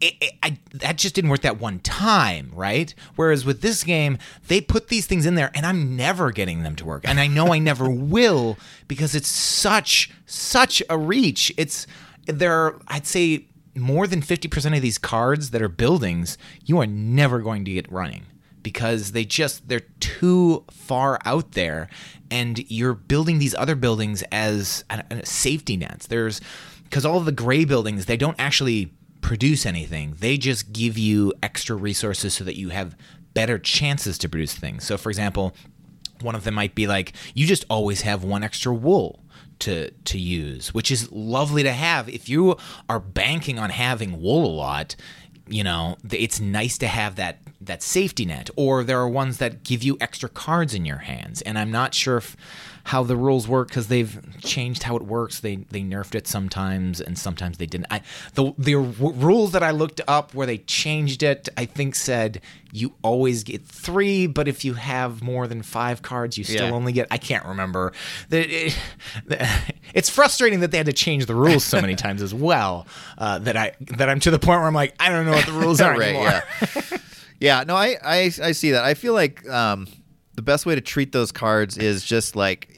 it, 0.00 0.14
it, 0.20 0.32
I, 0.42 0.58
that 0.74 0.96
just 0.96 1.14
didn't 1.14 1.30
work 1.30 1.40
that 1.42 1.58
one 1.58 1.80
time, 1.80 2.50
right? 2.54 2.94
Whereas 3.16 3.44
with 3.44 3.62
this 3.62 3.82
game, 3.82 4.18
they 4.48 4.60
put 4.60 4.88
these 4.88 5.06
things 5.06 5.26
in 5.26 5.34
there, 5.34 5.50
and 5.54 5.64
I'm 5.64 5.96
never 5.96 6.30
getting 6.30 6.62
them 6.62 6.76
to 6.76 6.84
work, 6.84 7.08
and 7.08 7.18
I 7.18 7.26
know 7.26 7.52
I 7.52 7.58
never 7.58 7.88
will 7.90 8.58
because 8.88 9.14
it's 9.14 9.28
such 9.28 10.10
such 10.26 10.82
a 10.90 10.98
reach. 10.98 11.52
It's 11.56 11.86
there. 12.26 12.52
Are, 12.52 12.80
I'd 12.88 13.06
say 13.06 13.46
more 13.74 14.06
than 14.06 14.22
fifty 14.22 14.48
percent 14.48 14.74
of 14.74 14.82
these 14.82 14.98
cards 14.98 15.50
that 15.50 15.62
are 15.62 15.68
buildings, 15.68 16.36
you 16.64 16.78
are 16.80 16.86
never 16.86 17.40
going 17.40 17.64
to 17.64 17.72
get 17.72 17.90
running 17.90 18.26
because 18.62 19.12
they 19.12 19.24
just 19.24 19.68
they're 19.68 19.80
too 20.00 20.64
far 20.72 21.20
out 21.24 21.52
there 21.52 21.88
and 22.32 22.68
you're 22.68 22.94
building 22.94 23.38
these 23.38 23.54
other 23.54 23.76
buildings 23.76 24.24
as 24.32 24.84
a, 24.90 25.04
a 25.10 25.24
safety 25.24 25.76
nets 25.76 26.08
there's 26.08 26.40
because 26.82 27.06
all 27.06 27.20
the 27.20 27.30
gray 27.30 27.64
buildings 27.64 28.06
they 28.06 28.16
don't 28.16 28.34
actually 28.40 28.92
produce 29.26 29.66
anything. 29.66 30.14
They 30.20 30.38
just 30.38 30.72
give 30.72 30.96
you 30.96 31.32
extra 31.42 31.74
resources 31.74 32.34
so 32.34 32.44
that 32.44 32.56
you 32.56 32.68
have 32.68 32.96
better 33.34 33.58
chances 33.58 34.18
to 34.18 34.28
produce 34.28 34.54
things. 34.54 34.86
So 34.86 34.96
for 34.96 35.10
example 35.10 35.52
one 36.22 36.36
of 36.36 36.44
them 36.44 36.54
might 36.54 36.76
be 36.76 36.86
like 36.86 37.12
you 37.34 37.44
just 37.44 37.64
always 37.68 38.02
have 38.02 38.22
one 38.22 38.44
extra 38.44 38.72
wool 38.72 39.24
to 39.58 39.90
to 39.90 40.16
use 40.16 40.72
which 40.72 40.92
is 40.92 41.10
lovely 41.10 41.64
to 41.64 41.72
have. 41.72 42.08
If 42.08 42.28
you 42.28 42.56
are 42.88 43.00
banking 43.00 43.58
on 43.58 43.70
having 43.70 44.22
wool 44.22 44.46
a 44.46 44.54
lot 44.54 44.94
you 45.48 45.64
know 45.64 45.96
it's 46.12 46.38
nice 46.38 46.78
to 46.78 46.86
have 46.86 47.16
that 47.16 47.40
that 47.60 47.82
safety 47.82 48.26
net. 48.26 48.48
Or 48.54 48.84
there 48.84 49.00
are 49.00 49.08
ones 49.08 49.38
that 49.38 49.64
give 49.64 49.82
you 49.82 49.96
extra 50.00 50.28
cards 50.28 50.72
in 50.72 50.84
your 50.84 50.98
hands. 50.98 51.42
And 51.42 51.58
i'm 51.58 51.72
not 51.72 51.94
sure 51.94 52.18
if 52.18 52.36
how 52.86 53.02
the 53.02 53.16
rules 53.16 53.48
work 53.48 53.66
because 53.68 53.88
they've 53.88 54.20
changed 54.40 54.84
how 54.84 54.94
it 54.96 55.02
works 55.02 55.40
they 55.40 55.56
they 55.56 55.80
nerfed 55.82 56.14
it 56.14 56.26
sometimes 56.26 57.00
and 57.00 57.18
sometimes 57.18 57.58
they 57.58 57.66
didn't 57.66 57.86
i 57.90 58.00
the 58.34 58.52
the 58.58 58.74
r- 58.76 58.82
rules 59.12 59.50
that 59.52 59.62
i 59.62 59.70
looked 59.72 60.00
up 60.06 60.32
where 60.34 60.46
they 60.46 60.58
changed 60.58 61.22
it 61.24 61.48
i 61.56 61.64
think 61.64 61.94
said 61.96 62.40
you 62.72 62.92
always 63.02 63.42
get 63.42 63.64
three 63.66 64.26
but 64.28 64.46
if 64.46 64.64
you 64.64 64.74
have 64.74 65.20
more 65.22 65.48
than 65.48 65.62
five 65.62 66.00
cards 66.02 66.38
you 66.38 66.44
still 66.44 66.66
Yeah. 66.68 66.72
only 66.72 66.92
get 66.92 67.08
i 67.10 67.18
can't 67.18 67.44
remember 67.44 67.92
that 68.28 68.46
it, 68.50 68.78
it's 69.92 70.08
frustrating 70.08 70.60
that 70.60 70.70
they 70.70 70.76
had 70.76 70.86
to 70.86 70.92
change 70.92 71.26
the 71.26 71.34
rules 71.34 71.64
so 71.64 71.80
many 71.80 71.96
times 71.96 72.22
as 72.22 72.32
well 72.32 72.86
uh, 73.18 73.38
that 73.40 73.56
i 73.56 73.72
that 73.98 74.08
i'm 74.08 74.20
to 74.20 74.30
the 74.30 74.38
point 74.38 74.60
where 74.60 74.68
i'm 74.68 74.74
like 74.74 74.94
i 75.00 75.08
don't 75.08 75.26
know 75.26 75.32
what 75.32 75.46
the 75.46 75.52
rules 75.52 75.80
are 75.80 75.92
right. 75.98 76.14
anymore 76.14 76.42
Yeah. 76.76 76.98
yeah. 77.40 77.64
No, 77.66 77.74
I, 77.76 77.96
I 78.02 78.16
I 78.42 78.52
see 78.52 78.70
that. 78.70 78.84
I 78.84 78.94
feel 78.94 79.12
like 79.12 79.46
um, 79.48 79.86
the 80.36 80.42
best 80.42 80.64
way 80.66 80.74
to 80.74 80.80
treat 80.80 81.12
those 81.12 81.32
cards 81.32 81.76
is 81.76 82.02
just 82.04 82.34
like 82.36 82.75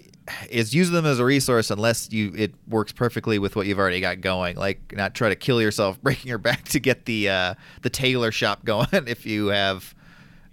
is 0.51 0.75
use 0.75 0.91
them 0.91 1.07
as 1.07 1.19
a 1.19 1.25
resource 1.25 1.71
unless 1.71 2.13
you 2.13 2.33
it 2.37 2.55
works 2.67 2.93
perfectly 2.93 3.39
with 3.39 3.57
what 3.57 3.67
you've 3.67 3.79
already 3.79 4.01
got 4.01 4.21
going. 4.21 4.57
Like 4.57 4.95
not 4.97 5.15
try 5.15 5.29
to 5.29 5.37
kill 5.37 5.61
yourself 5.61 6.01
breaking 6.03 6.29
your 6.29 6.39
back 6.39 6.65
to 6.69 6.81
get 6.81 7.05
the 7.05 7.29
uh, 7.29 7.55
the 7.83 7.91
tailor 7.91 8.33
shop 8.33 8.65
going 8.65 8.89
if 8.93 9.27
you 9.27 9.49
have 9.49 9.95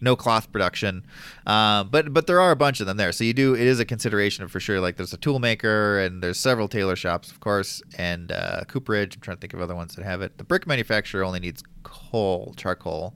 no 0.02 0.16
cloth 0.16 0.52
production. 0.52 1.06
Um, 1.46 1.90
but 1.90 2.14
but 2.14 2.28
there 2.28 2.40
are 2.40 2.52
a 2.52 2.56
bunch 2.56 2.80
of 2.80 2.88
them 2.88 2.98
there, 2.98 3.12
so 3.12 3.24
you 3.24 3.34
do 3.34 3.54
it 3.54 3.62
is 3.62 3.80
a 3.80 3.86
consideration 3.86 4.48
for 4.48 4.60
sure. 4.60 4.80
Like 4.80 4.98
there's 4.98 5.14
a 5.14 5.18
tool 5.18 5.40
maker 5.40 6.00
and 6.00 6.22
there's 6.22 6.40
several 6.40 6.68
tailor 6.68 6.96
shops, 6.96 7.32
of 7.32 7.40
course, 7.40 7.82
and 7.98 8.32
uh, 8.32 8.64
Cooperage. 8.68 9.16
I'm 9.16 9.22
trying 9.22 9.38
to 9.38 9.42
think 9.42 9.54
of 9.54 9.62
other 9.62 9.76
ones 9.76 9.96
that 9.96 10.06
have 10.06 10.22
it. 10.22 10.38
The 10.38 10.44
brick 10.44 10.68
manufacturer 10.68 11.24
only 11.24 11.40
needs 11.40 11.64
coal, 11.84 12.54
charcoal. 12.58 13.16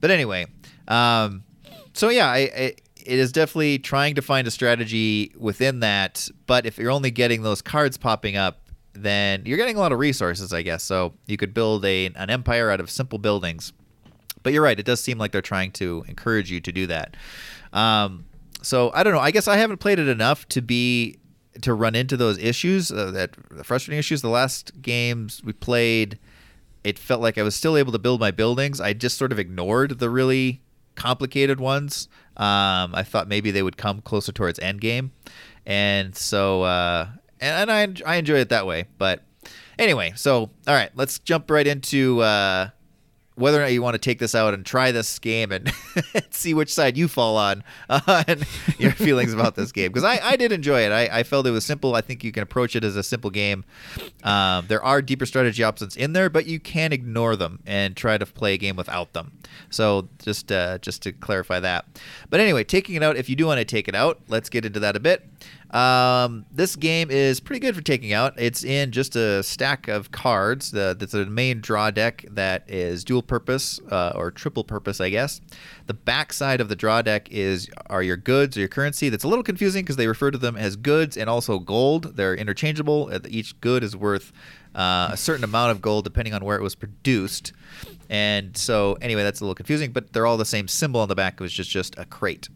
But 0.00 0.10
anyway, 0.10 0.46
um, 0.88 1.44
so 1.94 2.08
yeah, 2.10 2.28
I, 2.28 2.38
I, 2.38 2.74
it 3.04 3.18
is 3.18 3.32
definitely 3.32 3.78
trying 3.78 4.14
to 4.14 4.22
find 4.22 4.46
a 4.46 4.50
strategy 4.50 5.32
within 5.38 5.80
that. 5.80 6.28
But 6.46 6.66
if 6.66 6.78
you're 6.78 6.90
only 6.90 7.10
getting 7.10 7.42
those 7.42 7.62
cards 7.62 7.96
popping 7.96 8.36
up, 8.36 8.60
then 8.94 9.42
you're 9.44 9.58
getting 9.58 9.76
a 9.76 9.80
lot 9.80 9.92
of 9.92 9.98
resources, 9.98 10.52
I 10.52 10.62
guess. 10.62 10.82
So 10.82 11.14
you 11.26 11.36
could 11.36 11.52
build 11.52 11.84
a 11.84 12.06
an 12.06 12.30
empire 12.30 12.70
out 12.70 12.80
of 12.80 12.90
simple 12.90 13.18
buildings. 13.18 13.72
But 14.42 14.52
you're 14.52 14.62
right; 14.62 14.78
it 14.78 14.86
does 14.86 15.00
seem 15.00 15.18
like 15.18 15.32
they're 15.32 15.42
trying 15.42 15.72
to 15.72 16.04
encourage 16.08 16.50
you 16.50 16.60
to 16.60 16.72
do 16.72 16.86
that. 16.86 17.16
Um, 17.72 18.26
so 18.62 18.90
I 18.94 19.02
don't 19.02 19.12
know. 19.12 19.20
I 19.20 19.30
guess 19.30 19.48
I 19.48 19.56
haven't 19.56 19.78
played 19.78 19.98
it 19.98 20.08
enough 20.08 20.48
to 20.48 20.62
be 20.62 21.18
to 21.62 21.74
run 21.74 21.94
into 21.94 22.16
those 22.16 22.38
issues, 22.38 22.90
uh, 22.90 23.10
that 23.12 23.36
frustrating 23.64 23.98
issues. 23.98 24.22
The 24.22 24.28
last 24.28 24.82
games 24.82 25.42
we 25.44 25.52
played, 25.52 26.18
it 26.82 26.98
felt 26.98 27.20
like 27.20 27.38
I 27.38 27.42
was 27.42 27.54
still 27.54 27.76
able 27.76 27.92
to 27.92 27.98
build 27.98 28.20
my 28.20 28.30
buildings. 28.30 28.80
I 28.80 28.92
just 28.92 29.18
sort 29.18 29.32
of 29.32 29.38
ignored 29.38 29.98
the 29.98 30.10
really 30.10 30.62
complicated 30.94 31.60
ones. 31.60 32.08
Um, 32.36 32.94
I 32.94 33.02
thought 33.04 33.28
maybe 33.28 33.50
they 33.50 33.62
would 33.62 33.76
come 33.76 34.00
closer 34.00 34.32
towards 34.32 34.58
Endgame, 34.58 35.10
and 35.66 36.14
so 36.16 36.62
uh, 36.62 37.08
and, 37.40 37.70
and 37.70 38.04
I 38.06 38.12
I 38.14 38.16
enjoy 38.16 38.36
it 38.36 38.48
that 38.48 38.66
way. 38.66 38.86
But 38.98 39.22
anyway, 39.78 40.12
so 40.16 40.50
all 40.66 40.74
right, 40.74 40.90
let's 40.94 41.18
jump 41.18 41.50
right 41.50 41.66
into. 41.66 42.20
Uh, 42.20 42.70
whether 43.36 43.58
or 43.58 43.62
not 43.62 43.72
you 43.72 43.82
want 43.82 43.94
to 43.94 43.98
take 43.98 44.18
this 44.18 44.34
out 44.34 44.54
and 44.54 44.64
try 44.64 44.92
this 44.92 45.18
game 45.18 45.50
and 45.50 45.72
see 46.30 46.54
which 46.54 46.72
side 46.72 46.96
you 46.96 47.08
fall 47.08 47.36
on 47.36 47.64
uh, 47.88 48.22
and 48.28 48.46
your 48.78 48.92
feelings 48.92 49.32
about 49.32 49.56
this 49.56 49.72
game. 49.72 49.90
Because 49.90 50.04
I, 50.04 50.20
I 50.22 50.36
did 50.36 50.52
enjoy 50.52 50.82
it. 50.82 50.92
I, 50.92 51.18
I 51.18 51.22
felt 51.24 51.46
it 51.46 51.50
was 51.50 51.64
simple. 51.64 51.94
I 51.96 52.00
think 52.00 52.22
you 52.22 52.30
can 52.30 52.42
approach 52.42 52.76
it 52.76 52.84
as 52.84 52.96
a 52.96 53.02
simple 53.02 53.30
game. 53.30 53.64
Um, 54.22 54.66
there 54.68 54.82
are 54.82 55.02
deeper 55.02 55.26
strategy 55.26 55.62
options 55.62 55.96
in 55.96 56.12
there 56.12 56.30
but 56.30 56.46
you 56.46 56.60
can 56.60 56.92
ignore 56.92 57.36
them 57.36 57.60
and 57.66 57.96
try 57.96 58.18
to 58.18 58.26
play 58.26 58.54
a 58.54 58.58
game 58.58 58.76
without 58.76 59.12
them. 59.12 59.32
So 59.70 60.08
just 60.18 60.52
uh, 60.52 60.78
just 60.78 61.02
to 61.02 61.12
clarify 61.12 61.60
that. 61.60 61.86
But 62.30 62.40
anyway 62.40 62.64
taking 62.64 62.94
it 62.94 63.02
out 63.02 63.16
if 63.16 63.28
you 63.28 63.36
do 63.36 63.46
want 63.46 63.58
to 63.58 63.64
take 63.64 63.88
it 63.88 63.94
out 63.94 64.20
let's 64.28 64.48
get 64.48 64.64
into 64.64 64.80
that 64.80 64.96
a 64.96 65.00
bit 65.00 65.28
um, 65.74 66.46
this 66.52 66.76
game 66.76 67.10
is 67.10 67.40
pretty 67.40 67.58
good 67.58 67.74
for 67.74 67.80
taking 67.80 68.12
out. 68.12 68.34
It's 68.38 68.62
in 68.62 68.92
just 68.92 69.16
a 69.16 69.42
stack 69.42 69.88
of 69.88 70.12
cards. 70.12 70.70
The, 70.70 70.96
that's 70.96 71.14
a 71.14 71.26
main 71.26 71.60
draw 71.60 71.90
deck 71.90 72.24
that 72.30 72.62
is 72.70 73.02
dual 73.02 73.22
purpose 73.22 73.80
uh, 73.90 74.12
or 74.14 74.30
triple 74.30 74.62
purpose, 74.62 75.00
I 75.00 75.10
guess. 75.10 75.40
The 75.86 75.94
back 75.94 76.32
side 76.32 76.60
of 76.60 76.68
the 76.68 76.76
draw 76.76 77.02
deck 77.02 77.28
is 77.32 77.68
are 77.86 78.04
your 78.04 78.16
goods 78.16 78.56
or 78.56 78.60
your 78.60 78.68
currency. 78.68 79.08
That's 79.08 79.24
a 79.24 79.28
little 79.28 79.42
confusing 79.42 79.82
because 79.82 79.96
they 79.96 80.06
refer 80.06 80.30
to 80.30 80.38
them 80.38 80.56
as 80.56 80.76
goods 80.76 81.16
and 81.16 81.28
also 81.28 81.58
gold. 81.58 82.16
They're 82.16 82.36
interchangeable. 82.36 83.10
Uh, 83.12 83.18
Each 83.28 83.60
good 83.60 83.82
is 83.82 83.96
worth 83.96 84.32
uh, 84.76 85.08
a 85.10 85.16
certain 85.16 85.42
amount 85.42 85.72
of 85.72 85.82
gold 85.82 86.04
depending 86.04 86.34
on 86.34 86.44
where 86.44 86.56
it 86.56 86.62
was 86.62 86.76
produced. 86.76 87.52
And 88.08 88.56
so, 88.56 88.96
anyway, 89.02 89.24
that's 89.24 89.40
a 89.40 89.44
little 89.44 89.56
confusing, 89.56 89.90
but 89.90 90.12
they're 90.12 90.26
all 90.26 90.36
the 90.36 90.44
same 90.44 90.68
symbol 90.68 91.00
on 91.00 91.08
the 91.08 91.16
back. 91.16 91.34
It 91.34 91.40
was 91.40 91.52
just 91.52 91.70
just 91.70 91.98
a 91.98 92.04
crate. 92.04 92.48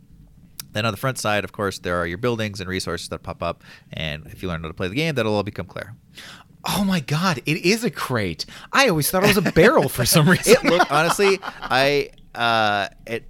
Then 0.73 0.85
on 0.87 0.93
the 0.93 0.99
front 0.99 1.19
side, 1.19 1.45
of 1.45 1.53
course, 1.53 1.79
there 1.79 1.97
are 1.97 2.07
your 2.07 2.19
buildings 2.19 2.61
and 2.61 2.69
resources 2.69 3.09
that 3.09 3.23
pop 3.23 3.43
up. 3.43 3.65
And 3.93 4.27
if 4.27 4.43
you 4.43 4.49
learn 4.49 4.63
how 4.63 4.69
to 4.69 4.75
play 4.75 4.89
the 4.89 4.95
game, 4.95 5.15
that'll 5.15 5.35
all 5.35 5.43
become 5.43 5.67
clear. 5.67 5.95
oh 6.65 6.83
my 6.85 6.99
god 6.99 7.39
it 7.47 7.57
is 7.65 7.85
a 7.85 7.91
crate 7.91 8.45
i 8.73 8.89
always 8.89 9.09
thought 9.09 9.23
it 9.23 9.29
was 9.29 9.37
a 9.37 9.53
barrel 9.53 9.89
for 9.89 10.05
some 10.05 10.29
reason 10.35 10.57
It 10.57 10.65
looked 10.65 10.91
honestly, 10.91 11.39
I 11.43 12.11
uh, 12.35 12.89
it. 13.07 13.25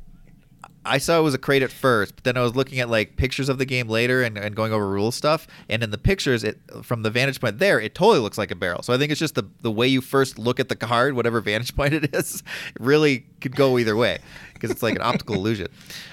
I 0.84 0.96
saw 0.96 1.18
it 1.18 1.22
was 1.22 1.34
a 1.34 1.38
crate 1.38 1.62
at 1.62 1.70
first, 1.70 2.14
but 2.16 2.24
then 2.24 2.38
I 2.38 2.42
was 2.42 2.56
looking 2.56 2.80
at 2.80 2.88
like 2.88 3.16
pictures 3.16 3.50
of 3.50 3.58
the 3.58 3.66
game 3.66 3.88
later 3.88 4.22
and, 4.22 4.38
and 4.38 4.56
going 4.56 4.72
over 4.72 4.88
rule 4.88 5.10
stuff. 5.12 5.46
And 5.68 5.82
in 5.82 5.90
the 5.90 5.98
pictures, 5.98 6.42
it 6.42 6.58
from 6.82 7.02
the 7.02 7.10
vantage 7.10 7.38
point 7.40 7.58
there, 7.58 7.78
it 7.78 7.94
totally 7.94 8.20
looks 8.20 8.38
like 8.38 8.50
a 8.50 8.54
barrel. 8.54 8.82
So 8.82 8.94
I 8.94 8.96
think 8.98 9.12
it's 9.12 9.18
just 9.20 9.34
the 9.34 9.44
the 9.60 9.70
way 9.70 9.86
you 9.86 10.00
first 10.00 10.38
look 10.38 10.58
at 10.58 10.70
the 10.70 10.76
card, 10.76 11.12
whatever 11.14 11.42
vantage 11.42 11.76
point 11.76 11.92
it 11.92 12.14
is, 12.14 12.42
really 12.80 13.26
could 13.42 13.54
go 13.54 13.78
either 13.78 13.94
way 13.96 14.18
because 14.54 14.70
it's 14.70 14.82
like 14.82 14.96
an 14.96 15.02
optical 15.02 15.34
illusion. 15.34 15.68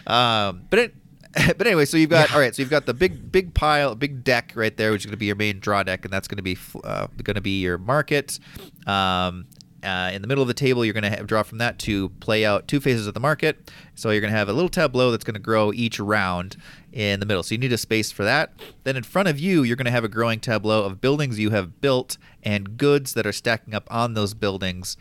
Um, 0.07 0.63
but 0.69 0.79
it. 0.79 0.95
But 1.57 1.67
anyway, 1.67 1.85
so 1.85 1.97
you've 1.97 2.09
got 2.09 2.33
all 2.33 2.39
right. 2.39 2.55
So 2.55 2.61
you've 2.61 2.69
got 2.69 2.85
the 2.85 2.93
big, 2.93 3.31
big 3.31 3.53
pile, 3.53 3.93
big 3.95 4.23
deck 4.23 4.53
right 4.55 4.75
there, 4.75 4.91
which 4.91 5.01
is 5.01 5.05
going 5.05 5.13
to 5.13 5.17
be 5.17 5.25
your 5.25 5.35
main 5.35 5.59
draw 5.59 5.83
deck, 5.83 6.05
and 6.05 6.13
that's 6.13 6.27
going 6.27 6.37
to 6.37 6.43
be 6.43 6.57
uh, 6.83 7.07
going 7.23 7.35
to 7.35 7.41
be 7.41 7.61
your 7.61 7.77
market. 7.77 8.39
Um, 8.87 9.45
uh, 9.83 10.09
in 10.13 10.21
the 10.21 10.27
middle 10.27 10.41
of 10.41 10.47
the 10.47 10.53
table, 10.53 10.83
you're 10.83 10.95
going 10.95 11.03
to 11.03 11.09
have, 11.11 11.27
draw 11.27 11.43
from 11.43 11.59
that 11.59 11.77
to 11.77 12.09
play 12.19 12.43
out 12.43 12.67
two 12.67 12.79
phases 12.79 13.05
of 13.05 13.13
the 13.13 13.19
market. 13.19 13.71
So 13.93 14.09
you're 14.09 14.21
going 14.21 14.33
to 14.33 14.37
have 14.37 14.49
a 14.49 14.53
little 14.53 14.69
tableau 14.69 15.11
that's 15.11 15.23
going 15.23 15.35
to 15.35 15.39
grow 15.39 15.71
each 15.71 15.99
round 15.99 16.57
in 16.91 17.19
the 17.19 17.25
middle. 17.25 17.43
So 17.43 17.53
you 17.53 17.59
need 17.59 17.71
a 17.71 17.77
space 17.77 18.11
for 18.11 18.23
that. 18.23 18.51
Then 18.83 18.95
in 18.95 19.03
front 19.03 19.27
of 19.27 19.37
you, 19.37 19.61
you're 19.61 19.75
going 19.75 19.85
to 19.85 19.91
have 19.91 20.03
a 20.03 20.09
growing 20.09 20.39
tableau 20.39 20.83
of 20.83 21.01
buildings 21.01 21.37
you 21.37 21.51
have 21.51 21.81
built 21.81 22.17
and 22.41 22.77
goods 22.77 23.13
that 23.13 23.27
are 23.27 23.31
stacking 23.31 23.75
up 23.75 23.87
on 23.91 24.15
those 24.15 24.33
buildings, 24.33 24.97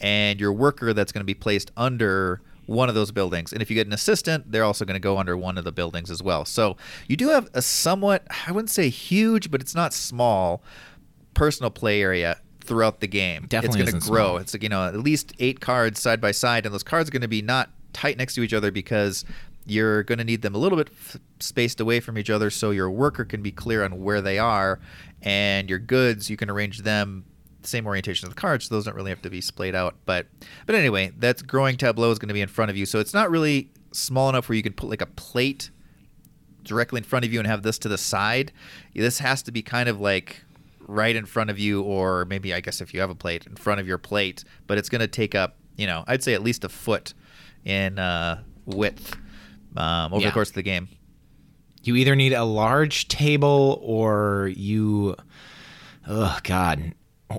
and 0.00 0.40
your 0.40 0.52
worker 0.52 0.94
that's 0.94 1.12
going 1.12 1.20
to 1.20 1.26
be 1.26 1.34
placed 1.34 1.70
under 1.76 2.40
one 2.66 2.88
of 2.88 2.94
those 2.94 3.10
buildings. 3.10 3.52
And 3.52 3.60
if 3.60 3.70
you 3.70 3.74
get 3.74 3.86
an 3.86 3.92
assistant, 3.92 4.50
they're 4.50 4.64
also 4.64 4.84
going 4.84 4.94
to 4.94 5.00
go 5.00 5.18
under 5.18 5.36
one 5.36 5.58
of 5.58 5.64
the 5.64 5.72
buildings 5.72 6.10
as 6.10 6.22
well. 6.22 6.44
So 6.44 6.76
you 7.08 7.16
do 7.16 7.28
have 7.28 7.48
a 7.54 7.62
somewhat, 7.62 8.26
I 8.46 8.52
wouldn't 8.52 8.70
say 8.70 8.88
huge, 8.88 9.50
but 9.50 9.60
it's 9.60 9.74
not 9.74 9.92
small 9.92 10.62
personal 11.34 11.70
play 11.70 12.00
area 12.02 12.38
throughout 12.64 13.00
the 13.00 13.08
game. 13.08 13.46
Definitely 13.48 13.80
it's 13.80 13.90
going 13.90 14.02
to 14.02 14.08
grow. 14.08 14.24
small. 14.26 14.36
It's 14.38 14.54
like 14.54 14.62
you 14.62 14.68
know 14.68 14.86
at 14.86 14.96
least 14.96 15.32
eight 15.38 15.60
cards 15.60 16.00
side 16.00 16.20
by 16.20 16.30
side, 16.32 16.64
and 16.64 16.74
those 16.74 16.82
cards 16.82 17.08
are 17.08 17.12
going 17.12 17.22
to 17.22 17.28
be 17.28 17.42
not 17.42 17.70
tight 17.92 18.16
next 18.16 18.34
to 18.36 18.42
each 18.42 18.54
other 18.54 18.70
because 18.70 19.24
you're 19.66 20.02
going 20.04 20.18
to 20.18 20.24
need 20.24 20.42
them 20.42 20.54
a 20.54 20.58
little 20.58 20.78
bit 20.78 20.88
f- 20.90 21.18
spaced 21.38 21.80
away 21.80 22.00
from 22.00 22.18
each 22.18 22.30
other 22.30 22.50
so 22.50 22.70
your 22.70 22.90
worker 22.90 23.24
can 23.24 23.42
be 23.42 23.52
clear 23.52 23.84
on 23.84 24.02
where 24.02 24.20
they 24.20 24.38
are, 24.38 24.80
and 25.22 25.68
your 25.68 25.78
goods 25.78 26.30
you 26.30 26.36
can 26.36 26.50
arrange 26.50 26.78
them 26.78 27.24
the 27.31 27.31
same 27.68 27.86
orientation 27.86 28.26
of 28.28 28.34
the 28.34 28.40
cards. 28.40 28.68
So 28.68 28.74
those 28.74 28.84
don't 28.84 28.94
really 28.96 29.10
have 29.10 29.22
to 29.22 29.30
be 29.30 29.40
splayed 29.40 29.74
out. 29.74 29.94
But 30.06 30.26
but 30.66 30.74
anyway, 30.74 31.12
that 31.18 31.46
growing 31.46 31.76
tableau 31.76 32.10
is 32.10 32.18
going 32.18 32.28
to 32.28 32.34
be 32.34 32.40
in 32.40 32.48
front 32.48 32.70
of 32.70 32.76
you, 32.76 32.86
so 32.86 32.98
it's 32.98 33.14
not 33.14 33.30
really 33.30 33.70
small 33.92 34.28
enough 34.28 34.48
where 34.48 34.56
you 34.56 34.62
can 34.62 34.72
put 34.72 34.88
like 34.90 35.02
a 35.02 35.06
plate 35.06 35.70
directly 36.64 36.98
in 36.98 37.04
front 37.04 37.24
of 37.24 37.32
you 37.32 37.38
and 37.40 37.46
have 37.46 37.62
this 37.62 37.78
to 37.80 37.88
the 37.88 37.98
side. 37.98 38.52
This 38.94 39.18
has 39.18 39.42
to 39.42 39.52
be 39.52 39.62
kind 39.62 39.88
of 39.88 40.00
like 40.00 40.44
right 40.86 41.14
in 41.16 41.26
front 41.26 41.50
of 41.50 41.58
you, 41.58 41.82
or 41.82 42.24
maybe 42.24 42.54
I 42.54 42.60
guess 42.60 42.80
if 42.80 42.94
you 42.94 43.00
have 43.00 43.10
a 43.10 43.14
plate 43.14 43.46
in 43.46 43.56
front 43.56 43.80
of 43.80 43.86
your 43.88 43.98
plate, 43.98 44.44
but 44.66 44.78
it's 44.78 44.88
going 44.88 45.00
to 45.00 45.08
take 45.08 45.34
up, 45.34 45.56
you 45.76 45.86
know, 45.86 46.04
I'd 46.06 46.22
say 46.22 46.34
at 46.34 46.42
least 46.42 46.64
a 46.64 46.68
foot 46.68 47.14
in 47.64 47.98
uh, 47.98 48.42
width 48.66 49.16
um, 49.76 50.12
over 50.12 50.22
Yeah. 50.22 50.28
the 50.28 50.32
course 50.34 50.48
of 50.50 50.54
the 50.54 50.62
game. 50.62 50.88
You 51.84 51.96
either 51.96 52.14
need 52.14 52.32
a 52.32 52.44
large 52.44 53.08
table 53.08 53.80
or 53.82 54.52
you, 54.54 55.16
oh 56.06 56.38
god, 56.44 56.94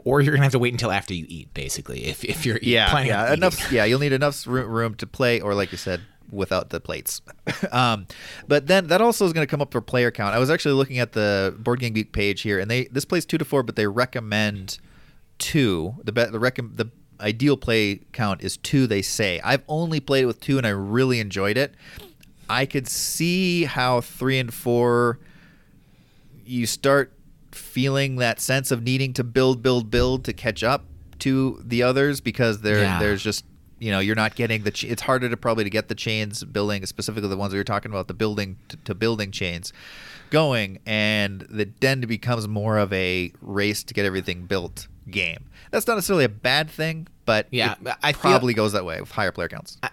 or 0.06 0.22
you're 0.22 0.34
gonna 0.34 0.44
have 0.44 0.52
to 0.54 0.60
wait 0.60 0.74
until 0.74 0.92
after 0.92 1.14
you 1.14 1.26
eat, 1.28 1.54
basically. 1.54 2.06
If 2.06 2.24
if 2.24 2.46
you're 2.46 2.60
Yeah, 2.62 2.90
planning 2.90 3.10
yeah, 3.10 3.24
eating. 3.28 3.34
enough. 3.38 3.72
Yeah, 3.72 3.86
you'll 3.86 4.00
need 4.00 4.14
enough 4.14 4.46
room 4.48 4.96
to 4.96 5.08
play, 5.08 5.40
or 5.42 5.54
like 5.56 5.72
you 5.72 5.78
said, 5.78 6.02
without 6.32 6.70
the 6.70 6.80
plates. 6.80 7.22
um, 7.72 8.08
but 8.48 8.68
then 8.68 8.88
that 8.88 9.02
also 9.02 9.26
is 9.26 9.34
going 9.34 9.46
to 9.46 9.50
come 9.50 9.62
up 9.62 9.72
for 9.72 9.82
player 9.82 10.10
count. 10.12 10.34
I 10.36 10.40
was 10.40 10.50
actually 10.50 10.74
looking 10.76 11.00
at 11.00 11.12
the 11.14 11.56
Board 11.60 11.80
Game 11.80 11.94
Geek 11.94 12.12
page 12.12 12.42
here, 12.42 12.60
and 12.60 12.70
they 12.72 12.86
this 12.86 13.06
plays 13.06 13.26
two 13.26 13.38
to 13.38 13.46
four, 13.46 13.64
but 13.64 13.76
they 13.76 13.88
recommend 13.88 14.80
two. 15.40 15.96
The 16.04 16.12
be- 16.12 16.26
the 16.26 16.40
recom- 16.40 16.76
the 16.78 16.90
ideal 17.20 17.56
play 17.58 18.02
count 18.12 18.42
is 18.42 18.58
two. 18.58 18.88
They 18.88 19.02
say 19.02 19.40
I've 19.44 19.64
only 19.68 20.00
played 20.00 20.24
it 20.24 20.28
with 20.28 20.40
two, 20.40 20.58
and 20.58 20.66
I 20.68 20.72
really 20.72 21.20
enjoyed 21.20 21.58
it. 21.58 21.74
I 22.50 22.66
could 22.66 22.88
see 22.88 23.64
how 23.64 24.02
three 24.02 24.38
and 24.40 24.54
four 24.54 25.20
you 26.46 26.66
start 26.66 27.14
feeling 27.56 28.18
that 28.18 28.40
sense 28.40 28.72
of 28.72 28.84
needing 28.84 29.14
to 29.14 29.24
build, 29.24 29.62
build, 29.62 29.90
build 29.92 30.24
to 30.26 30.34
catch 30.34 30.64
up 30.64 30.86
to 31.20 31.62
the 31.66 31.84
others 31.84 32.20
because 32.22 32.62
there 32.62 32.82
Yeah. 32.82 33.00
there's 33.00 33.24
just 33.24 33.46
you 33.80 33.92
know 33.92 34.00
you're 34.00 34.16
not 34.16 34.36
getting 34.36 34.64
the 34.64 34.72
ch- 34.72 34.84
it's 34.86 35.02
harder 35.02 35.30
to 35.30 35.38
probably 35.38 35.64
to 35.64 35.70
get 35.70 35.88
the 35.88 35.96
chains 35.96 36.44
building 36.44 36.86
specifically 36.86 37.30
the 37.30 37.38
ones 37.38 37.52
that 37.52 37.58
you're 37.58 37.64
talking 37.64 37.92
about 37.92 38.08
the 38.08 38.14
building 38.14 38.58
to, 38.70 38.78
to 38.78 38.94
building 38.96 39.32
chains 39.32 39.72
going 40.30 40.80
and 40.86 41.42
the 41.50 41.66
den 41.66 42.02
becomes 42.02 42.48
more 42.48 42.78
of 42.78 42.92
a 42.94 43.32
race 43.42 43.84
to 43.84 43.94
get 43.94 44.06
everything 44.06 44.46
built 44.46 44.88
game 45.10 45.46
that's 45.72 45.86
not 45.88 45.96
necessarily 45.96 46.24
a 46.26 46.30
bad 46.30 46.70
thing 46.70 47.08
but 47.26 47.48
Yeah, 47.52 47.76
it 47.86 47.96
I 48.04 48.12
feel- 48.14 48.20
probably 48.32 48.54
goes 48.54 48.74
that 48.74 48.84
way 48.86 49.00
with 49.00 49.12
higher 49.12 49.32
player 49.32 49.48
counts 49.50 49.78
I 49.84 49.90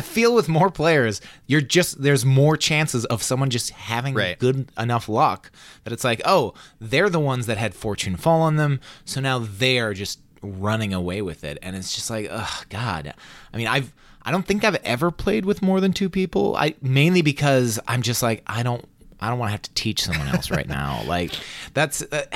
feel 0.00 0.34
with 0.34 0.48
more 0.48 0.70
players, 0.70 1.20
you're 1.46 1.60
just 1.60 2.02
there's 2.02 2.24
more 2.24 2.56
chances 2.56 3.04
of 3.06 3.22
someone 3.22 3.50
just 3.50 3.70
having 3.70 4.14
Right. 4.14 4.38
good 4.38 4.70
enough 4.78 5.08
luck 5.08 5.50
that 5.84 5.92
it's 5.92 6.04
like, 6.04 6.20
oh, 6.24 6.54
they're 6.80 7.08
the 7.10 7.20
ones 7.20 7.46
that 7.46 7.56
had 7.58 7.74
fortune 7.74 8.16
fall 8.16 8.42
on 8.42 8.56
them, 8.56 8.80
so 9.04 9.20
now 9.20 9.38
they 9.38 9.78
are 9.78 9.94
just 9.94 10.20
running 10.42 10.92
away 10.92 11.22
with 11.22 11.44
it, 11.44 11.58
and 11.62 11.74
it's 11.76 11.94
just 11.94 12.10
like, 12.10 12.28
oh 12.30 12.62
God. 12.68 13.14
I 13.52 13.56
mean, 13.56 13.66
I've 13.68 13.92
I 14.22 14.32
don't 14.32 14.44
think 14.46 14.64
I've 14.64 14.74
ever 14.84 15.10
played 15.10 15.44
with 15.44 15.62
more 15.62 15.80
than 15.80 15.92
two 15.92 16.08
people. 16.10 16.56
I 16.56 16.74
mainly 16.82 17.22
because 17.22 17.78
I'm 17.86 18.02
just 18.02 18.22
like 18.22 18.42
I 18.46 18.62
don't. 18.62 18.84
I 19.18 19.30
don't 19.30 19.38
want 19.38 19.48
to 19.48 19.52
have 19.52 19.62
to 19.62 19.72
teach 19.72 20.02
someone 20.04 20.28
else 20.28 20.50
right 20.50 20.68
now. 20.68 21.02
Like 21.06 21.32
that's 21.72 22.02
uh, 22.02 22.26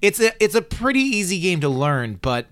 it's 0.00 0.20
a 0.20 0.30
it's 0.42 0.54
a 0.54 0.62
pretty 0.62 1.00
easy 1.00 1.40
game 1.40 1.60
to 1.62 1.68
learn, 1.68 2.20
but 2.22 2.46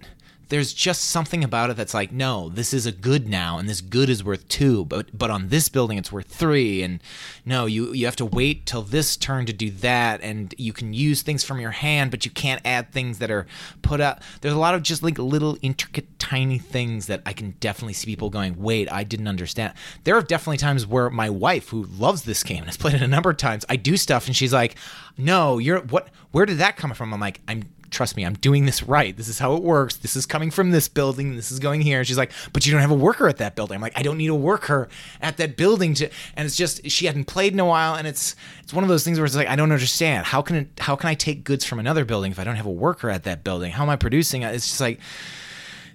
there's 0.49 0.73
just 0.73 1.03
something 1.03 1.45
about 1.45 1.71
it 1.71 1.77
that's 1.77 1.95
like, 1.95 2.11
no, 2.11 2.49
this 2.49 2.73
is 2.73 2.87
a 2.87 2.93
good 2.93 3.29
now, 3.29 3.59
and 3.59 3.69
this 3.69 3.81
good 3.81 4.09
is 4.09 4.25
worth 4.25 4.49
two, 4.49 4.85
but 4.87 5.17
but 5.17 5.31
on 5.31 5.49
this 5.49 5.69
building 5.69 5.99
it's 5.99 6.11
worth 6.11 6.27
three, 6.27 6.83
and 6.83 7.01
no, 7.45 7.67
you 7.67 7.93
you 7.93 8.07
have 8.07 8.17
to 8.17 8.27
wait 8.27 8.67
till 8.67 8.83
this 8.83 9.17
turn 9.17 9.47
to 9.47 9.53
do 9.53 9.71
that, 9.71 10.21
and 10.23 10.55
you 10.59 10.73
can 10.73 10.93
use 10.93 11.23
things 11.23 11.45
from 11.45 11.61
your 11.61 11.73
hand, 11.73 12.11
but 12.11 12.25
you 12.25 12.31
can't 12.31 12.63
add 12.65 12.93
things 12.93 13.19
that 13.19 13.31
are 13.31 13.47
put 13.83 14.01
out. 14.01 14.23
There's 14.41 14.55
a 14.55 14.59
lot 14.59 14.75
of 14.75 14.83
just 14.83 15.03
like 15.03 15.19
little 15.19 15.59
intricate, 15.63 16.19
tiny 16.19 16.59
things 16.59 17.07
that 17.07 17.23
I 17.27 17.33
can 17.33 17.55
definitely 17.61 17.95
see 17.95 18.07
people 18.07 18.31
going, 18.31 18.61
wait, 18.61 18.91
I 18.91 19.05
didn't 19.05 19.29
understand. 19.29 19.75
There 20.05 20.17
are 20.17 20.23
definitely 20.23 20.59
times 20.59 20.87
where 20.87 21.11
my 21.11 21.31
wife, 21.31 21.69
who 21.69 21.85
loves 21.85 22.23
this 22.23 22.43
game 22.43 22.59
and 22.59 22.67
has 22.67 22.77
played 22.77 22.95
it 22.95 23.03
a 23.03 23.09
number 23.09 23.31
of 23.31 23.37
times, 23.37 23.65
I 23.69 23.77
do 23.77 23.97
stuff, 23.97 24.27
and 24.27 24.35
she's 24.35 24.53
like, 24.53 24.77
no, 25.17 25.59
you're 25.59 25.81
what? 25.81 26.09
Where 26.31 26.47
did 26.47 26.59
that 26.59 26.77
come 26.77 26.93
from? 26.95 27.13
I'm 27.13 27.21
like, 27.21 27.41
I'm 27.49 27.65
trust 27.91 28.17
me, 28.17 28.25
I'm 28.25 28.35
doing 28.35 28.67
this 28.67 28.83
right. 28.83 29.17
This 29.17 29.29
is 29.29 29.39
how 29.39 29.55
it 29.55 29.63
works. 29.63 29.97
This 29.97 30.17
is 30.17 30.27
coming 30.27 30.51
from 30.51 30.71
this 30.71 30.89
building. 30.89 31.37
This 31.37 31.51
is 31.51 31.59
going 31.59 31.81
here. 31.81 31.99
And 31.99 32.07
she's 32.07 32.19
like, 32.19 32.33
but 32.53 32.67
you 32.67 32.73
don't 32.73 32.81
have 32.81 32.91
a 32.91 32.95
worker 32.95 33.29
at 33.29 33.39
that 33.39 33.55
building. 33.55 33.77
I'm 33.77 33.81
like, 33.81 33.97
I 33.99 34.03
don't 34.03 34.19
need 34.19 34.31
a 34.31 34.35
worker 34.35 34.89
at 35.21 35.37
that 35.39 35.57
building 35.57 35.95
to. 35.95 36.11
And 36.37 36.47
it's 36.47 36.57
just 36.57 36.89
she 36.91 37.07
hadn't 37.07 37.25
played 37.25 37.53
in 37.53 37.61
a 37.61 37.67
while, 37.67 37.95
and 37.95 38.07
it's 38.07 38.37
it's 38.63 38.73
one 38.73 38.85
of 38.85 38.89
those 38.89 39.05
things 39.05 39.19
where 39.19 39.27
it's 39.27 39.37
like 39.37 39.49
I 39.49 39.57
don't 39.57 39.73
understand 39.73 40.27
how 40.27 40.43
can 40.43 40.57
it 40.57 40.69
how 40.79 40.97
can 40.97 41.09
I 41.09 41.15
take 41.15 41.45
goods 41.45 41.65
from 41.65 41.79
another 41.79 42.05
building 42.05 42.31
if 42.31 42.39
I 42.39 42.45
don't 42.45 42.57
have 42.57 42.67
a 42.67 42.71
worker 42.71 43.11
at 43.11 43.25
that 43.25 43.45
building? 43.45 43.73
How 43.73 43.83
am 43.83 43.91
I 43.91 43.97
producing? 43.97 44.43
It's 44.43 44.69
just 44.69 44.81
like. 44.81 45.01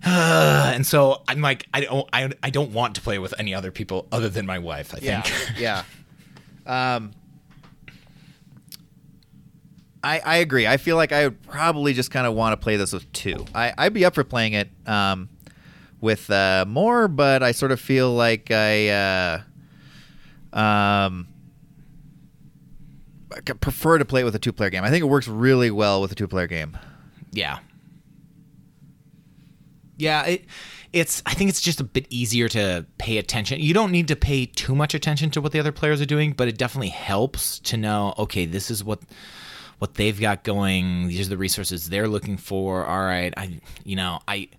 Uh, 0.05 0.71
and 0.75 0.85
so 0.85 1.21
I'm 1.27 1.41
like 1.41 1.65
I 1.73 1.81
don't 1.81 2.09
I, 2.11 2.29
I 2.41 2.49
don't 2.49 2.73
want 2.73 2.95
to 2.95 3.01
play 3.01 3.19
with 3.19 3.33
any 3.39 3.53
other 3.53 3.71
people 3.71 4.07
other 4.11 4.29
than 4.29 4.45
my 4.45 4.59
wife. 4.59 4.93
I 4.93 4.99
think. 4.99 5.59
yeah. 5.59 5.83
Um, 6.65 7.11
I 10.03 10.19
I 10.19 10.35
agree. 10.37 10.67
I 10.67 10.77
feel 10.77 10.95
like 10.97 11.11
I 11.11 11.25
would 11.25 11.41
probably 11.43 11.93
just 11.93 12.11
kind 12.11 12.27
of 12.27 12.33
want 12.33 12.53
to 12.53 12.57
play 12.57 12.75
this 12.75 12.93
with 12.93 13.11
two. 13.13 13.45
I 13.55 13.73
I'd 13.77 13.93
be 13.93 14.05
up 14.05 14.15
for 14.15 14.23
playing 14.23 14.53
it 14.53 14.69
um, 14.85 15.29
with 16.01 16.29
uh, 16.29 16.65
more, 16.67 17.07
but 17.07 17.41
I 17.41 17.53
sort 17.53 17.71
of 17.71 17.79
feel 17.79 18.13
like 18.13 18.51
I 18.51 18.89
uh, 18.89 19.41
um. 20.57 21.27
I 23.35 23.39
prefer 23.53 23.97
to 23.97 24.05
play 24.05 24.21
it 24.21 24.25
with 24.25 24.35
a 24.35 24.39
two-player 24.39 24.69
game. 24.69 24.83
I 24.83 24.91
think 24.91 25.01
it 25.01 25.07
works 25.07 25.27
really 25.27 25.71
well 25.71 26.01
with 26.01 26.11
a 26.11 26.15
two-player 26.15 26.45
game. 26.45 26.77
Yeah. 27.31 27.57
Yeah, 29.97 30.23
it 30.25 30.45
it's 30.91 31.23
I 31.25 31.33
think 31.33 31.49
it's 31.49 31.61
just 31.61 31.79
a 31.81 31.83
bit 31.83 32.05
easier 32.11 32.47
to 32.49 32.85
pay 32.99 33.17
attention. 33.17 33.59
You 33.59 33.73
don't 33.73 33.91
need 33.91 34.07
to 34.09 34.15
pay 34.15 34.45
too 34.45 34.75
much 34.75 34.93
attention 34.93 35.31
to 35.31 35.41
what 35.41 35.51
the 35.51 35.59
other 35.59 35.71
players 35.71 35.99
are 35.99 36.05
doing, 36.05 36.33
but 36.33 36.47
it 36.47 36.59
definitely 36.59 36.89
helps 36.89 37.57
to 37.59 37.77
know, 37.77 38.13
okay, 38.19 38.45
this 38.45 38.69
is 38.69 38.83
what 38.83 38.99
what 39.79 39.95
they've 39.95 40.19
got 40.19 40.43
going. 40.43 41.07
These 41.07 41.27
are 41.27 41.29
the 41.29 41.37
resources 41.37 41.89
they're 41.89 42.07
looking 42.07 42.37
for. 42.37 42.85
All 42.85 43.03
right, 43.03 43.33
I 43.35 43.59
you 43.83 43.95
know, 43.95 44.19
I 44.27 44.49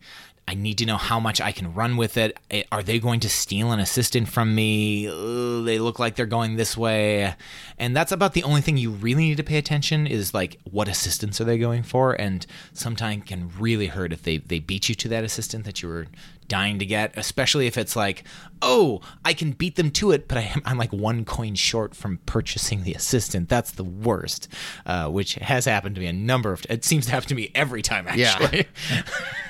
I 0.47 0.55
need 0.55 0.76
to 0.78 0.86
know 0.86 0.99
how 0.99 1.18
much 1.18 1.40
I 1.40 1.53
can 1.53 1.72
run 1.72 1.97
with 1.97 2.16
it. 2.18 2.36
Eh, 2.51 2.64
Are 2.70 2.82
they 2.82 2.99
going 2.99 3.18
to 3.20 3.30
steal 3.30 3.72
an 3.72 3.80
assistant 3.80 4.28
from 4.28 4.55
me? 4.55 5.07
They 5.07 5.78
look 5.78 5.99
like 5.99 6.16
they're 6.16 6.26
going 6.26 6.57
this 6.57 6.76
way. 6.76 7.34
And 7.78 7.97
that's 7.97 8.12
about 8.12 8.34
the 8.34 8.42
only 8.42 8.61
thing 8.61 8.76
you 8.76 8.90
really 8.90 9.28
need 9.28 9.38
to 9.38 9.42
pay 9.42 9.57
attention 9.57 10.07
is 10.07 10.34
like 10.34 10.59
what 10.70 10.86
assistants 10.86 11.40
are 11.40 11.45
they 11.45 11.57
going 11.57 11.82
for? 11.82 12.12
And 12.12 12.47
sometimes 12.74 13.24
can 13.24 13.51
really 13.59 13.86
hurt 13.86 14.12
if 14.12 14.22
they, 14.22 14.36
they 14.36 14.59
beat 14.59 14.88
you 14.88 14.95
to 14.97 15.09
that 15.09 15.24
assistant 15.24 15.64
that 15.64 15.82
you 15.82 15.88
were 15.88 16.09
dying 16.47 16.78
to 16.78 16.84
get, 16.84 17.16
especially 17.16 17.66
if 17.66 17.78
it's 17.78 17.97
like, 17.97 18.22
oh, 18.61 19.01
I 19.24 19.32
can 19.32 19.53
beat 19.53 19.76
them 19.76 19.90
to 19.92 20.11
it, 20.11 20.28
but 20.28 20.36
I 20.36 20.42
am, 20.42 20.61
I'm 20.66 20.76
like 20.76 20.92
one 20.92 21.24
coin 21.24 21.55
short 21.55 21.95
from 21.95 22.18
purchasing 22.26 22.84
the 22.84 22.92
assistant. 22.92 23.49
That's 23.49 23.70
the 23.70 23.84
worst, 23.84 24.49
uh, 24.84 25.09
which 25.09 25.34
has 25.36 25.64
happened 25.64 25.95
to 25.95 26.03
me 26.03 26.07
a 26.07 26.12
number 26.12 26.53
of 26.53 26.66
It 26.68 26.84
seems 26.84 27.07
to 27.07 27.12
happen 27.12 27.28
to 27.30 27.34
me 27.34 27.51
every 27.55 27.80
time, 27.80 28.07
Yeah. 28.14 28.62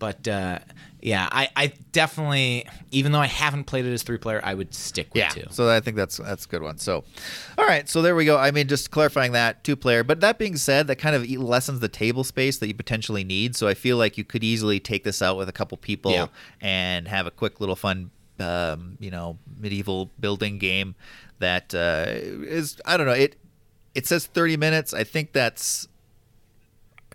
but 0.00 0.26
uh, 0.26 0.58
yeah, 1.00 1.28
I, 1.30 1.48
I 1.54 1.72
definitely, 1.92 2.66
even 2.90 3.12
though 3.12 3.20
I 3.20 3.26
haven't 3.28 3.64
played 3.64 3.86
it 3.86 3.92
as 3.92 4.02
three 4.02 4.18
player, 4.18 4.40
I 4.42 4.54
would 4.54 4.74
stick 4.74 5.14
with 5.14 5.28
two. 5.32 5.44
So 5.50 5.70
I 5.70 5.78
think 5.78 5.96
that's 5.96 6.16
that's 6.16 6.44
a 6.46 6.48
good 6.48 6.62
one. 6.62 6.78
So, 6.78 7.04
all 7.56 7.64
right, 7.66 7.88
so 7.88 8.02
there 8.02 8.16
we 8.16 8.24
go. 8.24 8.36
I 8.36 8.50
mean, 8.50 8.66
just 8.66 8.90
clarifying 8.90 9.30
that 9.32 9.62
two 9.62 9.76
player. 9.76 10.02
But 10.02 10.20
that 10.20 10.36
being 10.38 10.56
said, 10.56 10.88
that 10.88 10.96
kind 10.96 11.14
of 11.14 11.30
lessens 11.30 11.78
the 11.78 11.88
table 11.88 12.24
space 12.24 12.58
that 12.58 12.66
you 12.66 12.74
potentially 12.74 13.22
need. 13.22 13.54
So 13.54 13.68
I 13.68 13.74
feel 13.74 13.96
like 13.96 14.18
you 14.18 14.24
could 14.24 14.42
easily 14.42 14.80
take 14.80 15.04
this 15.04 15.22
out 15.22 15.36
with 15.36 15.48
a 15.48 15.52
couple 15.52 15.78
people 15.78 16.10
Yeah. 16.10 16.26
and 16.60 17.06
have 17.06 17.26
a 17.28 17.30
quick 17.30 17.60
little 17.60 17.76
fun, 17.76 18.10
um, 18.40 18.96
you 18.98 19.12
know, 19.12 19.38
medieval 19.60 20.10
building 20.18 20.58
game 20.58 20.96
that 21.38 21.72
uh, 21.74 22.06
is 22.08 22.76
I 22.84 22.96
don't 22.96 23.06
know 23.06 23.12
it. 23.12 23.36
It 23.94 24.06
says 24.06 24.26
thirty 24.26 24.56
minutes. 24.56 24.92
I 24.92 25.04
think 25.04 25.32
that's. 25.32 25.88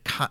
ki- 0.03 0.25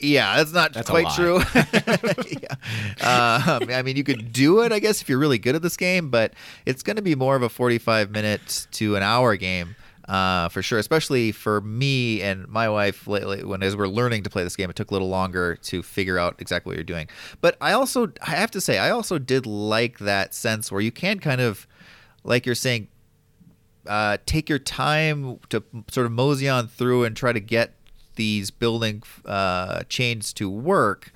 Yeah, 0.00 0.36
that's 0.36 0.52
not 0.52 0.72
That's 0.72 0.88
quite 0.88 1.12
true. 1.14 1.40
yeah. 1.54 3.56
um, 3.56 3.70
I 3.70 3.82
mean, 3.82 3.96
you 3.96 4.04
could 4.04 4.32
do 4.32 4.62
it, 4.62 4.72
I 4.72 4.78
guess, 4.78 5.02
if 5.02 5.08
you're 5.08 5.18
really 5.18 5.38
good 5.38 5.54
at 5.54 5.62
this 5.62 5.76
game, 5.76 6.10
but 6.10 6.32
it's 6.66 6.82
going 6.82 6.96
to 6.96 7.02
be 7.02 7.14
more 7.14 7.36
of 7.36 7.42
a 7.42 7.48
45 7.48 8.10
minute 8.10 8.66
to 8.72 8.96
an 8.96 9.02
hour 9.02 9.36
game. 9.36 9.76
Uh, 10.08 10.48
for 10.48 10.60
sure, 10.60 10.80
especially 10.80 11.30
for 11.30 11.60
me 11.60 12.20
and 12.20 12.48
my 12.48 12.68
wife 12.68 13.06
lately, 13.06 13.44
when 13.44 13.62
as 13.62 13.76
we're 13.76 13.86
learning 13.86 14.24
to 14.24 14.30
play 14.30 14.42
this 14.42 14.56
game, 14.56 14.68
it 14.68 14.74
took 14.74 14.90
a 14.90 14.94
little 14.94 15.08
longer 15.08 15.54
to 15.54 15.84
figure 15.84 16.18
out 16.18 16.34
exactly 16.40 16.70
what 16.70 16.76
you're 16.76 16.82
doing. 16.82 17.08
But 17.40 17.56
I 17.60 17.72
also, 17.72 18.10
I 18.20 18.30
have 18.30 18.50
to 18.52 18.60
say, 18.60 18.78
I 18.78 18.90
also 18.90 19.20
did 19.20 19.46
like 19.46 20.00
that 20.00 20.34
sense 20.34 20.72
where 20.72 20.80
you 20.80 20.90
can 20.90 21.20
kind 21.20 21.40
of, 21.40 21.64
like 22.24 22.44
you're 22.44 22.56
saying, 22.56 22.88
uh, 23.86 24.18
take 24.26 24.48
your 24.48 24.58
time 24.58 25.38
to 25.48 25.62
sort 25.90 26.06
of 26.06 26.12
mosey 26.12 26.48
on 26.48 26.66
through 26.66 27.04
and 27.04 27.16
try 27.16 27.32
to 27.32 27.40
get 27.40 27.74
these 28.20 28.50
building 28.50 29.02
uh, 29.24 29.82
chains 29.88 30.34
to 30.34 30.50
work 30.50 31.10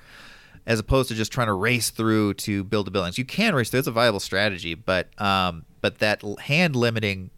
as 0.65 0.79
opposed 0.79 1.09
to 1.09 1.13
just 1.13 1.31
trying 1.31 1.45
to 1.45 1.53
race 1.53 1.91
through 1.91 2.33
to 2.33 2.63
build 2.63 2.87
the 2.87 2.91
buildings. 2.91 3.19
You 3.19 3.25
can 3.25 3.53
race 3.53 3.69
through; 3.69 3.81
it's 3.81 3.87
a 3.87 3.91
viable 3.91 4.19
strategy, 4.19 4.73
but 4.73 5.09
um, 5.21 5.65
but 5.81 5.99
that 5.99 6.23
hand 6.39 6.75
limiting 6.75 7.29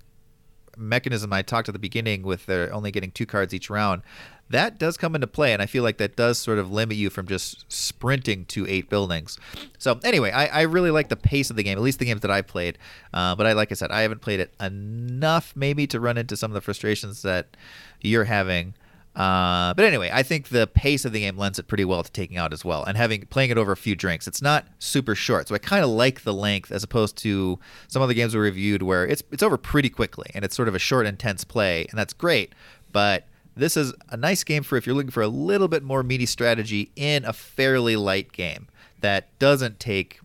mechanism 0.78 1.34
I 1.34 1.42
talked 1.42 1.68
at 1.68 1.74
the 1.74 1.80
beginning 1.80 2.24
with 2.24 2.46
they're 2.46 2.74
only 2.74 2.92
getting 2.92 3.12
two 3.12 3.26
cards 3.26 3.54
each 3.54 3.70
round, 3.70 4.04
that 4.50 4.80
does 4.80 4.96
come 4.96 5.16
into 5.16 5.28
play, 5.28 5.52
and 5.52 5.62
I 5.62 5.66
feel 5.66 5.84
like 5.84 5.98
that 5.98 6.16
does 6.16 6.38
sort 6.38 6.58
of 6.58 6.72
limit 6.72 6.96
you 6.96 7.10
from 7.10 7.28
just 7.28 7.66
sprinting 7.72 8.46
to 8.46 8.66
eight 8.68 8.90
buildings. 8.90 9.38
So 9.78 10.00
anyway, 10.04 10.32
I, 10.32 10.46
I 10.46 10.62
really 10.62 10.92
like 10.92 11.10
the 11.10 11.18
pace 11.18 11.50
of 11.50 11.58
the 11.58 11.64
game, 11.64 11.78
at 11.78 11.84
least 11.84 12.00
the 12.00 12.06
games 12.06 12.22
that 12.22 12.32
I 12.32 12.42
played. 12.42 12.78
Uh, 13.14 13.36
but 13.36 13.46
I 13.46 13.54
like 13.54 13.72
I 13.72 13.76
said, 13.76 13.92
I 13.92 14.02
haven't 14.02 14.22
played 14.22 14.40
it 14.40 14.54
enough 14.62 15.54
maybe 15.56 15.86
to 15.88 16.00
run 16.00 16.18
into 16.18 16.38
some 16.38 16.52
of 16.52 16.56
the 16.56 16.62
frustrations 16.62 17.24
that 17.24 17.58
you're 18.02 18.26
having. 18.26 18.74
Uh, 19.18 19.74
but 19.74 19.84
anyway, 19.84 20.12
I 20.14 20.22
think 20.22 20.50
the 20.50 20.68
pace 20.68 21.04
of 21.04 21.12
the 21.12 21.22
game 21.22 21.38
lends 21.38 21.58
it 21.58 21.68
pretty 21.68 21.86
well 21.86 22.04
to 22.04 22.12
taking 22.12 22.38
out 22.38 22.54
as 22.54 22.64
well, 22.64 22.84
and 22.84 22.96
having 22.96 23.26
playing 23.26 23.50
it 23.50 23.58
over 23.58 23.72
a 23.72 23.78
few 23.78 23.96
drinks. 23.96 24.28
It's 24.28 24.44
not 24.44 24.68
super 24.78 25.16
short, 25.16 25.48
so 25.48 25.56
I 25.56 25.58
kind 25.58 25.84
of 25.84 25.90
like 25.90 26.22
the 26.22 26.36
length 26.36 26.72
as 26.72 26.84
opposed 26.84 27.18
to 27.18 27.58
some 27.88 28.04
of 28.04 28.10
the 28.10 28.14
games 28.14 28.36
we 28.36 28.42
reviewed 28.42 28.84
where 28.84 29.08
it's 29.08 29.24
it's 29.32 29.42
over 29.42 29.58
pretty 29.58 29.90
quickly 29.90 30.30
and 30.36 30.46
it's 30.46 30.56
sort 30.56 30.68
of 30.68 30.76
a 30.76 30.80
short, 30.80 31.08
intense 31.08 31.44
play, 31.44 31.88
and 31.90 31.98
that's 31.98 32.14
great. 32.14 32.54
But 32.92 33.26
this 33.56 33.76
is 33.76 33.92
a 34.10 34.18
nice 34.18 34.44
game 34.44 34.62
for 34.62 34.78
if 34.78 34.86
you're 34.86 34.96
looking 34.96 35.10
for 35.10 35.24
a 35.24 35.28
little 35.28 35.68
bit 35.68 35.82
more 35.82 36.04
meaty 36.04 36.28
strategy 36.28 36.92
in 36.96 37.26
a 37.26 37.34
fairly 37.34 37.96
light 37.96 38.32
game 38.32 38.68
that 39.02 39.38
doesn't 39.40 39.80
take. 39.80 40.20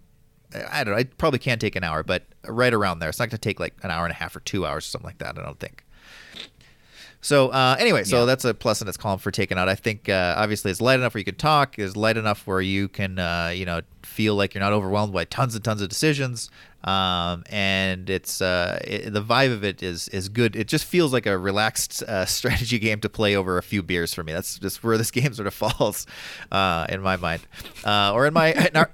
I 0.70 0.84
don't 0.84 0.92
know. 0.92 1.00
It 1.00 1.16
probably 1.16 1.38
can 1.38 1.58
take 1.58 1.76
an 1.76 1.82
hour, 1.82 2.02
but 2.02 2.24
right 2.46 2.74
around 2.74 2.98
there. 2.98 3.08
It's 3.08 3.18
not 3.18 3.30
going 3.30 3.38
to 3.38 3.38
take 3.38 3.58
like 3.58 3.72
an 3.82 3.90
hour 3.90 4.04
and 4.04 4.12
a 4.12 4.16
half 4.16 4.36
or 4.36 4.40
two 4.40 4.66
hours 4.66 4.84
or 4.84 4.88
something 4.88 5.06
like 5.06 5.18
that. 5.18 5.38
I 5.38 5.42
don't 5.42 5.58
think. 5.58 5.82
So 7.24 7.48
uh, 7.50 7.76
anyway, 7.78 8.02
so 8.04 8.20
Yeah. 8.20 8.24
that's 8.26 8.44
a 8.44 8.52
plus 8.52 8.82
in 8.82 8.88
its 8.88 8.96
column 8.96 9.20
for 9.20 9.30
taking 9.30 9.56
out. 9.56 9.68
I 9.68 9.76
think 9.76 10.08
uh, 10.08 10.34
obviously 10.36 10.70
it's 10.72 10.80
light 10.80 10.98
enough 10.98 11.14
where 11.14 11.20
you 11.20 11.24
can 11.24 11.36
talk. 11.36 11.78
It's 11.78 11.96
light 11.96 12.16
enough 12.16 12.46
where 12.48 12.60
you 12.60 12.88
can 12.88 13.18
uh, 13.18 13.52
you 13.54 13.64
know 13.64 13.80
feel 14.02 14.34
like 14.34 14.54
you're 14.54 14.60
not 14.62 14.72
overwhelmed 14.72 15.12
by 15.12 15.24
tons 15.24 15.54
and 15.54 15.64
tons 15.64 15.80
of 15.80 15.88
decisions. 15.88 16.50
Um, 16.84 17.44
and 17.48 18.10
it's 18.10 18.42
uh, 18.42 18.80
it, 18.84 19.12
the 19.12 19.22
vibe 19.22 19.52
of 19.52 19.62
it 19.62 19.84
is 19.84 20.08
is 20.08 20.28
good. 20.28 20.56
It 20.56 20.66
just 20.66 20.84
feels 20.84 21.12
like 21.12 21.26
a 21.26 21.38
relaxed 21.38 22.02
uh, 22.02 22.26
strategy 22.38 22.80
game 22.80 22.98
to 23.00 23.08
play 23.08 23.36
over 23.36 23.56
a 23.56 23.62
few 23.62 23.84
beers 23.84 24.12
for 24.12 24.24
me. 24.24 24.32
That's 24.32 24.58
just 24.58 24.82
where 24.82 24.98
this 24.98 25.10
game 25.18 25.32
sort 25.32 25.46
of 25.46 25.54
falls 25.54 26.06
uh, 26.50 26.86
in 26.88 27.00
my 27.02 27.16
mind, 27.16 27.42
uh, 27.84 28.12
or 28.12 28.26
in 28.26 28.34
my. 28.34 28.52
In 28.72 28.76
our, 28.76 28.90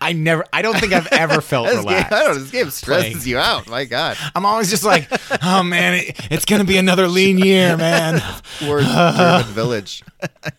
I 0.00 0.12
never. 0.12 0.44
I 0.52 0.62
don't 0.62 0.78
think 0.78 0.92
I've 0.92 1.06
ever 1.12 1.40
felt 1.40 1.66
this 1.66 1.76
game, 1.76 1.84
relaxed. 1.84 2.12
I 2.12 2.24
don't. 2.24 2.38
This 2.38 2.50
game 2.50 2.70
stresses 2.70 3.12
playing. 3.12 3.28
you 3.28 3.38
out. 3.38 3.68
My 3.68 3.84
God. 3.84 4.16
I'm 4.34 4.44
always 4.46 4.70
just 4.70 4.84
like, 4.84 5.08
oh 5.42 5.62
man, 5.62 5.94
it, 5.94 6.32
it's 6.32 6.44
gonna 6.44 6.64
be 6.64 6.76
another 6.76 7.08
lean 7.08 7.38
year, 7.38 7.76
man. 7.76 8.22
Poor 8.58 8.80
German 8.82 9.44
village. 9.52 10.02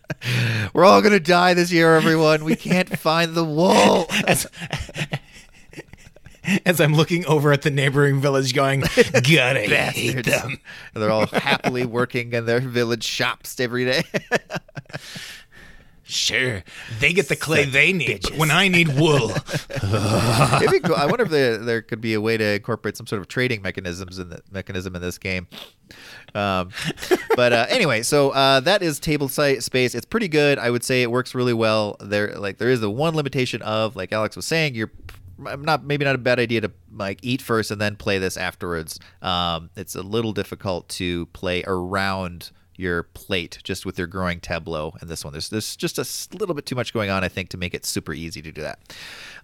We're 0.74 0.84
all 0.84 1.02
gonna 1.02 1.20
die 1.20 1.54
this 1.54 1.70
year, 1.72 1.94
everyone. 1.96 2.44
We 2.44 2.56
can't 2.56 2.98
find 2.98 3.34
the 3.34 3.44
wool. 3.44 4.06
As, 4.26 4.46
as 6.66 6.80
I'm 6.80 6.94
looking 6.94 7.24
over 7.26 7.52
at 7.52 7.62
the 7.62 7.70
neighboring 7.70 8.20
village, 8.20 8.54
going, 8.54 8.80
God, 8.80 9.56
I 9.56 9.66
hate 9.66 9.70
Bastards. 10.16 10.28
them. 10.28 10.58
And 10.94 11.02
they're 11.02 11.10
all 11.10 11.26
happily 11.26 11.86
working 11.86 12.32
in 12.32 12.46
their 12.46 12.60
village 12.60 13.04
shops 13.04 13.58
every 13.60 13.84
day. 13.84 14.02
Sure, 16.14 16.62
they 17.00 17.12
get 17.12 17.28
the 17.28 17.36
clay 17.36 17.64
they 17.64 17.92
need, 17.92 18.22
but 18.22 18.36
when 18.36 18.50
I 18.50 18.68
need 18.68 18.96
wool, 18.96 19.30
It'd 19.70 20.70
be 20.70 20.80
cool. 20.80 20.94
I 20.94 21.06
wonder 21.06 21.24
if 21.24 21.30
there, 21.30 21.58
there 21.58 21.82
could 21.82 22.00
be 22.00 22.14
a 22.14 22.20
way 22.20 22.36
to 22.36 22.54
incorporate 22.54 22.96
some 22.96 23.06
sort 23.06 23.20
of 23.20 23.28
trading 23.28 23.62
mechanisms 23.62 24.18
in 24.18 24.28
the 24.28 24.40
mechanism 24.50 24.94
in 24.94 25.02
this 25.02 25.18
game. 25.18 25.48
Um, 26.34 26.70
but 27.36 27.52
uh, 27.52 27.66
anyway, 27.68 28.02
so 28.02 28.30
uh, 28.30 28.60
that 28.60 28.82
is 28.82 29.00
table 29.00 29.28
site 29.28 29.62
space. 29.62 29.94
It's 29.94 30.06
pretty 30.06 30.28
good. 30.28 30.58
I 30.58 30.70
would 30.70 30.84
say 30.84 31.02
it 31.02 31.10
works 31.10 31.34
really 31.34 31.52
well. 31.52 31.96
There, 32.00 32.34
like 32.36 32.58
there 32.58 32.70
is 32.70 32.80
the 32.80 32.90
one 32.90 33.14
limitation 33.14 33.60
of, 33.62 33.96
like 33.96 34.12
Alex 34.12 34.36
was 34.36 34.46
saying, 34.46 34.74
you're 34.74 34.92
not 35.38 35.84
maybe 35.84 36.04
not 36.04 36.14
a 36.14 36.18
bad 36.18 36.38
idea 36.38 36.60
to 36.60 36.70
like 36.92 37.18
eat 37.22 37.42
first 37.42 37.70
and 37.70 37.80
then 37.80 37.96
play 37.96 38.18
this 38.18 38.36
afterwards. 38.36 39.00
Um, 39.20 39.70
it's 39.76 39.94
a 39.94 40.02
little 40.02 40.32
difficult 40.32 40.88
to 40.90 41.26
play 41.26 41.64
around 41.66 42.50
your 42.76 43.04
plate 43.04 43.58
just 43.62 43.86
with 43.86 43.98
your 43.98 44.06
growing 44.06 44.40
tableau 44.40 44.94
and 45.00 45.08
this 45.08 45.24
one. 45.24 45.32
There's 45.32 45.48
there's 45.48 45.76
just 45.76 45.98
a 45.98 46.36
little 46.36 46.54
bit 46.54 46.66
too 46.66 46.74
much 46.74 46.92
going 46.92 47.10
on 47.10 47.22
i 47.22 47.28
think 47.28 47.48
to 47.50 47.56
make 47.56 47.74
it 47.74 47.84
super 47.84 48.12
easy 48.12 48.42
to 48.42 48.52
do 48.52 48.62
that. 48.62 48.78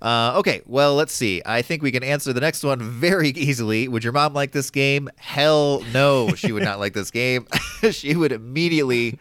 Uh, 0.02 0.34
okay 0.36 0.62
well 0.66 0.94
let's 0.94 1.12
see. 1.12 1.42
I 1.46 1.62
think 1.62 1.82
we 1.82 1.92
can 1.92 2.02
answer 2.02 2.32
the 2.32 2.40
next 2.40 2.62
one 2.64 2.80
very 2.80 3.28
easily. 3.36 3.88
Would 3.88 4.04
your 4.04 4.12
mom 4.12 4.34
like 4.34 4.52
this 4.52 4.70
game? 4.70 5.08
Hell 5.16 5.84
no 5.92 6.34
she 6.34 6.52
would 6.52 6.62
not 6.64 6.78
like 6.78 6.92
this 6.92 7.10
game. 7.10 7.46
She 7.90 8.14
would 8.14 8.30
immediately 8.30 9.18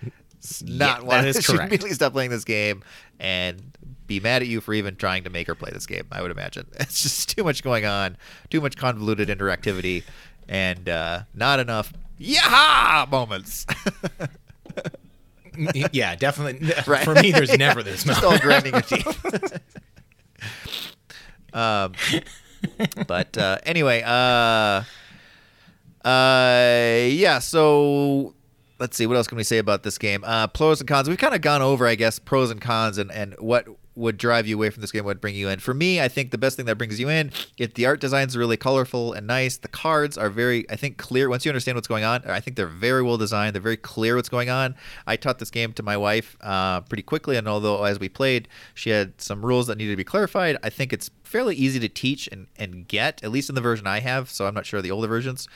not 0.63 0.99
that 0.99 1.05
want 1.05 1.27
is 1.27 1.37
she'd 1.45 1.55
immediately 1.55 1.93
stop 1.93 2.11
playing 2.11 2.29
this 2.29 2.43
game 2.43 2.83
and 3.19 3.61
be 4.05 4.19
mad 4.19 4.41
at 4.41 4.47
you 4.49 4.59
for 4.59 4.73
even 4.73 4.95
trying 4.95 5.23
to 5.23 5.29
make 5.29 5.47
her 5.47 5.55
play 5.55 5.69
this 5.71 5.85
game 5.85 6.05
i 6.11 6.21
would 6.21 6.31
imagine. 6.31 6.65
It's 6.79 7.03
just 7.03 7.35
too 7.37 7.43
much 7.43 7.63
going 7.63 7.85
on 7.85 8.17
too 8.49 8.59
much 8.59 8.75
convoluted 8.75 9.29
interactivity 9.29 10.03
and 10.49 10.89
uh, 10.89 11.21
not 11.33 11.59
enough 11.61 11.93
yeah 12.17 13.05
moments 13.09 13.65
yeah, 15.93 16.15
definitely. 16.15 16.71
Right. 16.87 17.03
For 17.03 17.13
me, 17.15 17.31
there's 17.31 17.55
never 17.57 17.83
this 17.83 18.03
just 18.03 18.23
all 18.23 18.37
grinding 18.39 18.73
your 18.73 18.81
teeth. 18.81 19.59
um, 21.53 21.93
but 23.07 23.37
uh, 23.37 23.57
anyway, 23.65 24.01
uh, 24.05 24.83
uh, 26.07 27.05
yeah. 27.09 27.39
So 27.39 28.33
let's 28.79 28.97
see. 28.97 29.05
What 29.05 29.17
else 29.17 29.27
can 29.27 29.37
we 29.37 29.43
say 29.43 29.57
about 29.57 29.83
this 29.83 29.97
game? 29.97 30.23
Uh, 30.23 30.47
pros 30.47 30.79
and 30.79 30.87
cons. 30.87 31.09
We've 31.09 31.17
kind 31.17 31.35
of 31.35 31.41
gone 31.41 31.61
over, 31.61 31.85
I 31.87 31.95
guess, 31.95 32.19
pros 32.19 32.51
and 32.51 32.61
cons, 32.61 32.97
and 32.97 33.11
and 33.11 33.35
what 33.39 33.67
would 33.99 34.17
drive 34.17 34.47
you 34.47 34.55
away 34.55 34.69
from 34.69 34.81
this 34.81 34.91
game, 34.91 35.03
would 35.03 35.21
bring 35.21 35.35
you 35.35 35.49
in. 35.49 35.59
For 35.59 35.73
me, 35.73 36.01
I 36.01 36.07
think 36.07 36.31
the 36.31 36.37
best 36.37 36.55
thing 36.55 36.65
that 36.65 36.77
brings 36.77 36.99
you 36.99 37.09
in, 37.09 37.31
if 37.57 37.73
the 37.73 37.85
art 37.85 37.99
design 37.99 38.27
is 38.27 38.37
really 38.37 38.57
colorful 38.57 39.13
and 39.13 39.27
nice, 39.27 39.57
the 39.57 39.67
cards 39.67 40.17
are 40.17 40.29
very, 40.29 40.69
I 40.69 40.75
think, 40.75 40.97
clear. 40.97 41.29
Once 41.29 41.45
you 41.45 41.49
understand 41.51 41.75
what's 41.75 41.87
going 41.87 42.05
on, 42.05 42.23
I 42.25 42.39
think 42.39 42.55
they're 42.55 42.65
very 42.67 43.03
well 43.03 43.17
designed. 43.17 43.53
They're 43.53 43.61
very 43.61 43.77
clear 43.77 44.15
what's 44.15 44.29
going 44.29 44.49
on. 44.49 44.75
I 45.05 45.17
taught 45.17 45.39
this 45.39 45.51
game 45.51 45.73
to 45.73 45.83
my 45.83 45.97
wife 45.97 46.37
uh, 46.41 46.81
pretty 46.81 47.03
quickly, 47.03 47.35
and 47.35 47.47
although 47.47 47.83
as 47.83 47.99
we 47.99 48.09
played, 48.09 48.47
she 48.73 48.89
had 48.89 49.19
some 49.21 49.45
rules 49.45 49.67
that 49.67 49.77
needed 49.77 49.91
to 49.91 49.97
be 49.97 50.03
clarified, 50.03 50.57
I 50.63 50.69
think 50.69 50.93
it's 50.93 51.11
fairly 51.23 51.55
easy 51.55 51.79
to 51.79 51.89
teach 51.89 52.27
and, 52.31 52.47
and 52.57 52.87
get, 52.87 53.23
at 53.23 53.31
least 53.31 53.49
in 53.49 53.55
the 53.55 53.61
version 53.61 53.85
I 53.85 53.99
have. 53.99 54.29
So 54.29 54.47
I'm 54.47 54.53
not 54.53 54.65
sure 54.65 54.81
the 54.81 54.91
older 54.91 55.07
versions. 55.07 55.47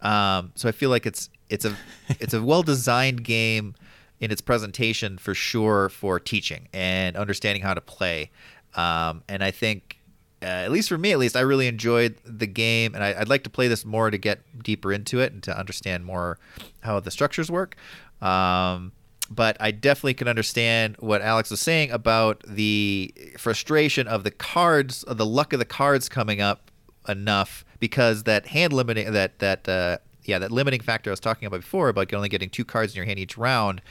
Um, 0.00 0.50
so 0.56 0.68
I 0.68 0.72
feel 0.72 0.90
like 0.90 1.06
it's 1.06 1.30
it's 1.48 1.64
a 1.64 1.76
it's 2.20 2.34
a 2.34 2.42
well 2.42 2.62
designed 2.62 3.22
game 3.24 3.74
in 4.22 4.30
its 4.30 4.40
presentation 4.40 5.18
for 5.18 5.34
sure 5.34 5.88
for 5.88 6.20
teaching 6.20 6.68
and 6.72 7.16
understanding 7.16 7.60
how 7.60 7.74
to 7.74 7.80
play. 7.80 8.30
Um, 8.74 9.24
and 9.28 9.42
I 9.42 9.50
think, 9.50 9.98
uh, 10.40 10.46
at 10.46 10.70
least 10.70 10.88
for 10.88 10.96
me, 10.96 11.10
at 11.10 11.18
least, 11.18 11.36
I 11.36 11.40
really 11.40 11.66
enjoyed 11.66 12.16
the 12.24 12.46
game, 12.46 12.94
and 12.94 13.02
I, 13.02 13.14
I'd 13.18 13.28
like 13.28 13.42
to 13.42 13.50
play 13.50 13.66
this 13.66 13.84
more 13.84 14.12
to 14.12 14.16
get 14.16 14.62
deeper 14.62 14.92
into 14.92 15.18
it 15.18 15.32
and 15.32 15.42
to 15.42 15.58
understand 15.58 16.04
more 16.04 16.38
how 16.82 17.00
the 17.00 17.10
structures 17.10 17.50
work. 17.50 17.76
Um, 18.20 18.92
but 19.28 19.56
I 19.58 19.72
definitely 19.72 20.14
can 20.14 20.28
understand 20.28 20.96
what 21.00 21.20
Alex 21.20 21.50
was 21.50 21.60
saying 21.60 21.90
about 21.90 22.44
the 22.46 23.12
frustration 23.38 24.06
of 24.06 24.22
the 24.22 24.30
cards, 24.30 25.02
of 25.02 25.16
the 25.16 25.26
luck 25.26 25.52
of 25.52 25.58
the 25.58 25.64
cards 25.64 26.08
coming 26.08 26.40
up 26.40 26.70
enough 27.08 27.64
because 27.80 28.22
that 28.22 28.46
hand 28.46 28.72
limiting 28.72 29.12
that 29.12 29.40
that 29.40 29.68
uh, 29.68 29.98
yeah 30.24 30.38
that 30.38 30.50
limiting 30.50 30.80
factor 30.80 31.10
I 31.10 31.12
was 31.12 31.20
talking 31.20 31.46
about 31.46 31.60
before 31.60 31.88
about 31.88 32.12
only 32.12 32.28
getting 32.28 32.50
two 32.50 32.64
cards 32.64 32.92
in 32.92 32.96
your 32.96 33.06
hand 33.06 33.18
each 33.18 33.38
round 33.38 33.82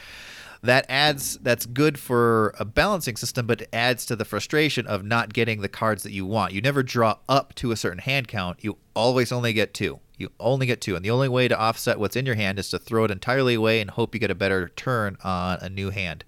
that 0.63 0.85
adds 0.89 1.37
that's 1.37 1.65
good 1.65 1.97
for 1.97 2.53
a 2.59 2.65
balancing 2.65 3.15
system 3.15 3.47
but 3.47 3.61
it 3.61 3.69
adds 3.73 4.05
to 4.05 4.15
the 4.15 4.25
frustration 4.25 4.85
of 4.85 5.03
not 5.03 5.33
getting 5.33 5.61
the 5.61 5.69
cards 5.69 6.03
that 6.03 6.11
you 6.11 6.25
want. 6.25 6.53
You 6.53 6.61
never 6.61 6.83
draw 6.83 7.17
up 7.27 7.55
to 7.55 7.71
a 7.71 7.75
certain 7.75 7.99
hand 7.99 8.27
count. 8.27 8.63
You 8.63 8.77
always 8.93 9.31
only 9.31 9.53
get 9.53 9.73
two. 9.73 9.99
You 10.17 10.29
only 10.39 10.67
get 10.67 10.79
two. 10.79 10.95
And 10.95 11.03
the 11.03 11.09
only 11.09 11.29
way 11.29 11.47
to 11.47 11.59
offset 11.59 11.99
what's 11.99 12.15
in 12.15 12.27
your 12.27 12.35
hand 12.35 12.59
is 12.59 12.69
to 12.69 12.77
throw 12.77 13.05
it 13.05 13.11
entirely 13.11 13.55
away 13.55 13.81
and 13.81 13.89
hope 13.89 14.13
you 14.13 14.19
get 14.19 14.29
a 14.29 14.35
better 14.35 14.69
turn 14.69 15.17
on 15.23 15.57
a 15.61 15.69
new 15.69 15.89
hand. 15.89 16.23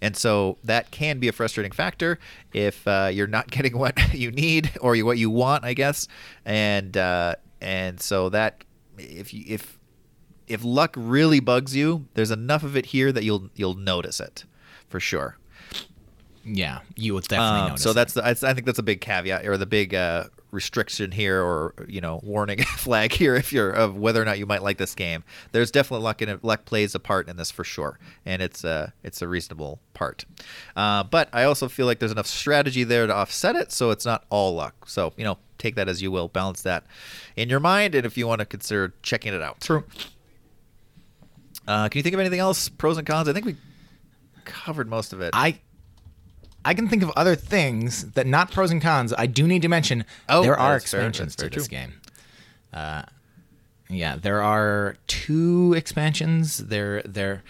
And 0.00 0.16
so 0.16 0.58
that 0.62 0.92
can 0.92 1.18
be 1.18 1.26
a 1.26 1.32
frustrating 1.32 1.72
factor 1.72 2.20
if 2.52 2.86
uh, 2.86 3.10
you're 3.12 3.26
not 3.26 3.50
getting 3.50 3.76
what 3.76 4.14
you 4.14 4.30
need 4.30 4.70
or 4.80 4.96
what 4.98 5.18
you 5.18 5.30
want 5.30 5.64
i 5.64 5.74
guess. 5.74 6.06
And 6.44 6.96
uh, 6.96 7.34
and 7.60 8.00
so 8.00 8.28
that 8.28 8.62
if 8.98 9.32
you 9.34 9.44
if 9.46 9.78
if 10.46 10.62
luck 10.64 10.94
really 10.98 11.40
bugs 11.40 11.74
you, 11.74 12.06
there's 12.14 12.30
enough 12.30 12.62
of 12.62 12.76
it 12.76 12.86
here 12.86 13.12
that 13.12 13.24
you'll 13.24 13.50
you'll 13.54 13.74
notice 13.74 14.20
it 14.20 14.44
for 14.88 15.00
sure. 15.00 15.38
Yeah, 16.46 16.80
you 16.94 17.14
would 17.14 17.24
definitely 17.24 17.60
Um, 17.60 17.68
notice. 17.70 17.82
so 17.82 17.90
it. 17.90 17.94
that's 17.94 18.12
the, 18.14 18.24
I 18.24 18.30
I 18.30 18.34
think 18.54 18.66
that's 18.66 18.78
a 18.78 18.82
big 18.82 19.00
caveat 19.00 19.46
or 19.46 19.56
the 19.56 19.64
big 19.64 19.94
uh, 19.94 20.24
restriction 20.50 21.10
here 21.10 21.42
or 21.42 21.74
you 21.88 22.02
know 22.02 22.20
warning 22.22 22.62
flag 22.76 23.12
here 23.12 23.34
if 23.34 23.50
you're 23.50 23.70
of 23.70 23.96
whether 23.96 24.20
or 24.20 24.26
not 24.26 24.38
you 24.38 24.44
might 24.44 24.62
like 24.62 24.76
this 24.76 24.94
game. 24.94 25.24
There's 25.52 25.70
definitely 25.70 26.04
luck 26.04 26.20
in 26.20 26.28
it. 26.28 26.44
Luck 26.44 26.66
plays 26.66 26.94
a 26.94 27.00
part 27.00 27.30
in 27.30 27.38
this 27.38 27.50
for 27.50 27.64
sure, 27.64 27.98
and 28.26 28.42
it's 28.42 28.62
a 28.62 28.92
it's 29.02 29.22
a 29.22 29.28
reasonable 29.28 29.80
part. 29.94 30.26
Uh, 30.76 31.02
but 31.04 31.30
I 31.32 31.44
also 31.44 31.66
feel 31.66 31.86
like 31.86 31.98
there's 31.98 32.12
enough 32.12 32.26
strategy 32.26 32.84
there 32.84 33.06
to 33.06 33.14
offset 33.14 33.56
it, 33.56 33.72
so 33.72 33.90
it's 33.90 34.04
not 34.04 34.26
all 34.28 34.54
luck. 34.54 34.86
So 34.86 35.14
you 35.16 35.24
know 35.24 35.38
take 35.64 35.74
that 35.76 35.88
as 35.88 36.00
you 36.02 36.10
will. 36.10 36.28
Balance 36.28 36.62
that 36.62 36.84
in 37.36 37.48
your 37.48 37.60
mind, 37.60 37.94
and 37.94 38.04
if 38.06 38.16
you 38.18 38.26
want 38.26 38.40
to 38.40 38.44
consider 38.46 38.92
checking 39.02 39.32
it 39.34 39.42
out. 39.42 39.60
true. 39.60 39.84
Uh, 41.66 41.88
can 41.88 41.98
you 41.98 42.02
think 42.02 42.14
of 42.14 42.20
anything 42.20 42.40
else? 42.40 42.68
Pros 42.68 42.98
and 42.98 43.06
cons? 43.06 43.28
I 43.28 43.32
think 43.32 43.46
we 43.46 43.56
covered 44.44 44.88
most 44.88 45.12
of 45.12 45.20
it. 45.22 45.30
I 45.32 45.58
I 46.64 46.74
can 46.74 46.88
think 46.88 47.02
of 47.02 47.10
other 47.16 47.34
things 47.34 48.10
that 48.12 48.26
not 48.26 48.50
pros 48.50 48.70
and 48.70 48.82
cons. 48.82 49.12
I 49.16 49.26
do 49.26 49.46
need 49.46 49.62
to 49.62 49.68
mention 49.68 50.04
Oh, 50.28 50.42
there 50.42 50.58
are 50.58 50.70
fair. 50.72 50.76
expansions 50.76 51.36
to 51.36 51.48
this 51.48 51.66
true. 51.68 51.78
game. 51.78 51.94
Uh, 52.72 53.02
yeah, 53.88 54.16
there 54.16 54.42
are 54.42 54.96
two 55.06 55.74
expansions. 55.74 56.58
There 56.58 57.02
there 57.02 57.42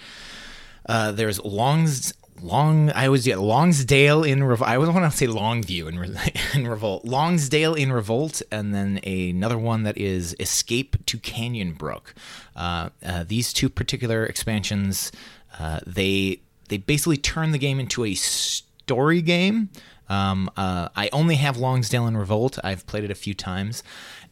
uh, 0.86 1.10
there's 1.12 1.42
Long's 1.44 2.12
Long. 2.42 2.90
I 2.92 3.08
was 3.08 3.24
get 3.24 3.38
Longsdale 3.38 4.28
in 4.28 4.42
Revolt. 4.44 4.68
I 4.68 4.78
want 4.78 5.10
to 5.10 5.16
say 5.16 5.26
Longview 5.26 5.88
in, 5.88 6.18
in 6.60 6.68
Revolt. 6.68 7.04
Longsdale 7.04 7.74
in 7.74 7.92
Revolt, 7.92 8.42
and 8.50 8.74
then 8.74 8.98
another 9.04 9.58
one 9.58 9.82
that 9.84 9.96
is 9.96 10.34
Escape 10.38 11.04
to 11.06 11.18
Canyon 11.18 11.72
Brook. 11.72 12.14
Uh, 12.56 12.90
uh, 13.04 13.24
these 13.26 13.52
two 13.52 13.68
particular 13.68 14.26
expansions, 14.26 15.12
uh, 15.58 15.80
they 15.86 16.40
they 16.68 16.76
basically 16.76 17.16
turn 17.16 17.52
the 17.52 17.58
game 17.58 17.78
into 17.78 18.04
a 18.04 18.14
story 18.14 19.22
game. 19.22 19.70
Um, 20.08 20.50
uh, 20.56 20.88
I 20.94 21.08
only 21.12 21.36
have 21.36 21.56
Longsdale 21.56 22.06
and 22.06 22.18
Revolt. 22.18 22.58
I've 22.62 22.86
played 22.86 23.04
it 23.04 23.10
a 23.10 23.14
few 23.14 23.34
times, 23.34 23.82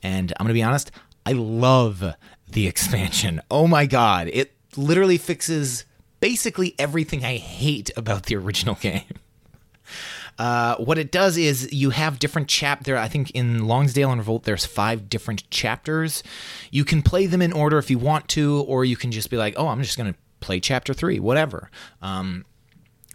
and 0.03 0.33
I'm 0.39 0.45
gonna 0.45 0.55
be 0.55 0.63
honest. 0.63 0.91
I 1.25 1.33
love 1.33 2.05
the 2.51 2.67
expansion. 2.73 3.41
Oh 3.51 3.67
my 3.67 3.87
god, 3.87 4.29
it 4.33 4.53
literally 4.77 5.19
fixes 5.19 5.85
basically 6.23 6.77
everything 6.79 7.25
I 7.25 7.37
hate 7.37 7.91
about 7.97 8.27
the 8.27 8.37
original 8.37 8.75
game. 8.81 9.03
Uh, 10.39 10.77
what 10.77 10.97
it 10.97 11.11
does 11.11 11.37
is 11.37 11.71
you 11.73 11.91
have 11.91 12.19
different 12.19 12.49
chap 12.49 12.85
there. 12.85 12.97
I 12.97 13.09
think 13.09 13.33
in 13.33 13.67
Longsdale 13.67 14.11
and 14.11 14.19
Revolt, 14.19 14.45
there's 14.45 14.65
five 14.65 15.11
different 15.11 15.51
chapters. 15.51 16.23
You 16.71 16.85
can 16.85 17.03
play 17.03 17.27
them 17.27 17.43
in 17.43 17.53
order 17.53 17.77
if 17.77 17.91
you 17.91 17.99
want 17.99 18.29
to, 18.31 18.63
or 18.63 18.85
you 18.85 18.97
can 18.97 19.11
just 19.11 19.31
be 19.31 19.37
like, 19.37 19.55
oh, 19.57 19.67
I'm 19.67 19.83
just 19.83 19.99
gonna 19.99 20.15
play 20.41 20.61
chapter 20.61 20.95
three, 20.95 21.19
whatever. 21.19 21.71
Um, 22.01 22.47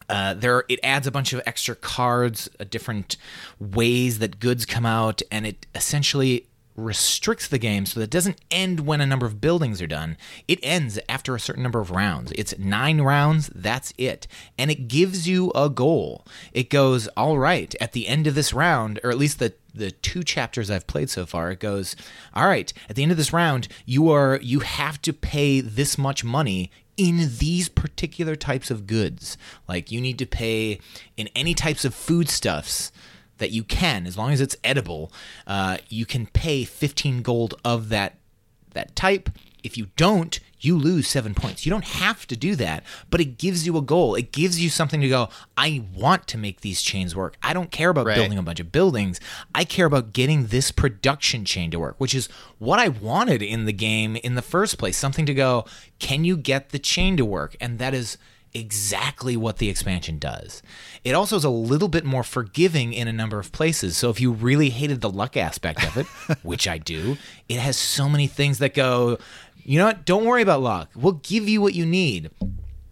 uh, 0.09 0.33
there, 0.35 0.65
it 0.69 0.79
adds 0.83 1.07
a 1.07 1.11
bunch 1.11 1.33
of 1.33 1.41
extra 1.45 1.75
cards, 1.75 2.49
uh, 2.59 2.65
different 2.69 3.15
ways 3.59 4.19
that 4.19 4.39
goods 4.39 4.65
come 4.65 4.85
out, 4.85 5.21
and 5.31 5.47
it 5.47 5.65
essentially 5.73 6.47
restricts 6.77 7.47
the 7.47 7.57
game 7.57 7.85
so 7.85 7.99
that 7.99 8.05
it 8.05 8.09
doesn't 8.11 8.39
end 8.51 8.81
when 8.81 9.01
a 9.01 9.05
number 9.05 9.25
of 9.25 9.41
buildings 9.41 9.81
are 9.81 9.87
done. 9.87 10.15
It 10.47 10.59
ends 10.61 10.99
after 11.09 11.35
a 11.35 11.39
certain 11.39 11.63
number 11.63 11.81
of 11.81 11.91
rounds. 11.91 12.31
It's 12.35 12.57
nine 12.57 13.01
rounds, 13.01 13.49
that's 13.53 13.93
it. 13.97 14.27
And 14.57 14.69
it 14.69 14.87
gives 14.87 15.27
you 15.27 15.51
a 15.55 15.69
goal. 15.69 16.25
It 16.53 16.69
goes, 16.69 17.07
all 17.17 17.39
right, 17.39 17.75
at 17.81 17.93
the 17.93 18.07
end 18.07 18.27
of 18.27 18.35
this 18.35 18.53
round, 18.53 18.99
or 19.03 19.09
at 19.09 19.17
least 19.17 19.39
the 19.39 19.53
the 19.73 19.91
two 19.91 20.23
chapters 20.23 20.71
I've 20.71 20.87
played 20.87 21.07
so 21.07 21.27
far, 21.27 21.51
it 21.51 21.59
goes, 21.59 21.95
all 22.33 22.47
right, 22.47 22.73
at 22.89 22.95
the 22.95 23.03
end 23.03 23.11
of 23.11 23.17
this 23.17 23.33
round, 23.33 23.67
you 23.85 24.09
are 24.09 24.39
you 24.41 24.61
have 24.61 25.01
to 25.03 25.13
pay 25.13 25.61
this 25.61 25.97
much 25.97 26.23
money 26.23 26.71
in 26.95 27.29
these 27.37 27.69
particular 27.69 28.35
types 28.35 28.71
of 28.71 28.87
goods. 28.87 29.37
Like 29.67 29.91
you 29.91 30.01
need 30.01 30.17
to 30.19 30.25
pay 30.25 30.79
in 31.15 31.29
any 31.35 31.53
types 31.53 31.85
of 31.85 31.93
foodstuffs 31.93 32.91
that 33.37 33.51
you 33.51 33.63
can, 33.63 34.05
as 34.07 34.17
long 34.17 34.31
as 34.31 34.41
it's 34.41 34.55
edible, 34.63 35.11
uh, 35.45 35.77
you 35.89 36.05
can 36.05 36.25
pay 36.27 36.63
15 36.63 37.21
gold 37.21 37.55
of 37.63 37.89
that 37.89 38.15
that 38.73 38.95
type. 38.95 39.29
If 39.63 39.75
you 39.75 39.87
don't, 39.95 40.39
you 40.59 40.77
lose 40.77 41.07
seven 41.07 41.33
points. 41.33 41.65
You 41.65 41.71
don't 41.71 41.83
have 41.83 42.27
to 42.27 42.35
do 42.37 42.55
that, 42.57 42.83
but 43.09 43.19
it 43.19 43.37
gives 43.39 43.65
you 43.65 43.75
a 43.75 43.81
goal. 43.81 44.13
It 44.13 44.31
gives 44.31 44.61
you 44.61 44.69
something 44.69 45.01
to 45.01 45.09
go, 45.09 45.29
I 45.57 45.83
want 45.95 46.27
to 46.27 46.37
make 46.37 46.61
these 46.61 46.83
chains 46.83 47.15
work. 47.15 47.37
I 47.41 47.53
don't 47.53 47.71
care 47.71 47.89
about 47.89 48.05
Right. 48.05 48.15
building 48.15 48.37
a 48.37 48.43
bunch 48.43 48.59
of 48.59 48.71
buildings. 48.71 49.19
I 49.55 49.63
care 49.63 49.87
about 49.87 50.13
getting 50.13 50.47
this 50.47 50.71
production 50.71 51.43
chain 51.43 51.71
to 51.71 51.79
work, 51.79 51.95
which 51.97 52.13
is 52.13 52.27
what 52.59 52.77
I 52.79 52.87
wanted 52.89 53.41
in 53.41 53.65
the 53.65 53.73
game 53.73 54.15
in 54.17 54.35
the 54.35 54.41
first 54.43 54.77
place. 54.77 54.95
Something 54.95 55.25
to 55.25 55.33
go, 55.33 55.65
can 55.97 56.23
you 56.23 56.37
get 56.37 56.69
the 56.69 56.79
chain 56.79 57.17
to 57.17 57.25
work? 57.25 57.55
And 57.59 57.79
that 57.79 57.95
is 57.95 58.17
exactly 58.57 59.37
what 59.37 59.57
the 59.57 59.69
expansion 59.69 60.17
does. 60.17 60.61
It 61.03 61.13
also 61.13 61.35
is 61.35 61.43
a 61.43 61.49
little 61.49 61.87
bit 61.87 62.05
more 62.05 62.23
forgiving 62.23 62.93
in 62.93 63.07
a 63.07 63.13
number 63.13 63.39
of 63.39 63.51
places. 63.51 63.97
So 63.97 64.09
if 64.09 64.19
you 64.19 64.31
really 64.31 64.69
hated 64.69 65.01
the 65.01 65.09
luck 65.09 65.37
aspect 65.37 65.85
of 65.85 65.97
it, 65.97 66.05
which 66.43 66.67
I 66.67 66.77
do, 66.77 67.17
it 67.47 67.59
has 67.59 67.77
so 67.77 68.09
many 68.09 68.27
things 68.27 68.59
that 68.59 68.73
go, 68.73 69.17
you 69.63 69.77
know 69.77 69.85
what? 69.85 70.05
Don't 70.05 70.25
worry 70.25 70.41
about 70.41 70.61
luck. 70.61 70.89
We'll 70.95 71.13
give 71.23 71.47
you 71.47 71.61
what 71.61 71.73
you 71.73 71.85
need. 71.85 72.31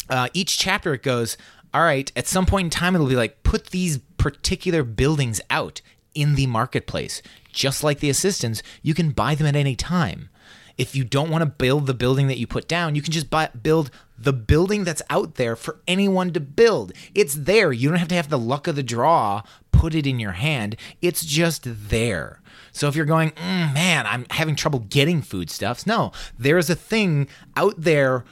Uh, 0.09 0.27
each 0.33 0.59
chapter 0.59 0.93
it 0.93 1.03
goes, 1.03 1.37
all 1.73 1.81
right, 1.81 2.11
at 2.15 2.27
some 2.27 2.45
point 2.45 2.65
in 2.65 2.69
time, 2.69 2.95
it'll 2.95 3.07
be 3.07 3.15
like, 3.15 3.43
put 3.43 3.67
these 3.67 3.97
particular 4.17 4.83
buildings 4.83 5.41
out 5.49 5.81
in 6.13 6.35
the 6.35 6.47
marketplace. 6.47 7.21
Just 7.51 7.83
like 7.83 7.99
the 7.99 8.09
assistants, 8.09 8.63
you 8.81 8.93
can 8.93 9.11
buy 9.11 9.35
them 9.35 9.47
at 9.47 9.55
any 9.55 9.75
time. 9.75 10.29
If 10.77 10.95
you 10.95 11.03
don't 11.03 11.29
want 11.29 11.41
to 11.41 11.45
build 11.45 11.87
the 11.87 11.93
building 11.93 12.27
that 12.27 12.37
you 12.37 12.47
put 12.47 12.67
down, 12.67 12.95
you 12.95 13.01
can 13.01 13.13
just 13.13 13.29
buy, 13.29 13.49
build 13.49 13.91
the 14.17 14.33
building 14.33 14.83
that's 14.83 15.01
out 15.09 15.35
there 15.35 15.55
for 15.55 15.79
anyone 15.87 16.31
to 16.33 16.39
build. 16.39 16.91
It's 17.13 17.33
there. 17.35 17.71
You 17.71 17.89
don't 17.89 17.99
have 17.99 18.07
to 18.09 18.15
have 18.15 18.29
the 18.29 18.39
luck 18.39 18.67
of 18.67 18.75
the 18.75 18.83
draw 18.83 19.41
put 19.71 19.93
it 19.93 20.07
in 20.07 20.19
your 20.19 20.31
hand. 20.33 20.75
It's 21.01 21.23
just 21.25 21.63
there. 21.65 22.39
So 22.71 22.87
if 22.87 22.95
you're 22.95 23.05
going, 23.05 23.31
mm, 23.31 23.73
man, 23.73 24.05
I'm 24.07 24.25
having 24.29 24.55
trouble 24.55 24.79
getting 24.79 25.21
foodstuffs, 25.21 25.85
no, 25.85 26.11
there's 26.39 26.69
a 26.69 26.75
thing 26.75 27.27
out 27.57 27.73
there 27.77 28.23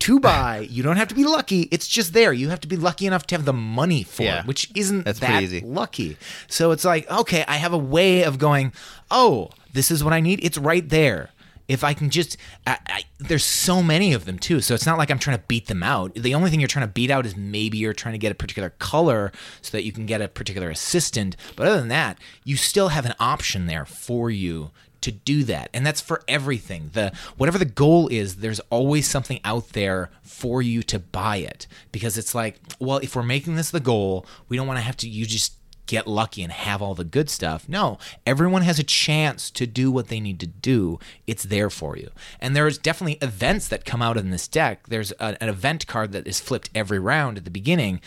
to 0.00 0.18
buy. 0.30 0.66
You 0.70 0.82
don't 0.84 0.96
have 0.96 1.08
to 1.08 1.14
be 1.14 1.24
lucky. 1.24 1.62
It's 1.72 1.86
just 1.88 2.12
there. 2.12 2.32
You 2.32 2.48
have 2.50 2.60
to 2.60 2.68
be 2.68 2.76
lucky 2.76 3.06
enough 3.06 3.26
to 3.28 3.34
have 3.36 3.44
the 3.44 3.52
money 3.52 4.02
for 4.04 4.22
Yeah. 4.22 4.40
it, 4.40 4.46
which 4.46 4.70
isn't 4.76 5.04
That's 5.04 5.18
that 5.20 5.42
easy. 5.42 5.60
lucky. 5.60 6.16
So 6.48 6.70
it's 6.70 6.84
like, 6.84 7.08
okay, 7.10 7.44
I 7.48 7.56
have 7.56 7.72
a 7.72 7.78
way 7.78 8.22
of 8.22 8.38
going, 8.38 8.72
oh, 9.10 9.50
this 9.72 9.90
is 9.90 10.02
what 10.04 10.12
I 10.12 10.20
need. 10.20 10.38
It's 10.44 10.58
right 10.58 10.88
there. 10.88 11.30
If 11.68 11.84
I 11.84 11.94
can 11.94 12.10
just, 12.10 12.36
I, 12.66 12.78
I, 12.86 13.04
there's 13.18 13.44
so 13.44 13.82
many 13.82 14.12
of 14.12 14.24
them 14.24 14.38
too. 14.38 14.60
So 14.60 14.74
it's 14.74 14.86
not 14.86 14.98
like 14.98 15.10
I'm 15.10 15.18
trying 15.18 15.38
to 15.38 15.44
beat 15.46 15.66
them 15.66 15.82
out. 15.82 16.14
The 16.14 16.34
only 16.34 16.50
thing 16.50 16.60
you're 16.60 16.68
trying 16.68 16.86
to 16.86 16.92
beat 16.92 17.10
out 17.10 17.26
is 17.26 17.36
maybe 17.36 17.78
you're 17.78 17.92
trying 17.92 18.12
to 18.12 18.18
get 18.18 18.32
a 18.32 18.34
particular 18.34 18.70
color 18.70 19.32
so 19.60 19.76
that 19.76 19.84
you 19.84 19.92
can 19.92 20.06
get 20.06 20.20
a 20.20 20.28
particular 20.28 20.70
assistant. 20.70 21.36
But 21.56 21.66
other 21.66 21.78
than 21.78 21.88
that, 21.88 22.18
you 22.44 22.56
still 22.56 22.88
have 22.88 23.06
an 23.06 23.14
option 23.18 23.66
there 23.66 23.84
for 23.84 24.30
you 24.30 24.70
to 25.02 25.10
do 25.10 25.44
that 25.44 25.68
and 25.74 25.84
that's 25.84 26.00
for 26.00 26.22
everything 26.28 26.90
the 26.92 27.12
whatever 27.36 27.58
the 27.58 27.64
goal 27.64 28.08
is 28.08 28.36
there's 28.36 28.60
always 28.70 29.06
something 29.06 29.40
out 29.44 29.70
there 29.70 30.10
for 30.22 30.62
you 30.62 30.82
to 30.82 30.98
buy 30.98 31.36
it 31.38 31.66
because 31.90 32.16
it's 32.16 32.34
like 32.34 32.60
well 32.78 32.98
if 32.98 33.14
we're 33.14 33.22
making 33.22 33.56
this 33.56 33.70
the 33.72 33.80
goal 33.80 34.24
we 34.48 34.56
don't 34.56 34.66
want 34.66 34.78
to 34.78 34.82
have 34.82 34.96
to 34.96 35.08
you 35.08 35.26
just 35.26 35.54
get 35.92 36.06
lucky 36.06 36.42
and 36.42 36.52
have 36.52 36.80
all 36.80 36.94
the 36.94 37.04
good 37.04 37.28
stuff. 37.28 37.68
No 37.68 37.98
everyone 38.26 38.62
has 38.62 38.78
a 38.78 38.84
chance 38.84 39.50
to 39.50 39.66
do 39.66 39.90
what 39.90 40.08
they 40.08 40.20
need 40.20 40.40
to 40.40 40.46
do. 40.46 40.98
It's 41.26 41.42
there 41.42 41.68
for 41.70 41.96
you. 41.96 42.10
And 42.40 42.56
there's 42.56 42.78
definitely 42.78 43.18
events 43.20 43.68
that 43.68 43.84
come 43.84 44.00
out 44.00 44.16
in 44.16 44.30
this 44.30 44.48
deck. 44.48 44.86
There's 44.88 45.12
a, 45.12 45.36
an 45.42 45.48
event 45.48 45.86
card 45.86 46.12
that 46.12 46.26
is 46.26 46.40
flipped 46.40 46.70
every 46.74 46.98
round 46.98 47.36
at 47.36 47.44
the 47.44 47.50
beginning. 47.50 48.00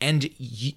And 0.00 0.28
y- 0.40 0.74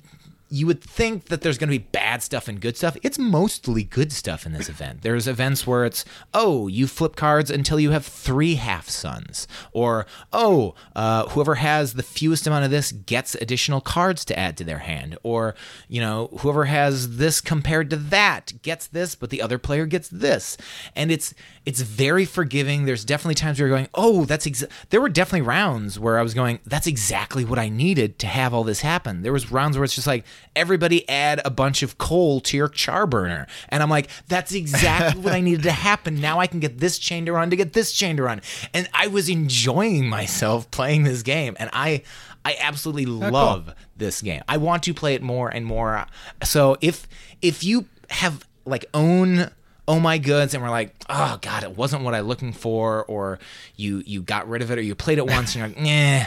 you 0.53 0.67
would 0.67 0.83
think 0.83 1.29
that 1.29 1.41
there's 1.41 1.57
going 1.57 1.67
to 1.69 1.79
be 1.79 1.83
bad 1.91 2.21
stuff 2.21 2.47
and 2.47 2.61
good 2.61 2.77
stuff. 2.77 2.95
It's 3.01 3.17
mostly 3.17 3.83
good 3.83 4.11
stuff 4.11 4.45
in 4.45 4.53
this 4.53 4.69
event. 4.69 5.01
There's 5.01 5.27
events 5.27 5.65
where 5.65 5.83
it's, 5.83 6.05
oh, 6.31 6.67
you 6.67 6.85
flip 6.85 7.15
cards 7.15 7.49
until 7.49 7.79
you 7.79 7.89
have 7.89 8.05
three 8.05 8.53
half 8.53 8.87
suns. 8.87 9.47
Or, 9.71 10.05
oh, 10.31 10.75
uh, 10.95 11.27
whoever 11.29 11.55
has 11.55 11.95
the 11.95 12.03
fewest 12.03 12.45
amount 12.45 12.65
of 12.65 12.69
this 12.69 12.91
gets 12.91 13.33
additional 13.33 13.81
cards 13.81 14.23
to 14.25 14.37
add 14.37 14.55
to 14.57 14.63
their 14.63 14.77
hand. 14.77 15.17
Or, 15.23 15.55
you 15.87 15.99
know, 15.99 16.29
whoever 16.41 16.65
has 16.65 17.17
this 17.17 17.41
compared 17.41 17.89
to 17.89 17.95
that 17.95 18.53
gets 18.61 18.85
this, 18.85 19.15
but 19.15 19.31
the 19.31 19.41
other 19.41 19.57
player 19.57 19.87
gets 19.87 20.07
this. 20.07 20.55
And 20.95 21.11
it's 21.11 21.33
it's 21.65 21.81
very 21.81 22.25
forgiving. 22.25 22.85
There's 22.85 23.05
definitely 23.05 23.35
times 23.35 23.59
where 23.59 23.67
you're 23.67 23.75
going, 23.75 23.89
oh, 23.95 24.25
that's 24.25 24.63
there 24.91 25.01
were 25.01 25.09
definitely 25.09 25.47
rounds 25.47 25.97
where 25.97 26.19
I 26.19 26.21
was 26.21 26.35
going, 26.35 26.59
that's 26.63 26.85
exactly 26.87 27.43
what 27.43 27.57
I 27.57 27.69
needed 27.69 28.19
to 28.19 28.27
have 28.27 28.53
all 28.53 28.63
this 28.63 28.81
happen. 28.81 29.23
There 29.23 29.33
was 29.33 29.51
rounds 29.51 29.77
where 29.77 29.85
it's 29.85 29.95
just 29.95 30.05
like 30.05 30.25
everybody 30.55 31.07
add 31.09 31.41
a 31.45 31.49
bunch 31.49 31.83
of 31.83 31.97
coal 31.97 32.39
to 32.41 32.57
your 32.57 32.67
char 32.67 33.07
burner, 33.07 33.47
and 33.69 33.83
I'm 33.83 33.89
like, 33.89 34.09
that's 34.27 34.53
exactly 34.53 35.21
what 35.21 35.33
I 35.33 35.41
needed 35.41 35.63
to 35.63 35.71
happen. 35.71 36.19
Now 36.19 36.39
I 36.39 36.47
can 36.47 36.59
get 36.59 36.79
this 36.79 36.99
chain 36.99 37.25
to 37.25 37.33
run 37.33 37.49
to 37.49 37.55
get 37.55 37.73
this 37.73 37.91
chain 37.91 38.17
to 38.17 38.23
run, 38.23 38.41
and 38.73 38.89
I 38.93 39.07
was 39.07 39.29
enjoying 39.29 40.07
myself 40.07 40.69
playing 40.71 41.03
this 41.03 41.23
game, 41.23 41.55
and 41.59 41.69
I. 41.73 42.03
I 42.45 42.57
absolutely 42.59 43.05
love 43.05 43.73
this 43.95 44.21
game. 44.21 44.41
I 44.49 44.57
want 44.57 44.83
to 44.83 44.93
play 44.93 45.13
it 45.15 45.21
more 45.21 45.47
and 45.47 45.65
more. 45.65 46.05
So 46.43 46.75
if 46.81 47.07
if 47.41 47.63
you 47.63 47.85
have 48.09 48.45
like 48.65 48.85
own 48.93 49.49
oh 49.87 49.99
my 49.99 50.17
goods 50.17 50.53
and 50.53 50.63
we're 50.63 50.69
like 50.69 50.95
oh 51.09 51.37
god 51.41 51.63
it 51.63 51.75
wasn't 51.75 52.01
what 52.01 52.13
i 52.13 52.21
looking 52.21 52.53
for 52.53 53.03
or 53.05 53.39
you 53.75 54.01
you 54.05 54.21
got 54.21 54.47
rid 54.47 54.61
of 54.61 54.71
it 54.71 54.77
or 54.77 54.81
you 54.81 54.95
played 54.95 55.17
it 55.17 55.27
once 55.27 55.55
and 55.55 55.59
you're 55.59 55.67
like 55.67 55.77
nah 56.21 56.25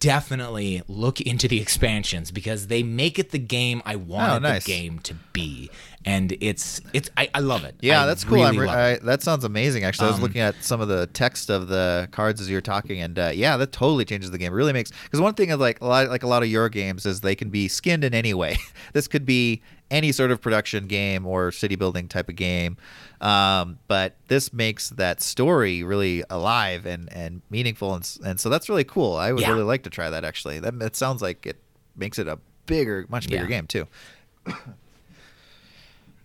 definitely 0.00 0.82
look 0.88 1.20
into 1.20 1.46
the 1.46 1.60
expansions 1.60 2.32
because 2.32 2.66
they 2.66 2.82
make 2.82 3.20
it 3.20 3.30
the 3.30 3.38
game 3.38 3.80
i 3.86 3.94
wanted 3.94 4.34
Oh, 4.34 4.38
nice. 4.40 4.64
the 4.64 4.72
game 4.72 4.98
to 5.00 5.14
be 5.32 5.70
and 6.04 6.36
it's 6.40 6.80
it's 6.92 7.08
i, 7.16 7.30
I 7.32 7.38
love 7.38 7.62
it 7.64 7.76
Yeah, 7.80 8.02
I 8.02 8.06
that's 8.06 8.24
cool. 8.24 8.38
Really 8.42 8.58
re- 8.58 8.68
I. 8.68 8.94
Um, 8.94 9.06
that 9.06 9.22
sounds 9.22 9.44
amazing. 9.44 9.84
Actually, 9.84 10.08
I 10.08 10.10
was 10.10 10.20
looking 10.20 10.40
at 10.40 10.56
some 10.60 10.80
of 10.80 10.88
the 10.88 11.06
text 11.08 11.48
of 11.50 11.68
the 11.68 12.08
cards 12.10 12.40
as 12.40 12.50
you 12.50 12.56
were 12.56 12.60
talking, 12.60 13.00
and 13.00 13.16
uh, 13.16 13.30
yeah, 13.32 13.56
that 13.56 13.70
totally 13.70 14.04
changes 14.04 14.32
the 14.32 14.38
game. 14.38 14.52
It 14.52 14.56
really 14.56 14.72
makes 14.72 14.90
because 15.04 15.20
one 15.20 15.34
thing 15.34 15.52
of 15.52 15.60
like 15.60 15.80
a 15.80 15.86
lot 15.86 16.08
like 16.08 16.24
a 16.24 16.26
lot 16.26 16.42
of 16.42 16.48
your 16.48 16.68
games 16.68 17.06
is 17.06 17.20
they 17.20 17.36
can 17.36 17.50
be 17.50 17.68
skinned 17.68 18.02
in 18.02 18.14
any 18.14 18.34
way. 18.34 18.56
this 18.94 19.06
could 19.06 19.24
be 19.24 19.62
any 19.92 20.10
sort 20.10 20.30
of 20.32 20.40
production 20.40 20.86
game 20.86 21.26
or 21.26 21.52
city 21.52 21.76
building 21.76 22.08
type 22.08 22.28
of 22.28 22.34
game. 22.36 22.76
Um, 23.20 23.78
but 23.86 24.16
this 24.28 24.52
makes 24.52 24.90
that 24.90 25.20
story 25.20 25.82
really 25.84 26.24
alive 26.30 26.86
and, 26.86 27.12
and 27.12 27.42
meaningful, 27.50 27.94
and, 27.94 28.18
and 28.24 28.40
so 28.40 28.48
that's 28.48 28.68
really 28.68 28.84
cool. 28.84 29.14
I 29.16 29.30
would 29.32 29.42
Yeah. 29.42 29.50
really 29.52 29.62
like 29.62 29.82
to 29.84 29.90
try 29.90 30.10
that. 30.10 30.24
Actually, 30.24 30.58
that 30.60 30.74
it 30.80 30.96
sounds 30.96 31.22
like 31.22 31.46
it 31.46 31.62
makes 31.94 32.18
it 32.18 32.26
a 32.26 32.38
bigger, 32.66 33.06
much 33.08 33.28
bigger 33.28 33.44
Yeah. 33.44 33.48
game 33.50 33.66
too. 33.66 33.86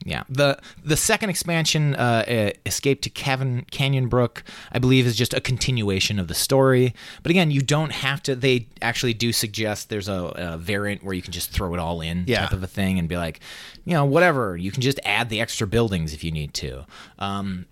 Yeah. 0.07 0.23
The 0.29 0.57
the 0.83 0.95
second 0.95 1.29
expansion, 1.29 1.93
uh, 1.95 2.51
Escape 2.65 3.01
to 3.01 3.09
Cavern 3.09 3.65
Canyon 3.71 4.07
Brook, 4.07 4.43
I 4.71 4.79
believe 4.79 5.05
is 5.05 5.17
just 5.17 5.33
a 5.33 5.41
continuation 5.41 6.17
of 6.17 6.29
the 6.29 6.33
story. 6.33 6.93
But 7.23 7.29
again, 7.29 7.51
you 7.51 7.61
don't 7.61 7.91
have 7.91 8.23
to. 8.23 8.33
They 8.35 8.67
actually 8.81 9.13
do 9.13 9.33
suggest 9.33 9.89
there's 9.89 10.07
a, 10.07 10.31
a 10.37 10.57
variant 10.57 11.03
where 11.03 11.13
you 11.13 11.21
can 11.21 11.33
just 11.33 11.51
throw 11.51 11.73
it 11.73 11.79
all 11.79 11.99
in, 11.99 12.23
Yeah. 12.25 12.39
type 12.43 12.53
of 12.53 12.63
a 12.63 12.67
thing, 12.67 12.97
and 12.97 13.09
be 13.09 13.17
like, 13.17 13.41
you 13.83 13.93
know, 13.93 14.05
whatever. 14.05 14.55
You 14.55 14.71
can 14.71 14.81
just 14.81 14.99
add 15.03 15.27
the 15.29 15.41
extra 15.41 15.67
buildings 15.67 16.13
if 16.13 16.23
you 16.23 16.31
need 16.31 16.53
to. 16.55 16.85
Um, 17.19 17.65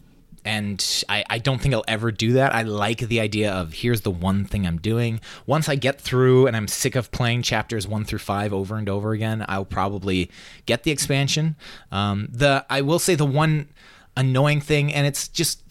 and 0.45 1.03
I, 1.09 1.25
I 1.29 1.39
don't 1.39 1.59
think 1.59 1.73
I'll 1.73 1.83
ever 1.87 2.11
do 2.11 2.33
that. 2.33 2.53
I 2.53 2.61
like 2.61 2.99
the 2.99 3.19
idea 3.19 3.51
of 3.51 3.73
here's 3.73 4.01
the 4.01 4.11
one 4.11 4.45
thing 4.45 4.65
I'm 4.65 4.77
doing. 4.77 5.19
Once 5.45 5.67
I 5.67 5.75
get 5.75 5.99
through 5.99 6.47
and 6.47 6.55
I'm 6.55 6.67
sick 6.67 6.95
of 6.95 7.11
playing 7.11 7.41
chapters 7.41 7.87
one 7.87 8.05
through 8.05 8.19
five 8.19 8.53
over 8.53 8.77
and 8.77 8.87
over 8.87 9.11
again, 9.11 9.43
I'll 9.49 9.65
probably 9.65 10.29
get 10.65 10.83
the 10.83 10.91
expansion. 10.91 11.55
Um, 11.91 12.29
the 12.31 12.65
I 12.69 12.81
will 12.81 12.99
say 12.99 13.15
the 13.15 13.25
one 13.25 13.69
annoying 14.15 14.61
thing, 14.61 14.93
and 14.93 15.05
it's 15.05 15.27
just 15.27 15.61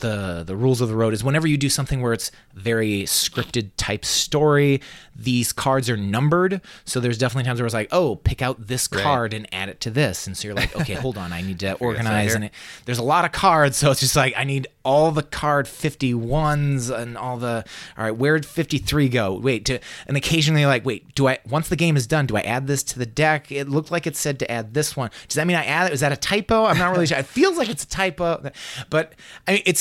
the, 0.00 0.42
the 0.46 0.56
rules 0.56 0.80
of 0.80 0.88
the 0.88 0.96
road 0.96 1.14
is 1.14 1.22
whenever 1.22 1.46
you 1.46 1.56
do 1.56 1.68
something 1.68 2.02
where 2.02 2.12
it's 2.12 2.30
very 2.54 3.02
scripted 3.02 3.70
type 3.76 4.04
story, 4.04 4.80
these 5.14 5.52
cards 5.52 5.88
are 5.90 5.96
numbered. 5.96 6.60
So 6.84 7.00
there's 7.00 7.18
definitely 7.18 7.44
times 7.44 7.60
where 7.60 7.66
it's 7.66 7.74
like, 7.74 7.88
oh, 7.92 8.16
pick 8.16 8.42
out 8.42 8.66
this 8.66 8.88
card 8.88 9.34
and 9.34 9.46
add 9.52 9.68
it 9.68 9.80
to 9.82 9.90
this, 9.90 10.26
and 10.26 10.36
so 10.36 10.48
you're 10.48 10.54
like, 10.54 10.74
okay, 10.76 10.94
hold 10.94 11.18
on, 11.18 11.32
I 11.32 11.42
need 11.42 11.60
to 11.60 11.74
organize 11.80 12.34
and 12.34 12.44
it, 12.44 12.52
there's 12.84 12.98
a 12.98 13.02
lot 13.02 13.24
of 13.24 13.32
cards, 13.32 13.76
so 13.76 13.90
it's 13.90 14.00
just 14.00 14.16
like 14.16 14.34
I 14.36 14.44
need 14.44 14.66
all 14.84 15.10
the 15.10 15.22
card 15.22 15.66
51s 15.66 16.90
and 16.96 17.16
all 17.16 17.36
the 17.36 17.64
all 17.96 18.04
right, 18.04 18.16
where'd 18.16 18.46
53 18.46 19.08
go? 19.08 19.34
Wait, 19.34 19.64
to, 19.66 19.78
and 20.06 20.16
occasionally 20.16 20.66
like, 20.66 20.84
wait, 20.84 21.14
do 21.14 21.28
I 21.28 21.38
once 21.48 21.68
the 21.68 21.76
game 21.76 21.96
is 21.96 22.06
done, 22.06 22.26
do 22.26 22.36
I 22.36 22.40
add 22.40 22.66
this 22.66 22.82
to 22.84 22.98
the 22.98 23.06
deck? 23.06 23.52
It 23.52 23.68
looked 23.68 23.90
like 23.90 24.06
it 24.06 24.16
said 24.16 24.38
to 24.40 24.50
add 24.50 24.74
this 24.74 24.96
one. 24.96 25.10
Does 25.28 25.36
that 25.36 25.46
mean 25.46 25.56
I 25.56 25.64
add 25.64 25.90
it? 25.90 25.92
Is 25.92 26.00
that 26.00 26.12
a 26.12 26.16
typo? 26.16 26.64
I'm 26.64 26.78
not 26.78 26.92
really 26.92 27.06
sure. 27.06 27.18
It 27.18 27.26
feels 27.26 27.58
like 27.58 27.68
it's 27.68 27.84
a 27.84 27.88
typo, 27.88 28.50
but 28.88 29.12
I 29.46 29.52
mean, 29.54 29.62
it's 29.66 29.80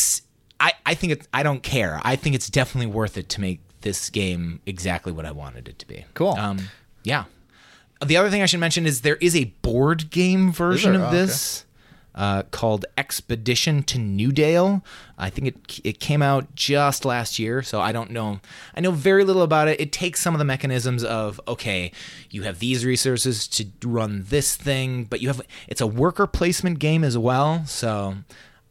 I 0.60 0.74
I 0.86 0.94
think 0.94 1.14
it's 1.14 1.28
I 1.34 1.44
don't 1.44 1.64
care. 1.64 2.00
I 2.04 2.16
think 2.16 2.36
it's 2.36 2.50
definitely 2.50 2.92
worth 2.92 3.18
it 3.18 3.30
to 3.30 3.42
make 3.42 3.62
this 3.82 4.10
game 4.10 4.60
exactly 4.66 5.12
what 5.12 5.26
I 5.26 5.32
wanted 5.32 5.68
it 5.68 5.80
to 5.80 5.88
be. 5.88 6.06
Cool. 6.14 6.32
Um, 6.34 6.60
yeah. 7.04 7.26
The 8.06 8.18
other 8.18 8.30
thing 8.30 8.42
I 8.42 8.46
should 8.46 8.60
mention 8.60 8.86
is 8.86 9.02
there 9.02 9.18
is 9.18 9.36
a 9.36 9.46
board 9.62 10.10
game 10.10 10.52
version 10.52 10.96
of 10.96 11.02
Oh, 11.02 11.06
okay. 11.08 11.16
this 11.18 11.66
uh, 12.16 12.44
called 12.44 12.86
Expedition 12.98 13.84
to 13.84 14.00
Newdale. 14.00 14.84
I 15.18 15.30
think 15.30 15.48
it 15.48 15.80
it 15.86 16.00
came 16.00 16.22
out 16.22 16.56
just 16.56 17.06
last 17.06 17.40
year, 17.40 17.62
so 17.62 17.80
I 17.80 17.92
don't 17.92 18.12
know. 18.12 18.40
I 18.76 18.82
know 18.82 18.92
very 18.92 19.24
little 19.24 19.44
about 19.44 19.68
it. 19.68 19.80
It 19.80 19.92
takes 19.92 20.20
some 20.20 20.34
of 20.34 20.40
the 20.40 20.46
mechanisms 20.46 21.04
of 21.04 21.40
okay, 21.48 21.92
you 22.30 22.44
have 22.44 22.60
these 22.60 22.86
resources 22.86 23.48
to 23.50 23.66
run 23.86 24.26
this 24.28 24.56
thing, 24.58 25.06
but 25.06 25.22
you 25.22 25.28
have 25.28 25.42
it's 25.68 25.82
a 25.82 25.88
worker 25.88 26.28
placement 26.28 26.80
game 26.80 27.04
as 27.04 27.18
well. 27.18 27.66
So 27.66 28.16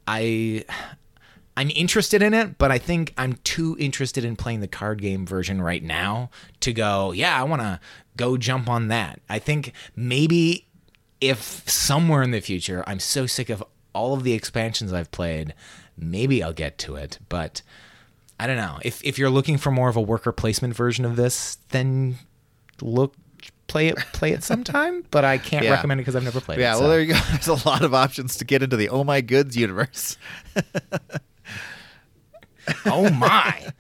I 0.07 0.65
I'm 1.59 1.71
interested 1.75 2.23
in 2.23 2.35
it, 2.35 2.57
but 2.57 2.71
I 2.71 2.79
think 2.79 3.13
I'm 3.19 3.33
too 3.43 3.77
interested 3.81 4.25
in 4.25 4.37
playing 4.37 4.61
the 4.61 4.69
card 4.69 5.03
game 5.03 5.27
version 5.27 5.61
right 5.61 5.83
now 5.83 6.31
to 6.61 6.73
go, 6.73 7.11
yeah, 7.13 7.39
I 7.41 7.43
want 7.43 7.63
to 7.63 7.81
go 8.17 8.37
jump 8.37 8.69
on 8.69 8.87
that. 8.89 9.21
I 9.29 9.41
think 9.41 9.73
maybe 9.97 10.67
if 11.21 11.69
somewhere 11.69 12.23
in 12.23 12.31
the 12.31 12.41
future 12.41 12.85
I'm 12.87 13.01
so 13.01 13.27
sick 13.27 13.51
of 13.51 13.65
all 13.93 14.15
of 14.15 14.23
the 14.23 14.35
expansions 14.35 14.93
I've 14.93 15.11
played, 15.11 15.53
maybe 15.97 16.43
I'll 16.45 16.53
get 16.53 16.79
to 16.79 16.95
it, 16.95 17.19
but 17.29 17.63
I 18.39 18.47
don't 18.47 18.57
know. 18.57 18.79
If 18.83 19.03
if 19.03 19.19
you're 19.19 19.29
looking 19.31 19.59
for 19.59 19.73
more 19.73 19.89
of 19.89 19.97
a 19.97 20.01
worker 20.01 20.31
placement 20.31 20.75
version 20.77 21.05
of 21.05 21.17
this, 21.17 21.57
then 21.71 22.19
look 22.81 23.15
play 23.67 23.89
it 23.89 23.97
play 24.13 24.31
it 24.31 24.45
sometime, 24.45 25.05
but 25.11 25.25
I 25.25 25.39
can't 25.39 25.65
Yeah. 25.65 25.73
recommend 25.73 26.01
it 26.01 26.05
cuz 26.05 26.15
I've 26.15 26.23
never 26.23 26.41
played 26.41 26.59
it. 26.61 26.63
Yeah, 26.63 26.77
it. 26.77 26.81
well, 26.81 26.89
there 26.89 27.01
you 27.01 27.15
go. 27.15 27.19
There's 27.33 27.49
a 27.49 27.67
lot 27.69 27.83
of 27.83 27.93
options 27.95 28.37
to 28.37 28.45
get 28.45 28.63
into 28.63 28.77
the 28.77 28.89
Oh 28.91 29.03
My 29.03 29.21
Goods 29.23 29.57
universe. 29.57 30.17
oh 32.87 33.11
my. 33.11 33.73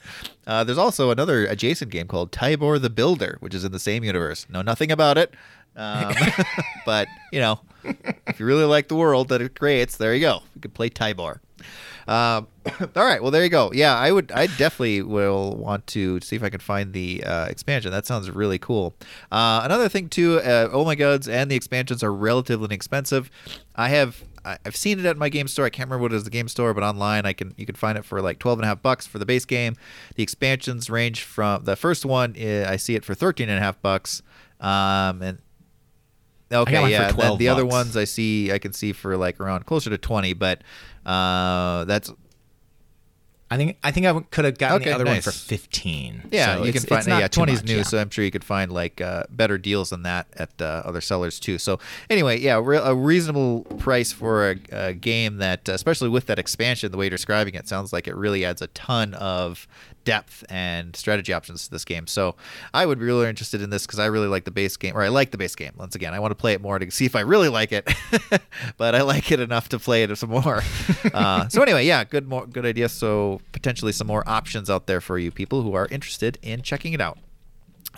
Uh, 0.47 0.65
there's 0.65 0.79
also 0.79 1.11
another 1.11 1.45
adjacent 1.47 1.91
game 1.91 2.07
called 2.07 2.33
Tybor 2.33 2.81
the 2.81 2.91
Builder, 2.91 3.37
which 3.41 3.55
is 3.55 3.65
in 3.65 3.73
the 3.73 3.79
same 3.79 4.05
universe. 4.05 4.47
Know 4.49 4.63
nothing 4.63 4.91
about 4.91 5.19
it, 5.19 5.35
um, 5.77 6.15
but 6.87 7.09
you 7.33 7.41
know, 7.41 7.61
if 8.27 8.41
you 8.41 8.47
really 8.47 8.65
like 8.65 8.89
the 8.89 8.97
world 8.97 9.29
that 9.29 9.41
it 9.41 9.59
creates, 9.59 9.97
there 9.97 10.15
you 10.15 10.21
go. 10.21 10.43
You 10.55 10.61
could 10.61 10.75
play 10.75 10.91
Tybor. 10.91 11.41
Um, 12.09 12.49
all 12.97 13.05
right, 13.05 13.23
well 13.23 13.31
there 13.31 13.45
you 13.45 13.51
go. 13.51 13.71
Yeah, 13.73 13.95
I 13.95 14.11
would. 14.11 14.33
I 14.33 14.47
definitely 14.47 15.03
will 15.03 15.55
want 15.55 15.87
to 15.89 16.21
see 16.21 16.37
if 16.37 16.43
I 16.43 16.49
can 16.49 16.61
find 16.61 16.93
the 16.93 17.23
uh, 17.23 17.47
expansion. 17.47 17.91
That 17.91 18.07
sounds 18.07 18.31
really 18.31 18.59
cool. 18.59 18.95
Uh, 19.31 19.61
another 19.63 19.89
thing 19.89 20.09
too. 20.09 20.41
Uh, 20.41 20.69
oh 20.73 20.85
my 20.85 20.95
goods, 20.95 21.29
and 21.29 21.51
the 21.51 21.57
expansions 21.57 22.03
are 22.03 22.13
relatively 22.13 22.65
inexpensive. 22.65 23.31
I 23.77 23.91
have. 23.91 24.25
I- 24.45 24.59
I've 24.67 24.77
seen 24.77 24.99
it 24.99 25.07
at 25.07 25.17
my 25.17 25.29
game 25.29 25.49
store. 25.49 25.65
I 25.67 25.71
can't 25.71 25.89
remember 25.89 26.03
what 26.05 26.13
it 26.13 26.17
is 26.17 26.25
the 26.25 26.31
game 26.31 26.49
store, 26.49 26.75
but 26.75 26.83
online 26.83 27.27
I 27.27 27.33
can 27.33 27.55
you 27.57 27.67
can 27.67 27.75
find 27.75 27.97
it 27.99 28.05
for 28.05 28.21
like 28.21 28.39
twelve 28.39 28.59
and 28.59 28.65
a 28.65 28.69
half 28.69 28.83
bucks 28.83 29.07
for 29.07 29.19
the 29.19 29.27
base 29.27 29.45
game. 29.45 29.77
The 30.17 30.23
expansions 30.23 30.89
range 30.91 31.23
from 31.23 31.65
the 31.65 31.77
first 31.77 32.05
one 32.05 32.35
uh, 32.41 32.67
I 32.69 32.77
see 32.77 32.95
it 32.95 33.05
for 33.05 33.15
thirteen 33.15 33.49
and 33.49 33.59
a 33.59 33.63
half 33.63 33.81
bucks. 33.83 34.23
Um, 34.61 35.23
and 35.23 35.39
Okay, 36.51 36.73
yeah. 36.91 36.99
12 37.15 37.39
the 37.39 37.49
other 37.49 37.67
ones 37.67 37.97
I 37.97 38.05
see, 38.05 38.51
I 38.51 38.59
can 38.59 38.73
see 38.73 38.93
for 38.95 39.17
like 39.19 39.39
around 39.39 39.67
closer 39.67 39.91
to 39.91 39.99
twenty, 39.99 40.33
but 40.33 40.63
uh, 41.05 41.85
that's 41.85 42.11
I 43.51 43.57
think 43.57 43.79
I 43.83 43.91
think 43.93 44.05
I 44.05 44.21
could 44.31 44.45
have 44.45 44.59
gotten 44.59 44.77
Okay, 44.83 44.91
the 44.91 44.95
other 44.95 45.05
one 45.07 45.21
for 45.23 45.31
fifteen. 45.31 46.23
yeah. 46.31 46.57
So 46.57 46.65
you 46.65 46.73
can 46.73 46.83
find 46.83 47.07
yeah, 47.07 47.29
twenty's 47.29 47.65
new, 47.65 47.79
yeah. 47.79 47.83
so 47.83 47.99
I'm 47.99 48.11
sure 48.11 48.25
you 48.25 48.31
could 48.31 48.45
find 48.45 48.71
like 48.71 49.01
uh, 49.01 49.23
better 49.31 49.57
deals 49.57 49.89
than 49.91 50.03
that 50.03 50.27
at 50.37 50.51
uh, 50.61 50.83
other 50.85 51.01
sellers 51.01 51.41
too. 51.41 51.57
So 51.57 51.79
anyway, 52.11 52.39
yeah, 52.41 52.61
re- 52.63 52.77
a 52.83 52.95
reasonable 52.95 53.63
price 53.79 54.13
for 54.13 54.51
a, 54.51 54.57
a 54.71 54.93
game 54.93 55.39
that, 55.39 55.67
uh, 55.69 55.73
especially 55.73 56.11
with 56.11 56.27
that 56.27 56.39
expansion, 56.39 56.93
the 56.93 56.99
way 56.99 57.07
you're 57.07 57.11
describing 57.11 57.55
it, 57.55 57.67
sounds 57.69 57.91
like 57.93 58.07
it 58.07 58.15
really 58.17 58.45
adds 58.45 58.61
a 58.61 58.67
ton 58.69 59.15
of 59.15 59.67
depth 60.09 60.43
and 60.49 60.97
strategy 60.97 61.35
options 61.35 61.67
to 61.67 61.71
this 61.71 61.85
game. 61.85 62.07
So 62.07 62.35
I 62.73 62.87
would 62.87 62.99
be 62.99 63.05
really 63.05 63.29
interested 63.29 63.61
in 63.61 63.69
this 63.69 63.85
because 63.85 63.99
I 63.99 64.07
really 64.07 64.27
like 64.27 64.45
the 64.45 64.51
base 64.51 64.75
game, 64.79 64.97
or 64.97 65.03
I 65.03 65.09
like 65.09 65.33
the 65.33 65.37
base 65.37 65.55
game. 65.55 65.73
Once 65.77 65.95
again, 65.95 66.15
I 66.15 66.19
want 66.19 66.31
to 66.31 66.35
play 66.35 66.55
it 66.55 66.63
more 66.63 66.79
to 66.79 66.91
see 66.91 67.05
if 67.05 67.15
I 67.15 67.21
really 67.21 67.51
like 67.51 67.73
it, 67.73 67.87
but 68.79 68.95
I 68.95 69.03
like 69.03 69.31
it 69.31 69.39
enough 69.39 69.69
to 69.69 69.79
play 69.79 70.05
it 70.05 70.17
some 70.17 70.31
more. 70.31 70.63
uh, 71.13 71.47
so 71.49 71.61
anyway, 71.61 71.85
yeah, 71.85 72.05
good 72.05 72.27
more 72.27 72.47
good 72.47 72.65
idea. 72.65 72.89
So 72.89 73.43
potentially 73.53 73.93
some 73.93 74.07
more 74.07 74.27
options 74.27 74.71
out 74.71 74.87
there 74.87 75.03
for 75.03 75.19
you 75.19 75.31
people 75.31 75.61
who 75.61 75.75
are 75.75 75.87
interested 75.91 76.39
in 76.41 76.63
checking 76.63 76.95
it 76.95 77.03
out. 77.03 77.19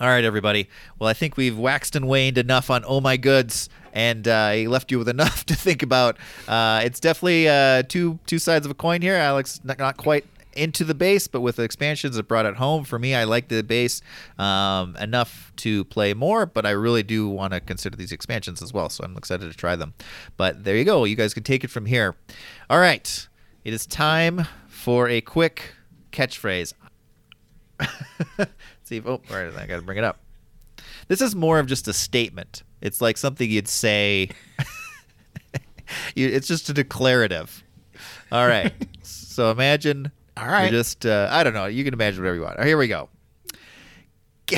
All 0.01 0.09
right, 0.09 0.25
everybody. 0.25 0.69
Well, 0.99 1.09
I 1.09 1.13
think 1.13 1.37
we've 1.37 1.57
waxed 1.57 1.95
and 1.95 2.09
waned 2.09 2.39
enough 2.39 2.71
on 2.71 2.83
Oh 2.89 3.01
My 3.01 3.17
Goods, 3.17 3.69
and 3.93 4.27
uh, 4.27 4.33
I 4.33 4.67
left 4.67 4.91
you 4.91 4.99
with 4.99 5.09
enough 5.09 5.47
to 5.51 5.55
think 5.55 5.85
about. 5.85 6.17
Uh, 6.49 6.81
it's 6.83 6.99
definitely 6.99 7.49
uh, 7.49 7.85
two 7.85 8.19
two 8.27 8.41
sides 8.41 8.67
of 8.67 8.73
a 8.73 8.75
coin 8.75 9.01
here. 9.01 9.15
Alex 9.15 9.61
not, 9.63 9.79
not 9.79 9.97
quite 9.97 10.27
into 10.53 10.85
the 10.85 10.95
base, 10.95 11.27
but 11.27 11.41
with 11.41 11.57
the 11.57 11.63
expansions, 11.63 12.17
it 12.17 12.29
brought 12.29 12.47
it 12.47 12.57
home. 12.57 12.85
For 12.85 12.99
me, 12.99 13.15
I 13.15 13.25
like 13.25 13.49
the 13.49 13.63
base 13.63 14.03
um, 14.39 14.97
enough 14.97 15.53
to 15.57 15.85
play 15.85 16.15
more, 16.15 16.47
but 16.47 16.67
I 16.67 16.71
really 16.71 17.03
do 17.03 17.29
want 17.29 17.53
to 17.53 17.61
consider 17.61 17.97
these 17.97 18.13
expansions 18.13 18.63
as 18.63 18.73
well. 18.73 18.89
So 18.89 19.05
I'm 19.05 19.17
excited 19.17 19.51
to 19.51 19.57
try 19.57 19.77
them. 19.77 19.95
But 20.37 20.65
there 20.65 20.77
you 20.77 20.85
go. 20.85 21.05
You 21.05 21.17
guys 21.17 21.35
can 21.35 21.43
take 21.43 21.65
it 21.65 21.71
from 21.71 21.87
here. 21.87 22.17
All 22.69 22.79
right. 22.79 23.29
It 23.65 23.75
is 23.75 23.87
time 23.87 24.47
for 24.69 25.09
a 25.09 25.21
quick 25.21 25.75
catchphrase. 26.13 26.73
See 28.85 28.97
if 28.97 29.07
oh, 29.07 29.21
right, 29.31 29.55
I 29.57 29.67
got 29.67 29.77
to 29.77 29.83
bring 29.83 29.99
it 29.99 30.05
up. 30.05 30.19
This 31.09 31.21
is 31.21 31.35
more 31.35 31.59
of 31.59 31.67
just 31.67 31.89
a 31.89 31.93
statement. 31.93 32.63
It's 32.81 33.01
like 33.01 33.17
something 33.17 33.51
you'd 33.51 33.69
say. 33.69 34.31
you, 36.15 36.29
it's 36.29 36.49
just 36.49 36.69
a 36.69 36.73
declarative. 36.73 37.63
All 38.33 38.47
right. 38.47 38.73
so 39.03 39.51
imagine. 39.51 40.13
All 40.41 40.47
right. 40.49 40.71
You're 40.73 40.81
just 40.81 41.05
uh, 41.05 41.29
I 41.31 41.45
don't 41.45 41.53
know. 41.55 41.67
You 41.67 41.85
can 41.85 41.93
imagine 41.93 42.23
whatever 42.23 42.37
you 42.37 42.43
want. 42.43 42.63
Here 42.63 42.79
we 42.79 42.89
go. 42.89 43.09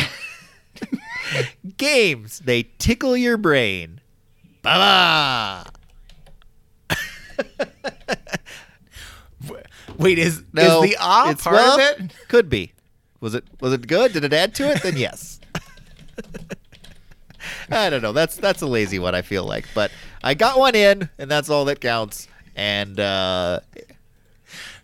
Games 1.77 2.41
they 2.45 2.65
tickle 2.79 3.17
your 3.17 3.37
brain. 3.37 4.01
Ba 4.63 5.65
ba. 6.89 6.97
Wait, 9.99 10.19
is 10.19 10.43
No, 10.53 10.83
is 10.83 10.91
the 10.91 10.97
ah 11.01 11.31
it's- 11.31 11.43
part 11.43 11.57
well, 11.57 11.75
of 11.75 11.81
it? 12.01 12.13
Could 12.29 12.49
be. 12.49 12.73
Was 13.21 13.35
it 13.35 13.45
was 13.61 13.73
it 13.73 13.87
good? 13.87 14.13
Did 14.13 14.25
it 14.25 14.33
add 14.33 14.55
to 14.57 14.71
it? 14.71 14.83
Then 14.83 14.97
yes. 14.97 15.41
I 17.71 17.89
don't 17.91 18.03
know. 18.03 18.13
That's 18.13 18.37
that's 18.37 18.63
a 18.63 18.67
lazy 18.67 18.99
one. 18.99 19.15
I 19.15 19.23
feel 19.23 19.45
like, 19.45 19.67
but 19.75 19.91
I 20.23 20.35
got 20.35 20.59
one 20.59 20.75
in, 20.75 21.09
and 21.19 21.31
that's 21.31 21.49
all 21.49 21.65
that 21.67 21.81
counts. 21.81 22.29
And 22.57 22.99
uh, 22.99 23.61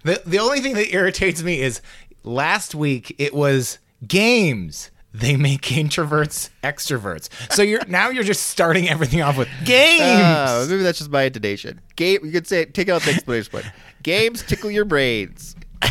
The 0.08 0.22
the 0.24 0.38
only 0.38 0.60
thing 0.60 0.72
that 0.76 0.90
irritates 0.90 1.42
me 1.42 1.60
is 1.60 1.82
last 2.24 2.74
week 2.74 3.14
it 3.18 3.34
was 3.34 3.78
games 4.06 4.90
they 5.12 5.36
make 5.36 5.60
introverts 5.62 6.48
extroverts. 6.64 7.28
So 7.52 7.60
you're 7.60 7.84
now 7.88 8.08
you're 8.08 8.24
just 8.24 8.46
starting 8.46 8.88
everything 8.88 9.20
off 9.20 9.36
with 9.36 9.48
games. 9.66 10.02
Uh, 10.02 10.66
maybe 10.66 10.82
that's 10.82 10.96
just 10.96 11.10
my 11.10 11.24
intonation. 11.24 11.82
Game. 11.96 12.24
You 12.24 12.32
could 12.32 12.46
say 12.46 12.64
take 12.64 12.88
out 12.88 13.02
the 13.02 13.10
explanation 13.10 13.50
point. 13.52 13.66
Games 14.02 14.42
tickle 14.42 14.70
your 14.70 14.86
brains. 14.86 15.54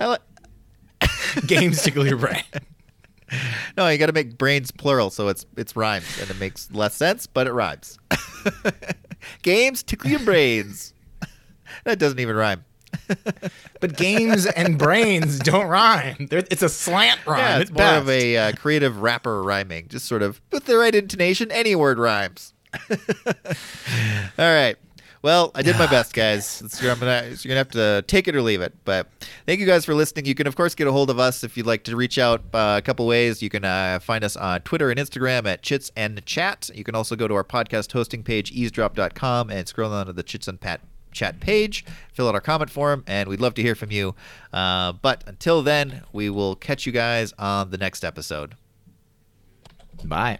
I 0.00 0.06
like. 0.06 0.20
games 1.46 1.80
tickle 1.80 2.04
your 2.04 2.16
brain. 2.16 2.42
No, 3.76 3.86
you 3.86 3.98
got 3.98 4.06
to 4.06 4.12
make 4.12 4.36
brains 4.36 4.72
plural, 4.72 5.10
so 5.10 5.28
it's 5.28 5.46
it's 5.56 5.76
rhymes, 5.76 6.18
and 6.20 6.28
it 6.28 6.40
makes 6.40 6.72
less 6.72 6.96
sense, 6.96 7.28
but 7.28 7.46
it 7.46 7.52
rhymes. 7.52 8.00
Games 9.42 9.84
tickle 9.84 10.10
your 10.10 10.20
brains. 10.20 10.92
That 11.84 11.98
doesn't 11.98 12.18
even 12.20 12.36
rhyme. 12.36 12.64
But 13.80 13.96
games 13.96 14.44
and 14.44 14.76
brains 14.76 15.38
don't 15.38 15.68
rhyme. 15.68 16.26
They're, 16.28 16.42
it's 16.50 16.62
a 16.62 16.68
slant 16.68 17.24
rhyme. 17.26 17.38
Yeah, 17.38 17.58
it's 17.60 17.70
more 17.70 17.94
of 17.94 18.08
a 18.08 18.36
uh, 18.36 18.52
creative 18.52 19.02
rapper 19.02 19.40
rhyming, 19.40 19.86
just 19.86 20.06
sort 20.06 20.20
of 20.20 20.40
with 20.50 20.64
the 20.64 20.76
right 20.76 20.92
intonation. 20.92 21.52
Any 21.52 21.76
word 21.76 22.00
rhymes. 22.00 22.54
All 22.90 22.96
right. 24.38 24.76
Well, 25.22 25.52
I 25.54 25.62
did 25.62 25.78
my 25.78 25.86
best, 25.90 26.12
guys. 26.12 26.60
You're, 26.82 26.96
gonna, 26.96 27.22
you're 27.28 27.36
gonna 27.48 27.56
have 27.56 27.70
to 27.70 28.02
take 28.08 28.26
it 28.26 28.34
or 28.34 28.42
leave 28.42 28.60
it. 28.60 28.74
But 28.84 29.08
thank 29.46 29.60
you 29.60 29.66
guys 29.66 29.84
for 29.84 29.94
listening. 29.94 30.24
You 30.26 30.34
can, 30.34 30.48
of 30.48 30.56
course, 30.56 30.74
get 30.74 30.88
a 30.88 30.92
hold 30.92 31.08
of 31.08 31.20
us 31.20 31.44
if 31.44 31.56
you'd 31.56 31.66
like 31.66 31.84
to 31.84 31.94
reach 31.94 32.18
out 32.18 32.42
uh, 32.52 32.74
a 32.78 32.82
couple 32.82 33.06
ways. 33.06 33.40
You 33.40 33.48
can 33.50 33.64
uh, 33.64 34.00
find 34.00 34.24
us 34.24 34.36
on 34.36 34.62
Twitter 34.62 34.90
and 34.90 34.98
Instagram 34.98 35.46
at 35.46 35.62
Chits 35.62 35.92
and 35.96 36.24
Chat. 36.26 36.70
You 36.74 36.82
can 36.82 36.96
also 36.96 37.14
go 37.14 37.28
to 37.28 37.34
our 37.34 37.44
podcast 37.44 37.92
hosting 37.92 38.24
page, 38.24 38.50
eavesdrop.com, 38.50 39.50
and 39.50 39.68
scroll 39.68 39.90
down 39.90 40.06
to 40.06 40.12
the 40.12 40.24
Chits 40.24 40.48
and 40.48 40.60
Pat 40.60 40.80
chat 41.12 41.40
page, 41.40 41.84
fill 42.12 42.28
out 42.28 42.34
our 42.34 42.40
comment 42.40 42.70
form, 42.70 43.04
and 43.06 43.28
we'd 43.28 43.40
love 43.40 43.54
to 43.54 43.62
hear 43.62 43.74
from 43.74 43.90
you. 43.90 44.14
Uh, 44.52 44.92
but 44.92 45.24
until 45.26 45.62
then, 45.62 46.02
we 46.12 46.30
will 46.30 46.54
catch 46.56 46.86
you 46.86 46.92
guys 46.92 47.32
on 47.38 47.70
the 47.70 47.78
next 47.78 48.04
episode. 48.04 48.54
Bye. 50.04 50.38